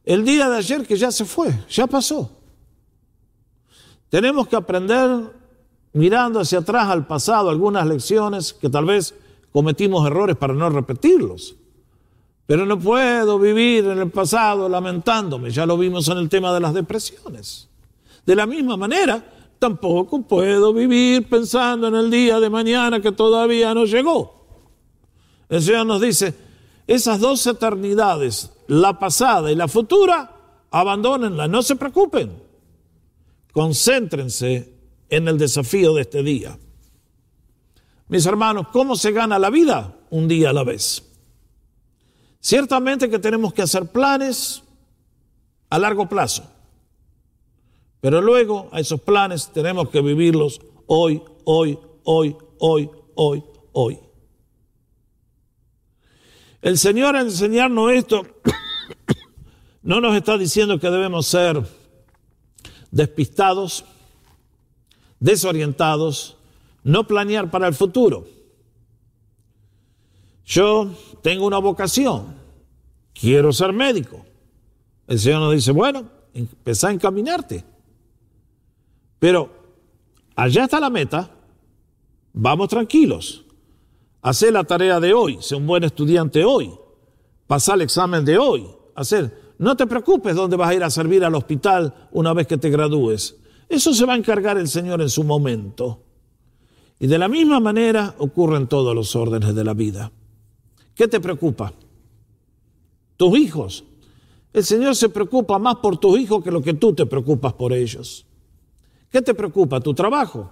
El 0.05 0.25
día 0.25 0.49
de 0.49 0.57
ayer 0.57 0.87
que 0.87 0.97
ya 0.97 1.11
se 1.11 1.25
fue, 1.25 1.53
ya 1.69 1.85
pasó. 1.85 2.38
Tenemos 4.09 4.47
que 4.47 4.55
aprender 4.55 5.31
mirando 5.93 6.39
hacia 6.39 6.59
atrás 6.59 6.89
al 6.89 7.05
pasado 7.07 7.49
algunas 7.49 7.85
lecciones 7.87 8.53
que 8.53 8.69
tal 8.69 8.85
vez 8.85 9.13
cometimos 9.51 10.05
errores 10.05 10.35
para 10.35 10.53
no 10.53 10.69
repetirlos. 10.69 11.55
Pero 12.45 12.65
no 12.65 12.79
puedo 12.79 13.37
vivir 13.37 13.85
en 13.85 13.99
el 13.99 14.09
pasado 14.09 14.67
lamentándome, 14.67 15.51
ya 15.51 15.65
lo 15.65 15.77
vimos 15.77 16.07
en 16.07 16.17
el 16.17 16.29
tema 16.29 16.53
de 16.53 16.59
las 16.59 16.73
depresiones. 16.73 17.67
De 18.25 18.35
la 18.35 18.47
misma 18.47 18.75
manera, 18.75 19.23
tampoco 19.59 20.21
puedo 20.23 20.73
vivir 20.73 21.27
pensando 21.29 21.87
en 21.87 21.95
el 21.95 22.09
día 22.09 22.39
de 22.39 22.49
mañana 22.49 23.01
que 23.01 23.11
todavía 23.11 23.73
no 23.73 23.85
llegó. 23.85 24.39
El 25.47 25.61
Señor 25.61 25.85
nos 25.85 26.01
dice, 26.01 26.33
esas 26.87 27.19
dos 27.19 27.45
eternidades, 27.45 28.51
la 28.67 28.97
pasada 28.97 29.51
y 29.51 29.55
la 29.55 29.67
futura, 29.67 30.31
abandónenla, 30.71 31.47
no 31.47 31.61
se 31.61 31.75
preocupen. 31.75 32.48
Concéntrense 33.51 34.73
en 35.09 35.27
el 35.27 35.37
desafío 35.37 35.93
de 35.93 36.01
este 36.01 36.23
día. 36.23 36.57
Mis 38.07 38.25
hermanos, 38.25 38.67
¿cómo 38.71 38.95
se 38.95 39.11
gana 39.11 39.39
la 39.39 39.49
vida? 39.49 39.97
Un 40.09 40.27
día 40.27 40.49
a 40.49 40.53
la 40.53 40.63
vez. 40.63 41.03
Ciertamente 42.39 43.09
que 43.09 43.19
tenemos 43.19 43.53
que 43.53 43.61
hacer 43.61 43.87
planes 43.87 44.63
a 45.69 45.77
largo 45.77 46.07
plazo, 46.07 46.49
pero 48.01 48.21
luego 48.21 48.69
a 48.71 48.79
esos 48.79 49.01
planes 49.01 49.51
tenemos 49.53 49.89
que 49.89 50.01
vivirlos 50.01 50.61
hoy, 50.87 51.21
hoy, 51.43 51.77
hoy, 52.03 52.35
hoy, 52.59 52.89
hoy, 53.15 53.43
hoy. 53.73 53.99
El 56.61 56.77
Señor 56.77 57.15
al 57.15 57.27
enseñarnos 57.27 57.91
esto 57.91 58.25
no 59.83 60.01
nos 60.01 60.15
está 60.15 60.37
diciendo 60.37 60.79
que 60.79 60.89
debemos 60.89 61.27
ser 61.27 61.61
despistados, 62.91 63.85
desorientados, 65.19 66.37
no 66.83 67.05
planear 67.05 67.51
para 67.51 67.67
el 67.67 67.73
futuro. 67.73 68.27
Yo 70.45 70.91
tengo 71.21 71.45
una 71.45 71.59
vocación, 71.59 72.35
quiero 73.13 73.53
ser 73.53 73.71
médico. 73.73 74.25
El 75.07 75.19
Señor 75.19 75.41
nos 75.41 75.53
dice, 75.53 75.71
bueno, 75.71 76.09
empezá 76.33 76.89
a 76.89 76.93
encaminarte. 76.93 77.63
Pero 79.19 79.51
allá 80.35 80.63
está 80.63 80.79
la 80.79 80.89
meta, 80.89 81.29
vamos 82.33 82.69
tranquilos. 82.69 83.45
Hacer 84.21 84.53
la 84.53 84.63
tarea 84.63 84.99
de 84.99 85.13
hoy, 85.13 85.37
sé 85.41 85.55
un 85.55 85.67
buen 85.67 85.83
estudiante 85.83 86.43
hoy, 86.43 86.71
pasar 87.47 87.75
el 87.75 87.83
examen 87.83 88.25
de 88.25 88.37
hoy, 88.37 88.67
hacer. 88.95 89.38
No 89.59 89.75
te 89.75 89.85
preocupes 89.85 90.35
dónde 90.35 90.55
vas 90.55 90.69
a 90.69 90.73
ir 90.73 90.83
a 90.83 90.89
servir 90.89 91.23
al 91.23 91.35
hospital 91.35 91.93
una 92.11 92.33
vez 92.33 92.47
que 92.47 92.57
te 92.57 92.69
gradúes. 92.69 93.35
Eso 93.67 93.93
se 93.93 94.05
va 94.05 94.13
a 94.13 94.17
encargar 94.17 94.57
el 94.57 94.69
Señor 94.69 95.01
en 95.01 95.09
su 95.09 95.23
momento. 95.23 96.01
Y 96.97 97.07
de 97.07 97.17
la 97.17 97.27
misma 97.27 97.59
manera 97.59 98.15
ocurren 98.19 98.67
todos 98.67 98.95
los 98.95 99.15
órdenes 99.17 99.53
de 99.53 99.63
la 99.65 99.73
vida. 99.73 100.11
¿Qué 100.95 101.09
te 101.09 101.19
preocupa? 101.19 101.73
Tus 103.17 103.37
hijos. 103.37 103.83
El 104.53 104.63
Señor 104.63 104.95
se 104.95 105.09
preocupa 105.09 105.59
más 105.59 105.75
por 105.75 105.97
tus 105.97 106.17
hijos 106.17 106.41
que 106.41 106.51
lo 106.51 106.61
que 106.61 106.73
tú 106.73 106.93
te 106.93 107.05
preocupas 107.05 107.53
por 107.53 107.73
ellos. 107.73 108.25
¿Qué 109.11 109.21
te 109.21 109.33
preocupa? 109.33 109.81
Tu 109.81 109.93
trabajo. 109.93 110.49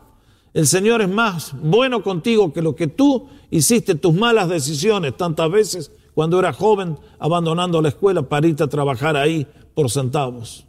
El 0.53 0.67
Señor 0.67 1.01
es 1.01 1.09
más 1.09 1.53
bueno 1.61 2.03
contigo 2.03 2.51
que 2.51 2.61
lo 2.61 2.75
que 2.75 2.87
tú 2.87 3.29
hiciste 3.51 3.95
tus 3.95 4.13
malas 4.13 4.49
decisiones 4.49 5.15
tantas 5.15 5.49
veces 5.49 5.91
cuando 6.17 6.39
eras 6.39 6.55
joven 6.55 6.97
abandonando 7.19 7.79
la 7.79 7.89
escuela 7.89 8.23
para 8.23 8.47
irte 8.47 8.63
a 8.63 8.67
trabajar 8.67 9.15
ahí 9.15 9.45
por 9.75 9.91
centavos. 9.91 10.65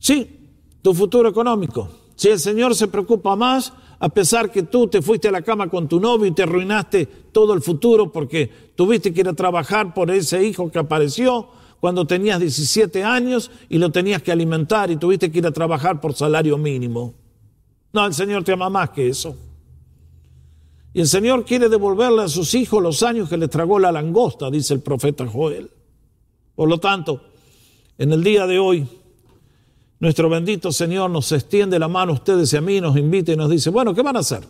Sí, 0.00 0.40
tu 0.82 0.92
futuro 0.92 1.28
económico. 1.28 1.88
Si 2.16 2.26
el 2.26 2.40
Señor 2.40 2.74
se 2.74 2.88
preocupa 2.88 3.36
más, 3.36 3.72
a 4.00 4.08
pesar 4.08 4.50
que 4.50 4.64
tú 4.64 4.88
te 4.88 5.02
fuiste 5.02 5.28
a 5.28 5.30
la 5.30 5.42
cama 5.42 5.68
con 5.68 5.86
tu 5.86 6.00
novio 6.00 6.26
y 6.26 6.32
te 6.32 6.42
arruinaste 6.42 7.06
todo 7.30 7.54
el 7.54 7.62
futuro 7.62 8.10
porque 8.10 8.50
tuviste 8.74 9.14
que 9.14 9.20
ir 9.20 9.28
a 9.28 9.34
trabajar 9.34 9.94
por 9.94 10.10
ese 10.10 10.44
hijo 10.44 10.68
que 10.68 10.80
apareció 10.80 11.46
cuando 11.78 12.04
tenías 12.04 12.40
17 12.40 13.04
años 13.04 13.52
y 13.68 13.78
lo 13.78 13.92
tenías 13.92 14.20
que 14.20 14.32
alimentar 14.32 14.90
y 14.90 14.96
tuviste 14.96 15.30
que 15.30 15.38
ir 15.38 15.46
a 15.46 15.52
trabajar 15.52 16.00
por 16.00 16.12
salario 16.14 16.58
mínimo. 16.58 17.14
No, 17.92 18.04
el 18.04 18.14
Señor 18.14 18.42
te 18.42 18.50
ama 18.50 18.68
más 18.68 18.90
que 18.90 19.08
eso. 19.08 19.36
Y 20.94 21.00
el 21.00 21.08
Señor 21.08 21.44
quiere 21.44 21.68
devolverle 21.68 22.22
a 22.22 22.28
sus 22.28 22.54
hijos 22.54 22.82
los 22.82 23.02
años 23.02 23.28
que 23.28 23.36
les 23.36 23.50
tragó 23.50 23.78
la 23.78 23.92
langosta, 23.92 24.50
dice 24.50 24.74
el 24.74 24.80
profeta 24.80 25.26
Joel. 25.26 25.70
Por 26.54 26.68
lo 26.68 26.78
tanto, 26.78 27.22
en 27.98 28.12
el 28.12 28.24
día 28.24 28.46
de 28.46 28.58
hoy, 28.58 28.88
nuestro 30.00 30.28
bendito 30.28 30.72
Señor 30.72 31.10
nos 31.10 31.30
extiende 31.32 31.78
la 31.78 31.88
mano 31.88 32.12
a 32.12 32.14
ustedes 32.14 32.52
y 32.52 32.56
a 32.56 32.60
mí, 32.60 32.80
nos 32.80 32.96
invita 32.96 33.32
y 33.32 33.36
nos 33.36 33.50
dice, 33.50 33.70
bueno, 33.70 33.94
¿qué 33.94 34.02
van 34.02 34.16
a 34.16 34.20
hacer? 34.20 34.44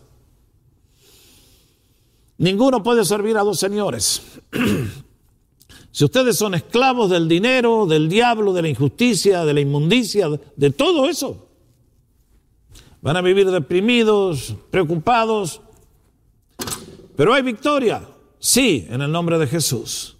Ninguno 2.39 2.83
puede 2.83 3.05
servir 3.05 3.37
a 3.37 3.43
dos 3.43 3.59
señores. 3.59 4.23
si 5.91 6.05
ustedes 6.05 6.37
son 6.37 6.55
esclavos 6.55 7.11
del 7.11 7.29
dinero, 7.29 7.85
del 7.85 8.09
diablo, 8.09 8.53
de 8.53 8.63
la 8.63 8.69
injusticia, 8.69 9.45
de 9.45 9.55
la 9.55 9.61
inmundicia, 9.61 10.29
de 10.55 10.71
todo 10.71 11.09
eso, 11.09 11.49
van 13.01 13.17
a 13.17 13.23
vivir 13.23 13.51
deprimidos, 13.51 14.55
preocupados. 14.71 15.63
Pero 17.19 17.35
hay 17.35 17.43
victoria, 17.43 18.09
sí, 18.39 18.87
en 18.89 19.03
el 19.03 19.11
nombre 19.11 19.41
de 19.41 19.49
Jesús. 19.49 20.17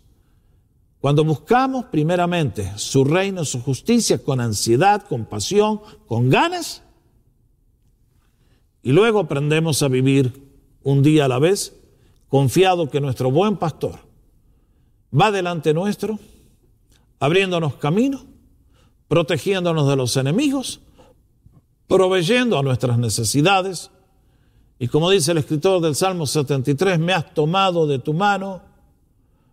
Cuando 0.99 1.23
buscamos 1.23 1.85
primeramente 1.85 2.73
su 2.75 3.05
reino, 3.05 3.45
su 3.45 3.63
justicia, 3.63 4.21
con 4.21 4.41
ansiedad, 4.41 5.07
con 5.07 5.25
pasión, 5.25 5.81
con 6.09 6.29
ganas, 6.29 6.83
y 8.83 8.91
luego 8.91 9.21
aprendemos 9.21 9.81
a 9.85 9.87
vivir 9.87 10.43
un 10.83 11.05
día 11.05 11.27
a 11.27 11.29
la 11.29 11.39
vez, 11.39 11.77
confiado 12.27 12.91
que 12.91 13.01
nuestro 13.01 13.31
buen 13.31 13.59
pastor 13.59 14.01
va 15.15 15.31
delante 15.31 15.73
nuestro, 15.75 16.19
abriéndonos 17.21 17.77
camino, 17.77 18.25
protegiéndonos 19.07 19.89
de 19.89 19.95
los 19.95 20.17
enemigos, 20.17 20.81
proveyendo 21.87 22.59
a 22.59 22.65
nuestras 22.65 22.99
necesidades. 22.99 23.93
Y 24.79 24.89
como 24.89 25.11
dice 25.11 25.33
el 25.33 25.39
escritor 25.39 25.81
del 25.81 25.95
Salmo 25.95 26.27
73, 26.27 26.99
me 26.99 27.13
has 27.13 27.35
tomado 27.35 27.87
de 27.87 27.99
tu 27.99 28.15
mano 28.15 28.69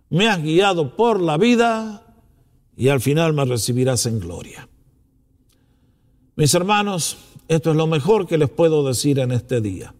me 0.09 0.30
has 0.30 0.41
guiado 0.41 0.95
por 0.95 1.21
la 1.21 1.38
vida 1.38 2.03
y 2.78 2.89
al 2.89 3.01
final 3.01 3.34
me 3.34 3.45
recibirás 3.45 4.05
en 4.05 4.19
gloria. 4.19 4.67
Mis 6.36 6.53
hermanos, 6.53 7.17
esto 7.47 7.71
es 7.71 7.78
lo 7.78 7.88
mejor 7.88 8.28
que 8.28 8.38
les 8.38 8.49
puedo 8.49 8.86
decir 8.86 9.19
en 9.19 9.32
este 9.32 9.61
día. 9.61 9.93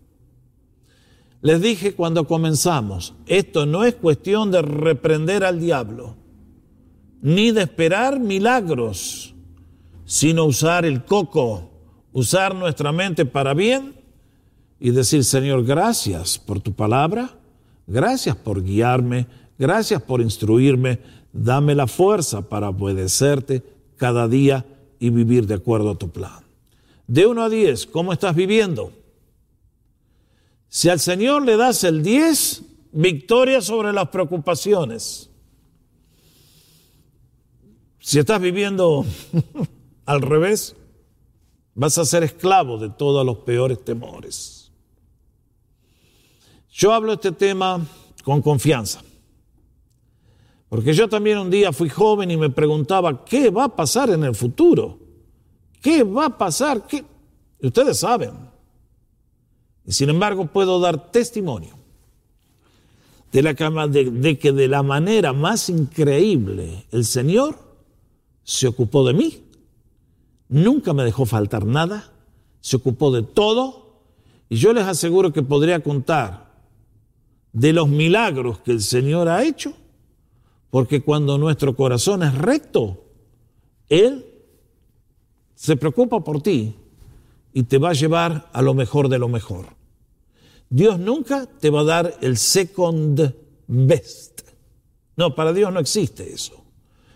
Les 1.42 1.62
dije 1.62 1.96
cuando 1.96 2.28
comenzamos, 2.28 3.14
esto 3.28 3.66
no 3.66 3.84
es 3.84 3.96
cuestión 3.96 4.52
de 4.52 4.62
reprender 4.62 5.44
al 5.44 5.60
diablo, 5.60 6.16
ni 7.22 7.52
de 7.52 7.64
esperar 7.64 8.20
milagros, 8.20 9.36
sino 10.06 10.46
usar 10.46 10.86
el 10.86 11.06
coco, 11.06 11.72
usar 12.14 12.56
nuestra 12.56 12.92
mente 12.92 13.26
para 13.26 13.54
bien 13.54 13.96
y 14.80 14.92
decir, 14.92 15.24
Señor, 15.24 15.64
gracias 15.64 16.38
por 16.38 16.60
tu 16.60 16.74
palabra, 16.74 17.38
gracias 17.88 18.36
por 18.36 18.64
guiarme, 18.64 19.28
Gracias 19.58 20.02
por 20.02 20.22
instruirme. 20.22 21.00
Dame 21.32 21.76
la 21.76 21.88
fuerza 21.88 22.48
para 22.48 22.70
obedecerte 22.70 23.64
cada 23.98 24.28
día 24.28 24.66
y 25.00 25.10
vivir 25.10 25.48
de 25.48 25.56
acuerdo 25.56 25.92
a 25.92 25.98
tu 25.98 26.10
plan. 26.10 26.44
De 27.08 27.28
1 27.28 27.44
a 27.44 27.50
10, 27.50 27.88
¿cómo 27.88 28.14
estás 28.14 28.36
viviendo? 28.36 28.92
Si 30.70 30.90
al 30.90 31.00
Señor 31.00 31.44
le 31.44 31.56
das 31.56 31.84
el 31.84 32.04
10, 32.04 32.64
victoria 32.94 33.62
sobre 33.62 33.94
las 33.94 34.10
preocupaciones. 34.10 35.30
Si 38.00 38.20
estás 38.20 38.42
viviendo 38.42 39.06
al 40.06 40.22
revés, 40.22 40.76
vas 41.76 41.98
a 41.98 42.06
ser 42.06 42.24
esclavo 42.24 42.78
de 42.78 42.90
todos 42.90 43.26
los 43.26 43.40
peores 43.40 43.84
temores. 43.84 44.65
Yo 46.78 46.92
hablo 46.92 47.14
este 47.14 47.32
tema 47.32 47.88
con 48.26 48.42
confianza, 48.42 49.02
porque 50.68 50.94
yo 50.94 51.08
también 51.08 51.38
un 51.38 51.50
día 51.50 51.72
fui 51.72 51.88
joven 51.88 52.30
y 52.32 52.36
me 52.36 52.50
preguntaba, 52.50 53.24
¿qué 53.24 53.50
va 53.50 53.64
a 53.64 53.76
pasar 53.76 54.10
en 54.10 54.26
el 54.26 54.36
futuro? 54.36 55.00
¿Qué 55.82 56.04
va 56.04 56.26
a 56.26 56.38
pasar? 56.38 56.86
¿Qué? 56.86 57.06
ustedes 57.62 58.00
saben. 58.00 58.34
Y 59.86 59.94
sin 59.94 60.10
embargo 60.10 60.48
puedo 60.48 60.82
dar 60.82 61.12
testimonio 61.12 61.76
de, 63.32 63.42
la, 63.42 63.54
de, 63.88 64.12
de 64.12 64.38
que 64.38 64.52
de 64.52 64.68
la 64.68 64.84
manera 64.84 65.32
más 65.32 65.70
increíble 65.70 66.88
el 66.92 67.06
Señor 67.06 67.58
se 68.44 68.68
ocupó 68.68 69.08
de 69.08 69.14
mí 69.14 69.44
nunca 70.50 70.94
me 70.94 71.06
dejó 71.06 71.26
faltar 71.26 71.66
nada, 71.66 72.12
se 72.60 72.76
ocupó 72.76 73.12
de 73.12 73.24
todo 73.24 74.02
y 74.50 74.58
yo 74.58 74.74
les 74.74 74.86
aseguro 74.86 75.32
que 75.32 75.42
podría 75.42 75.82
contar 75.82 76.45
de 77.56 77.72
los 77.72 77.88
milagros 77.88 78.60
que 78.60 78.72
el 78.72 78.82
Señor 78.82 79.30
ha 79.30 79.46
hecho, 79.46 79.72
porque 80.70 81.02
cuando 81.02 81.38
nuestro 81.38 81.74
corazón 81.74 82.22
es 82.22 82.38
recto, 82.38 83.06
Él 83.88 84.26
se 85.56 85.78
preocupa 85.78 86.20
por 86.20 86.42
ti 86.42 86.76
y 87.54 87.64
te 87.64 87.78
va 87.78 87.92
a 87.92 87.94
llevar 87.94 88.50
a 88.52 88.62
lo 88.62 88.74
mejor 88.74 89.08
de 89.08 89.20
lo 89.20 89.30
mejor. 89.30 89.68
Dios 90.70 91.00
nunca 91.00 91.46
te 91.46 91.70
va 91.70 91.80
a 91.80 91.86
dar 91.86 92.18
el 92.20 92.36
second 92.36 93.34
best. 93.68 94.42
No, 95.16 95.34
para 95.34 95.54
Dios 95.54 95.72
no 95.72 95.80
existe 95.80 96.34
eso. 96.34 96.62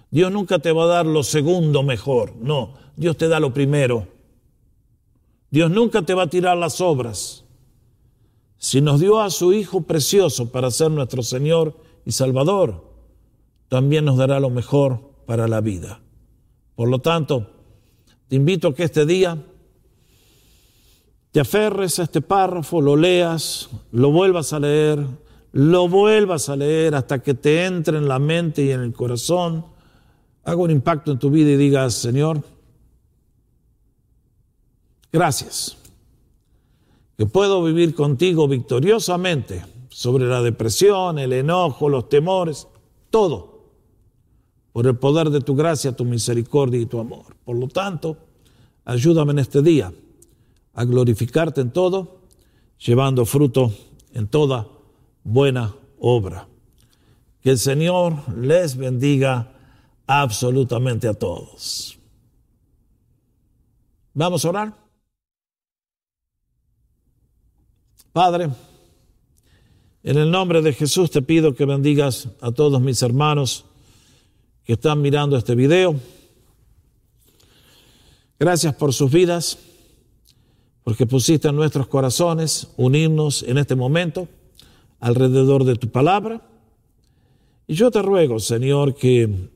Dios 0.09 0.31
nunca 0.31 0.59
te 0.59 0.71
va 0.71 0.85
a 0.85 0.87
dar 0.87 1.05
lo 1.05 1.21
segundo 1.21 1.83
mejor. 1.83 2.33
No, 2.37 2.75
Dios 2.95 3.17
te 3.17 3.27
da 3.27 3.41
lo 3.41 3.53
primero. 3.53 4.07
Dios 5.51 5.69
nunca 5.69 6.01
te 6.03 6.13
va 6.13 6.23
a 6.23 6.29
tirar 6.29 6.55
las 6.55 6.79
obras. 6.79 7.43
Si 8.59 8.79
nos 8.81 8.99
dio 8.99 9.19
a 9.19 9.31
su 9.31 9.51
Hijo 9.53 9.81
precioso 9.81 10.51
para 10.51 10.69
ser 10.69 10.91
nuestro 10.91 11.23
Señor 11.23 11.75
y 12.05 12.11
Salvador, 12.11 12.83
también 13.69 14.05
nos 14.05 14.17
dará 14.17 14.39
lo 14.39 14.51
mejor 14.51 14.99
para 15.25 15.47
la 15.47 15.61
vida. 15.61 15.99
Por 16.75 16.89
lo 16.89 16.99
tanto, 16.99 17.49
te 18.27 18.35
invito 18.35 18.67
a 18.67 18.75
que 18.75 18.83
este 18.83 19.07
día 19.07 19.43
te 21.31 21.39
aferres 21.39 21.97
a 21.97 22.03
este 22.03 22.21
párrafo, 22.21 22.81
lo 22.81 22.95
leas, 22.95 23.69
lo 23.91 24.11
vuelvas 24.11 24.53
a 24.53 24.59
leer, 24.59 25.03
lo 25.53 25.87
vuelvas 25.87 26.49
a 26.49 26.55
leer 26.55 26.93
hasta 26.93 27.23
que 27.23 27.33
te 27.33 27.65
entre 27.65 27.97
en 27.97 28.07
la 28.07 28.19
mente 28.19 28.63
y 28.63 28.71
en 28.71 28.81
el 28.81 28.93
corazón, 28.93 29.65
haga 30.43 30.57
un 30.57 30.69
impacto 30.69 31.11
en 31.11 31.17
tu 31.17 31.31
vida 31.31 31.49
y 31.49 31.57
digas, 31.57 31.95
Señor, 31.95 32.43
Gracias. 35.11 35.78
Que 37.19 37.25
puedo 37.25 37.61
vivir 37.61 37.95
contigo 37.95 38.47
victoriosamente 38.47 39.65
sobre 39.89 40.25
la 40.25 40.41
depresión, 40.41 41.19
el 41.19 41.33
enojo, 41.33 41.89
los 41.89 42.07
temores, 42.07 42.69
todo, 43.09 43.73
por 44.71 44.87
el 44.87 44.95
poder 44.95 45.29
de 45.29 45.41
tu 45.41 45.53
gracia, 45.53 45.91
tu 45.91 46.05
misericordia 46.05 46.79
y 46.79 46.85
tu 46.85 46.97
amor. 46.97 47.35
Por 47.43 47.57
lo 47.57 47.67
tanto, 47.67 48.15
ayúdame 48.85 49.33
en 49.33 49.39
este 49.39 49.61
día 49.61 49.91
a 50.73 50.85
glorificarte 50.85 51.59
en 51.59 51.71
todo, 51.71 52.21
llevando 52.77 53.25
fruto 53.25 53.73
en 54.13 54.29
toda 54.29 54.69
buena 55.25 55.75
obra. 55.99 56.47
Que 57.41 57.49
el 57.49 57.59
Señor 57.59 58.33
les 58.33 58.77
bendiga 58.77 59.57
absolutamente 60.07 61.09
a 61.09 61.13
todos. 61.13 61.99
Vamos 64.13 64.45
a 64.45 64.49
orar. 64.51 64.88
Padre, 68.11 68.49
en 70.01 70.17
el 70.17 70.31
nombre 70.31 70.63
de 70.63 70.73
Jesús 70.73 71.11
te 71.11 71.21
pido 71.21 71.53
que 71.53 71.65
bendigas 71.65 72.27
a 72.41 72.51
todos 72.51 72.81
mis 72.81 73.03
hermanos 73.03 73.65
que 74.63 74.73
están 74.73 74.99
mirando 75.01 75.37
este 75.37 75.53
video. 75.53 75.95
Gracias 78.39 78.73
por 78.73 78.93
sus 78.93 79.11
vidas, 79.11 79.59
porque 80.83 81.05
pusiste 81.05 81.49
en 81.49 81.55
nuestros 81.55 81.87
corazones 81.87 82.69
unirnos 82.77 83.43
en 83.43 83.59
este 83.59 83.75
momento 83.75 84.27
alrededor 84.99 85.63
de 85.63 85.75
tu 85.75 85.89
palabra. 85.89 86.41
Y 87.67 87.75
yo 87.75 87.91
te 87.91 88.01
ruego, 88.01 88.39
Señor, 88.39 88.95
que 88.95 89.51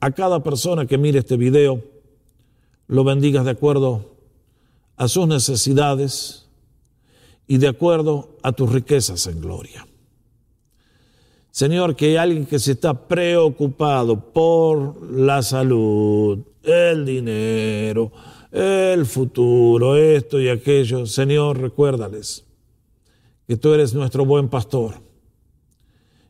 a 0.00 0.10
cada 0.12 0.42
persona 0.42 0.86
que 0.86 0.96
mire 0.96 1.18
este 1.18 1.36
video 1.36 1.84
lo 2.86 3.04
bendigas 3.04 3.44
de 3.44 3.50
acuerdo 3.50 4.14
a 4.96 5.06
sus 5.06 5.28
necesidades, 5.28 6.39
y 7.50 7.58
de 7.58 7.66
acuerdo 7.66 8.38
a 8.44 8.52
tus 8.52 8.70
riquezas 8.70 9.26
en 9.26 9.40
gloria. 9.40 9.84
Señor, 11.50 11.96
que 11.96 12.06
hay 12.06 12.16
alguien 12.16 12.46
que 12.46 12.60
se 12.60 12.70
está 12.70 13.08
preocupado 13.08 14.32
por 14.32 15.10
la 15.10 15.42
salud, 15.42 16.38
el 16.62 17.04
dinero, 17.04 18.12
el 18.52 19.04
futuro, 19.04 19.96
esto 19.96 20.40
y 20.40 20.48
aquello. 20.48 21.06
Señor, 21.06 21.58
recuérdales 21.58 22.44
que 23.48 23.56
tú 23.56 23.74
eres 23.74 23.94
nuestro 23.94 24.24
buen 24.24 24.48
pastor 24.48 24.94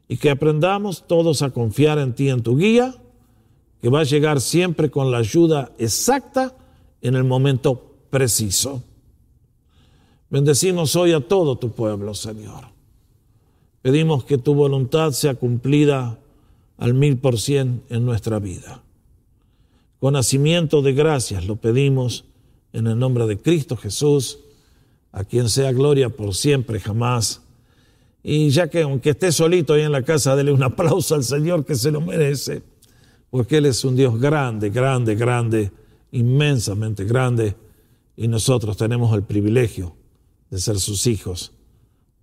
y 0.09 0.17
que 0.17 0.31
aprendamos 0.31 1.07
todos 1.07 1.43
a 1.43 1.51
confiar 1.51 1.99
en 1.99 2.15
ti, 2.15 2.31
en 2.31 2.43
tu 2.43 2.57
guía, 2.57 2.95
que 3.83 3.91
va 3.91 4.01
a 4.01 4.05
llegar 4.05 4.41
siempre 4.41 4.91
con 4.91 5.11
la 5.11 5.19
ayuda 5.19 5.71
exacta 5.77 6.57
en 7.03 7.15
el 7.15 7.25
momento 7.25 7.99
preciso. 8.09 8.85
Bendecimos 10.31 10.95
hoy 10.95 11.13
a 11.13 11.21
todo 11.21 11.59
tu 11.59 11.73
pueblo, 11.73 12.15
Señor. 12.15 12.67
Pedimos 13.83 14.25
que 14.25 14.39
tu 14.39 14.55
voluntad 14.55 15.11
sea 15.11 15.35
cumplida 15.35 16.21
al 16.79 16.95
mil 16.95 17.19
por 17.19 17.41
cien 17.41 17.83
en 17.89 18.07
nuestra 18.07 18.39
vida. 18.39 18.81
Con 19.99 20.13
nacimiento 20.13 20.83
de 20.83 20.93
gracias 20.93 21.47
lo 21.47 21.57
pedimos 21.57 22.27
en 22.73 22.87
el 22.87 22.97
nombre 22.97 23.27
de 23.27 23.41
Cristo 23.41 23.77
Jesús, 23.77 24.39
a 25.11 25.25
quien 25.25 25.49
sea 25.49 25.73
gloria 25.73 26.11
por 26.11 26.33
siempre, 26.37 26.79
jamás. 26.79 27.43
Y 28.23 28.51
ya 28.51 28.71
que 28.71 28.83
aunque 28.83 29.11
esté 29.11 29.33
solito 29.33 29.73
ahí 29.73 29.83
en 29.83 29.91
la 29.91 30.05
casa, 30.05 30.37
dele 30.37 30.53
un 30.53 30.63
aplauso 30.63 31.17
al 31.17 31.25
Señor 31.25 31.65
que 31.65 31.75
se 31.75 31.91
lo 31.91 32.01
merece, 32.01 32.63
porque 33.31 33.57
Él 33.57 33.67
es 33.67 33.85
un 33.85 33.97
Dios 33.97 34.21
grande, 34.21 34.71
grande, 34.71 35.17
grande, 35.17 35.73
inmensamente 36.13 37.05
grande, 37.05 37.57
y 38.17 38.29
nosotros 38.29 38.77
tenemos 38.77 39.13
el 39.13 39.25
privilegio 39.25 39.97
de 40.51 40.59
ser 40.59 40.79
sus 40.79 41.07
hijos 41.07 41.53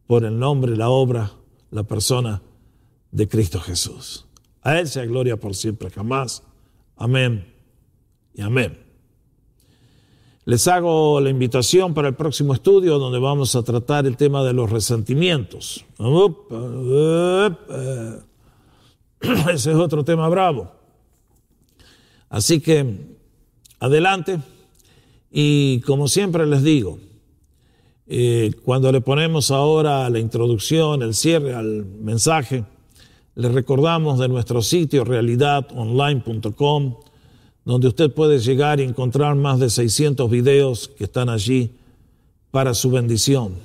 por 0.06 0.24
el 0.26 0.38
nombre, 0.38 0.76
la 0.76 0.90
obra, 0.90 1.34
la 1.72 1.84
persona 1.84 2.42
de 3.12 3.28
Cristo 3.28 3.60
Jesús. 3.60 4.26
A 4.62 4.80
Él 4.80 4.88
sea 4.88 5.06
gloria 5.06 5.38
por 5.38 5.56
siempre, 5.56 5.90
jamás. 5.90 6.44
Amén 6.96 7.54
y 8.34 8.42
amén. 8.42 8.86
Les 10.46 10.68
hago 10.68 11.20
la 11.20 11.30
invitación 11.30 11.94
para 11.94 12.08
el 12.08 12.16
próximo 12.16 12.54
estudio 12.54 13.00
donde 13.00 13.20
vamos 13.20 13.56
a 13.56 13.64
tratar 13.64 14.06
el 14.06 14.16
tema 14.16 14.44
de 14.44 14.54
los 14.54 14.70
resentimientos. 14.70 15.84
Ese 19.20 19.72
es 19.72 19.78
otro 19.78 20.06
tema 20.06 20.30
bravo. 20.30 20.72
Así 22.30 22.62
que 22.62 23.18
adelante 23.80 24.40
y 25.32 25.82
como 25.82 26.08
siempre 26.08 26.46
les 26.46 26.64
digo, 26.64 27.00
eh, 28.10 28.54
cuando 28.64 28.90
le 28.92 29.02
ponemos 29.02 29.52
ahora 29.52 30.10
la 30.10 30.20
introducción, 30.20 31.02
el 31.02 31.14
cierre 31.14 31.54
al 31.54 31.86
mensaje, 31.86 32.64
le 33.36 33.50
recordamos 33.50 34.18
de 34.18 34.30
nuestro 34.30 34.62
sitio 34.62 35.04
realidadonline.com, 35.04 36.96
donde 37.66 37.88
usted 37.90 38.14
puede 38.14 38.40
llegar 38.40 38.80
y 38.80 38.84
encontrar 38.84 39.36
más 39.36 39.60
de 39.60 39.70
600 39.70 40.32
videos 40.32 40.88
que 40.88 41.04
están 41.04 41.28
allí 41.28 41.72
para 42.50 42.74
su 42.74 42.90
bendición, 42.92 43.56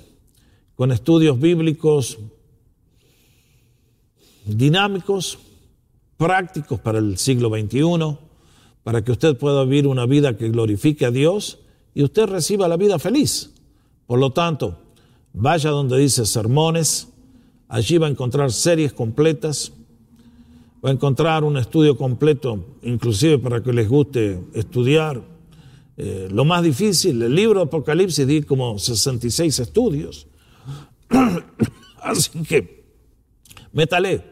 con 0.74 0.90
estudios 0.90 1.38
bíblicos 1.38 2.18
dinámicos, 4.44 5.38
prácticos 6.16 6.80
para 6.80 6.98
el 6.98 7.16
siglo 7.16 7.48
XXI, 7.48 8.18
para 8.82 9.04
que 9.04 9.12
usted 9.12 9.36
pueda 9.36 9.62
vivir 9.62 9.86
una 9.86 10.04
vida 10.04 10.36
que 10.36 10.50
glorifique 10.50 11.06
a 11.06 11.12
Dios 11.12 11.60
y 11.94 12.02
usted 12.02 12.26
reciba 12.26 12.66
la 12.66 12.76
vida 12.76 12.98
feliz. 12.98 13.51
Por 14.12 14.20
lo 14.20 14.28
tanto, 14.28 14.78
vaya 15.32 15.70
donde 15.70 15.96
dice 15.96 16.26
sermones, 16.26 17.08
allí 17.66 17.96
va 17.96 18.08
a 18.08 18.10
encontrar 18.10 18.52
series 18.52 18.92
completas, 18.92 19.72
va 20.84 20.90
a 20.90 20.92
encontrar 20.92 21.44
un 21.44 21.56
estudio 21.56 21.96
completo, 21.96 22.62
inclusive 22.82 23.38
para 23.38 23.62
que 23.62 23.72
les 23.72 23.88
guste 23.88 24.38
estudiar 24.52 25.22
eh, 25.96 26.28
lo 26.30 26.44
más 26.44 26.62
difícil, 26.62 27.22
el 27.22 27.34
libro 27.34 27.60
de 27.60 27.64
Apocalipsis 27.64 28.26
di 28.26 28.42
como 28.42 28.78
66 28.78 29.60
estudios. 29.60 30.26
Así 32.02 32.42
que, 32.42 32.84
métale. 33.72 34.22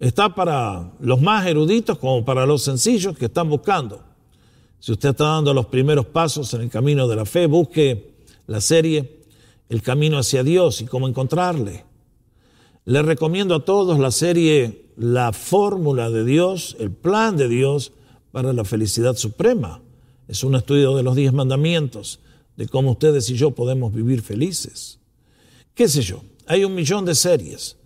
Está 0.00 0.34
para 0.34 0.90
los 1.00 1.20
más 1.20 1.46
eruditos 1.46 1.98
como 1.98 2.24
para 2.24 2.46
los 2.46 2.62
sencillos 2.62 3.14
que 3.18 3.26
están 3.26 3.50
buscando. 3.50 4.02
Si 4.80 4.90
usted 4.90 5.10
está 5.10 5.24
dando 5.24 5.52
los 5.52 5.66
primeros 5.66 6.06
pasos 6.06 6.54
en 6.54 6.62
el 6.62 6.70
camino 6.70 7.06
de 7.06 7.16
la 7.16 7.26
fe, 7.26 7.44
busque 7.46 8.11
la 8.46 8.60
serie 8.60 9.20
El 9.68 9.82
camino 9.82 10.18
hacia 10.18 10.42
Dios 10.42 10.80
y 10.80 10.86
cómo 10.86 11.08
encontrarle. 11.08 11.84
Le 12.84 13.02
recomiendo 13.02 13.54
a 13.54 13.64
todos 13.64 13.98
la 13.98 14.10
serie 14.10 14.90
La 14.96 15.32
fórmula 15.32 16.10
de 16.10 16.24
Dios, 16.24 16.76
el 16.78 16.90
plan 16.90 17.36
de 17.36 17.48
Dios 17.48 17.92
para 18.32 18.52
la 18.52 18.64
felicidad 18.64 19.16
suprema. 19.16 19.80
Es 20.28 20.44
un 20.44 20.54
estudio 20.54 20.96
de 20.96 21.02
los 21.02 21.16
diez 21.16 21.32
mandamientos, 21.32 22.20
de 22.56 22.68
cómo 22.68 22.92
ustedes 22.92 23.28
y 23.30 23.36
yo 23.36 23.52
podemos 23.52 23.92
vivir 23.92 24.22
felices. 24.22 24.98
¿Qué 25.74 25.88
sé 25.88 26.02
yo? 26.02 26.22
Hay 26.46 26.64
un 26.64 26.74
millón 26.74 27.04
de 27.04 27.14
series. 27.14 27.76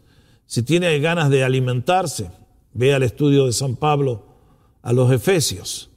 Si 0.46 0.62
tiene 0.62 0.98
ganas 1.00 1.30
de 1.30 1.44
alimentarse, 1.44 2.30
vea 2.72 2.96
el 2.96 3.02
estudio 3.02 3.46
de 3.46 3.52
San 3.52 3.76
Pablo 3.76 4.26
a 4.82 4.92
los 4.92 5.10
Efesios, 5.10 5.90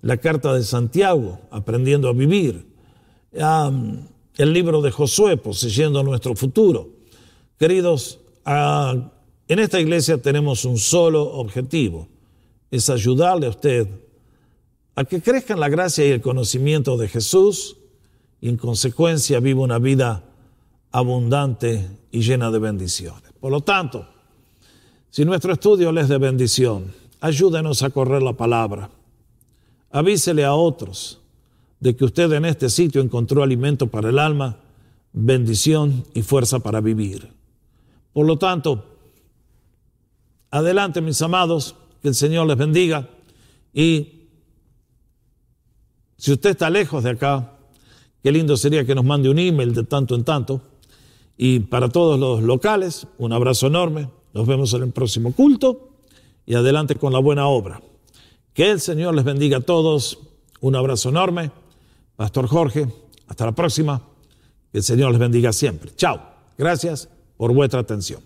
la 0.00 0.16
carta 0.16 0.54
de 0.54 0.62
Santiago, 0.62 1.40
aprendiendo 1.50 2.08
a 2.08 2.12
vivir, 2.12 2.67
el 3.32 4.52
libro 4.52 4.80
de 4.80 4.90
Josué, 4.90 5.36
poseyendo 5.36 6.02
nuestro 6.02 6.34
futuro. 6.34 6.88
Queridos, 7.58 8.20
en 8.46 9.58
esta 9.58 9.80
iglesia 9.80 10.20
tenemos 10.20 10.64
un 10.64 10.78
solo 10.78 11.22
objetivo, 11.22 12.08
es 12.70 12.88
ayudarle 12.90 13.46
a 13.46 13.50
usted 13.50 13.88
a 14.94 15.04
que 15.04 15.22
crezca 15.22 15.54
en 15.54 15.60
la 15.60 15.68
gracia 15.68 16.06
y 16.06 16.10
el 16.10 16.20
conocimiento 16.20 16.96
de 16.96 17.08
Jesús 17.08 17.76
y 18.40 18.48
en 18.48 18.56
consecuencia 18.56 19.40
viva 19.40 19.60
una 19.60 19.78
vida 19.78 20.24
abundante 20.90 21.88
y 22.10 22.20
llena 22.20 22.50
de 22.50 22.58
bendiciones. 22.58 23.32
Por 23.38 23.52
lo 23.52 23.60
tanto, 23.60 24.08
si 25.10 25.24
nuestro 25.24 25.52
estudio 25.52 25.92
les 25.92 26.08
de 26.08 26.18
bendición, 26.18 26.92
ayúdenos 27.20 27.82
a 27.82 27.90
correr 27.90 28.22
la 28.22 28.32
palabra. 28.32 28.90
Avísele 29.90 30.44
a 30.44 30.54
otros 30.54 31.17
de 31.80 31.96
que 31.96 32.04
usted 32.04 32.32
en 32.32 32.44
este 32.44 32.70
sitio 32.70 33.00
encontró 33.00 33.42
alimento 33.42 33.86
para 33.86 34.10
el 34.10 34.18
alma, 34.18 34.58
bendición 35.12 36.04
y 36.14 36.22
fuerza 36.22 36.58
para 36.60 36.80
vivir. 36.80 37.32
Por 38.12 38.26
lo 38.26 38.36
tanto, 38.36 38.84
adelante 40.50 41.00
mis 41.00 41.20
amados, 41.22 41.76
que 42.02 42.08
el 42.08 42.14
Señor 42.14 42.46
les 42.46 42.56
bendiga 42.56 43.08
y 43.72 44.18
si 46.16 46.32
usted 46.32 46.50
está 46.50 46.68
lejos 46.68 47.04
de 47.04 47.10
acá, 47.10 47.52
qué 48.22 48.32
lindo 48.32 48.56
sería 48.56 48.84
que 48.84 48.94
nos 48.94 49.04
mande 49.04 49.30
un 49.30 49.38
email 49.38 49.72
de 49.72 49.84
tanto 49.84 50.16
en 50.16 50.24
tanto. 50.24 50.60
Y 51.36 51.60
para 51.60 51.88
todos 51.88 52.18
los 52.18 52.42
locales, 52.42 53.06
un 53.18 53.32
abrazo 53.32 53.68
enorme. 53.68 54.10
Nos 54.34 54.46
vemos 54.46 54.74
en 54.74 54.82
el 54.82 54.90
próximo 54.90 55.32
culto 55.32 55.90
y 56.44 56.54
adelante 56.54 56.96
con 56.96 57.12
la 57.12 57.20
buena 57.20 57.46
obra. 57.46 57.80
Que 58.52 58.70
el 58.70 58.80
Señor 58.80 59.14
les 59.14 59.24
bendiga 59.24 59.58
a 59.58 59.60
todos. 59.60 60.18
Un 60.60 60.74
abrazo 60.74 61.10
enorme. 61.10 61.52
Pastor 62.18 62.48
Jorge, 62.48 62.88
hasta 63.28 63.46
la 63.46 63.52
próxima. 63.52 64.02
Que 64.72 64.78
el 64.78 64.82
Señor 64.82 65.12
les 65.12 65.20
bendiga 65.20 65.52
siempre. 65.52 65.94
Chao. 65.94 66.20
Gracias 66.58 67.08
por 67.36 67.54
vuestra 67.54 67.78
atención. 67.78 68.20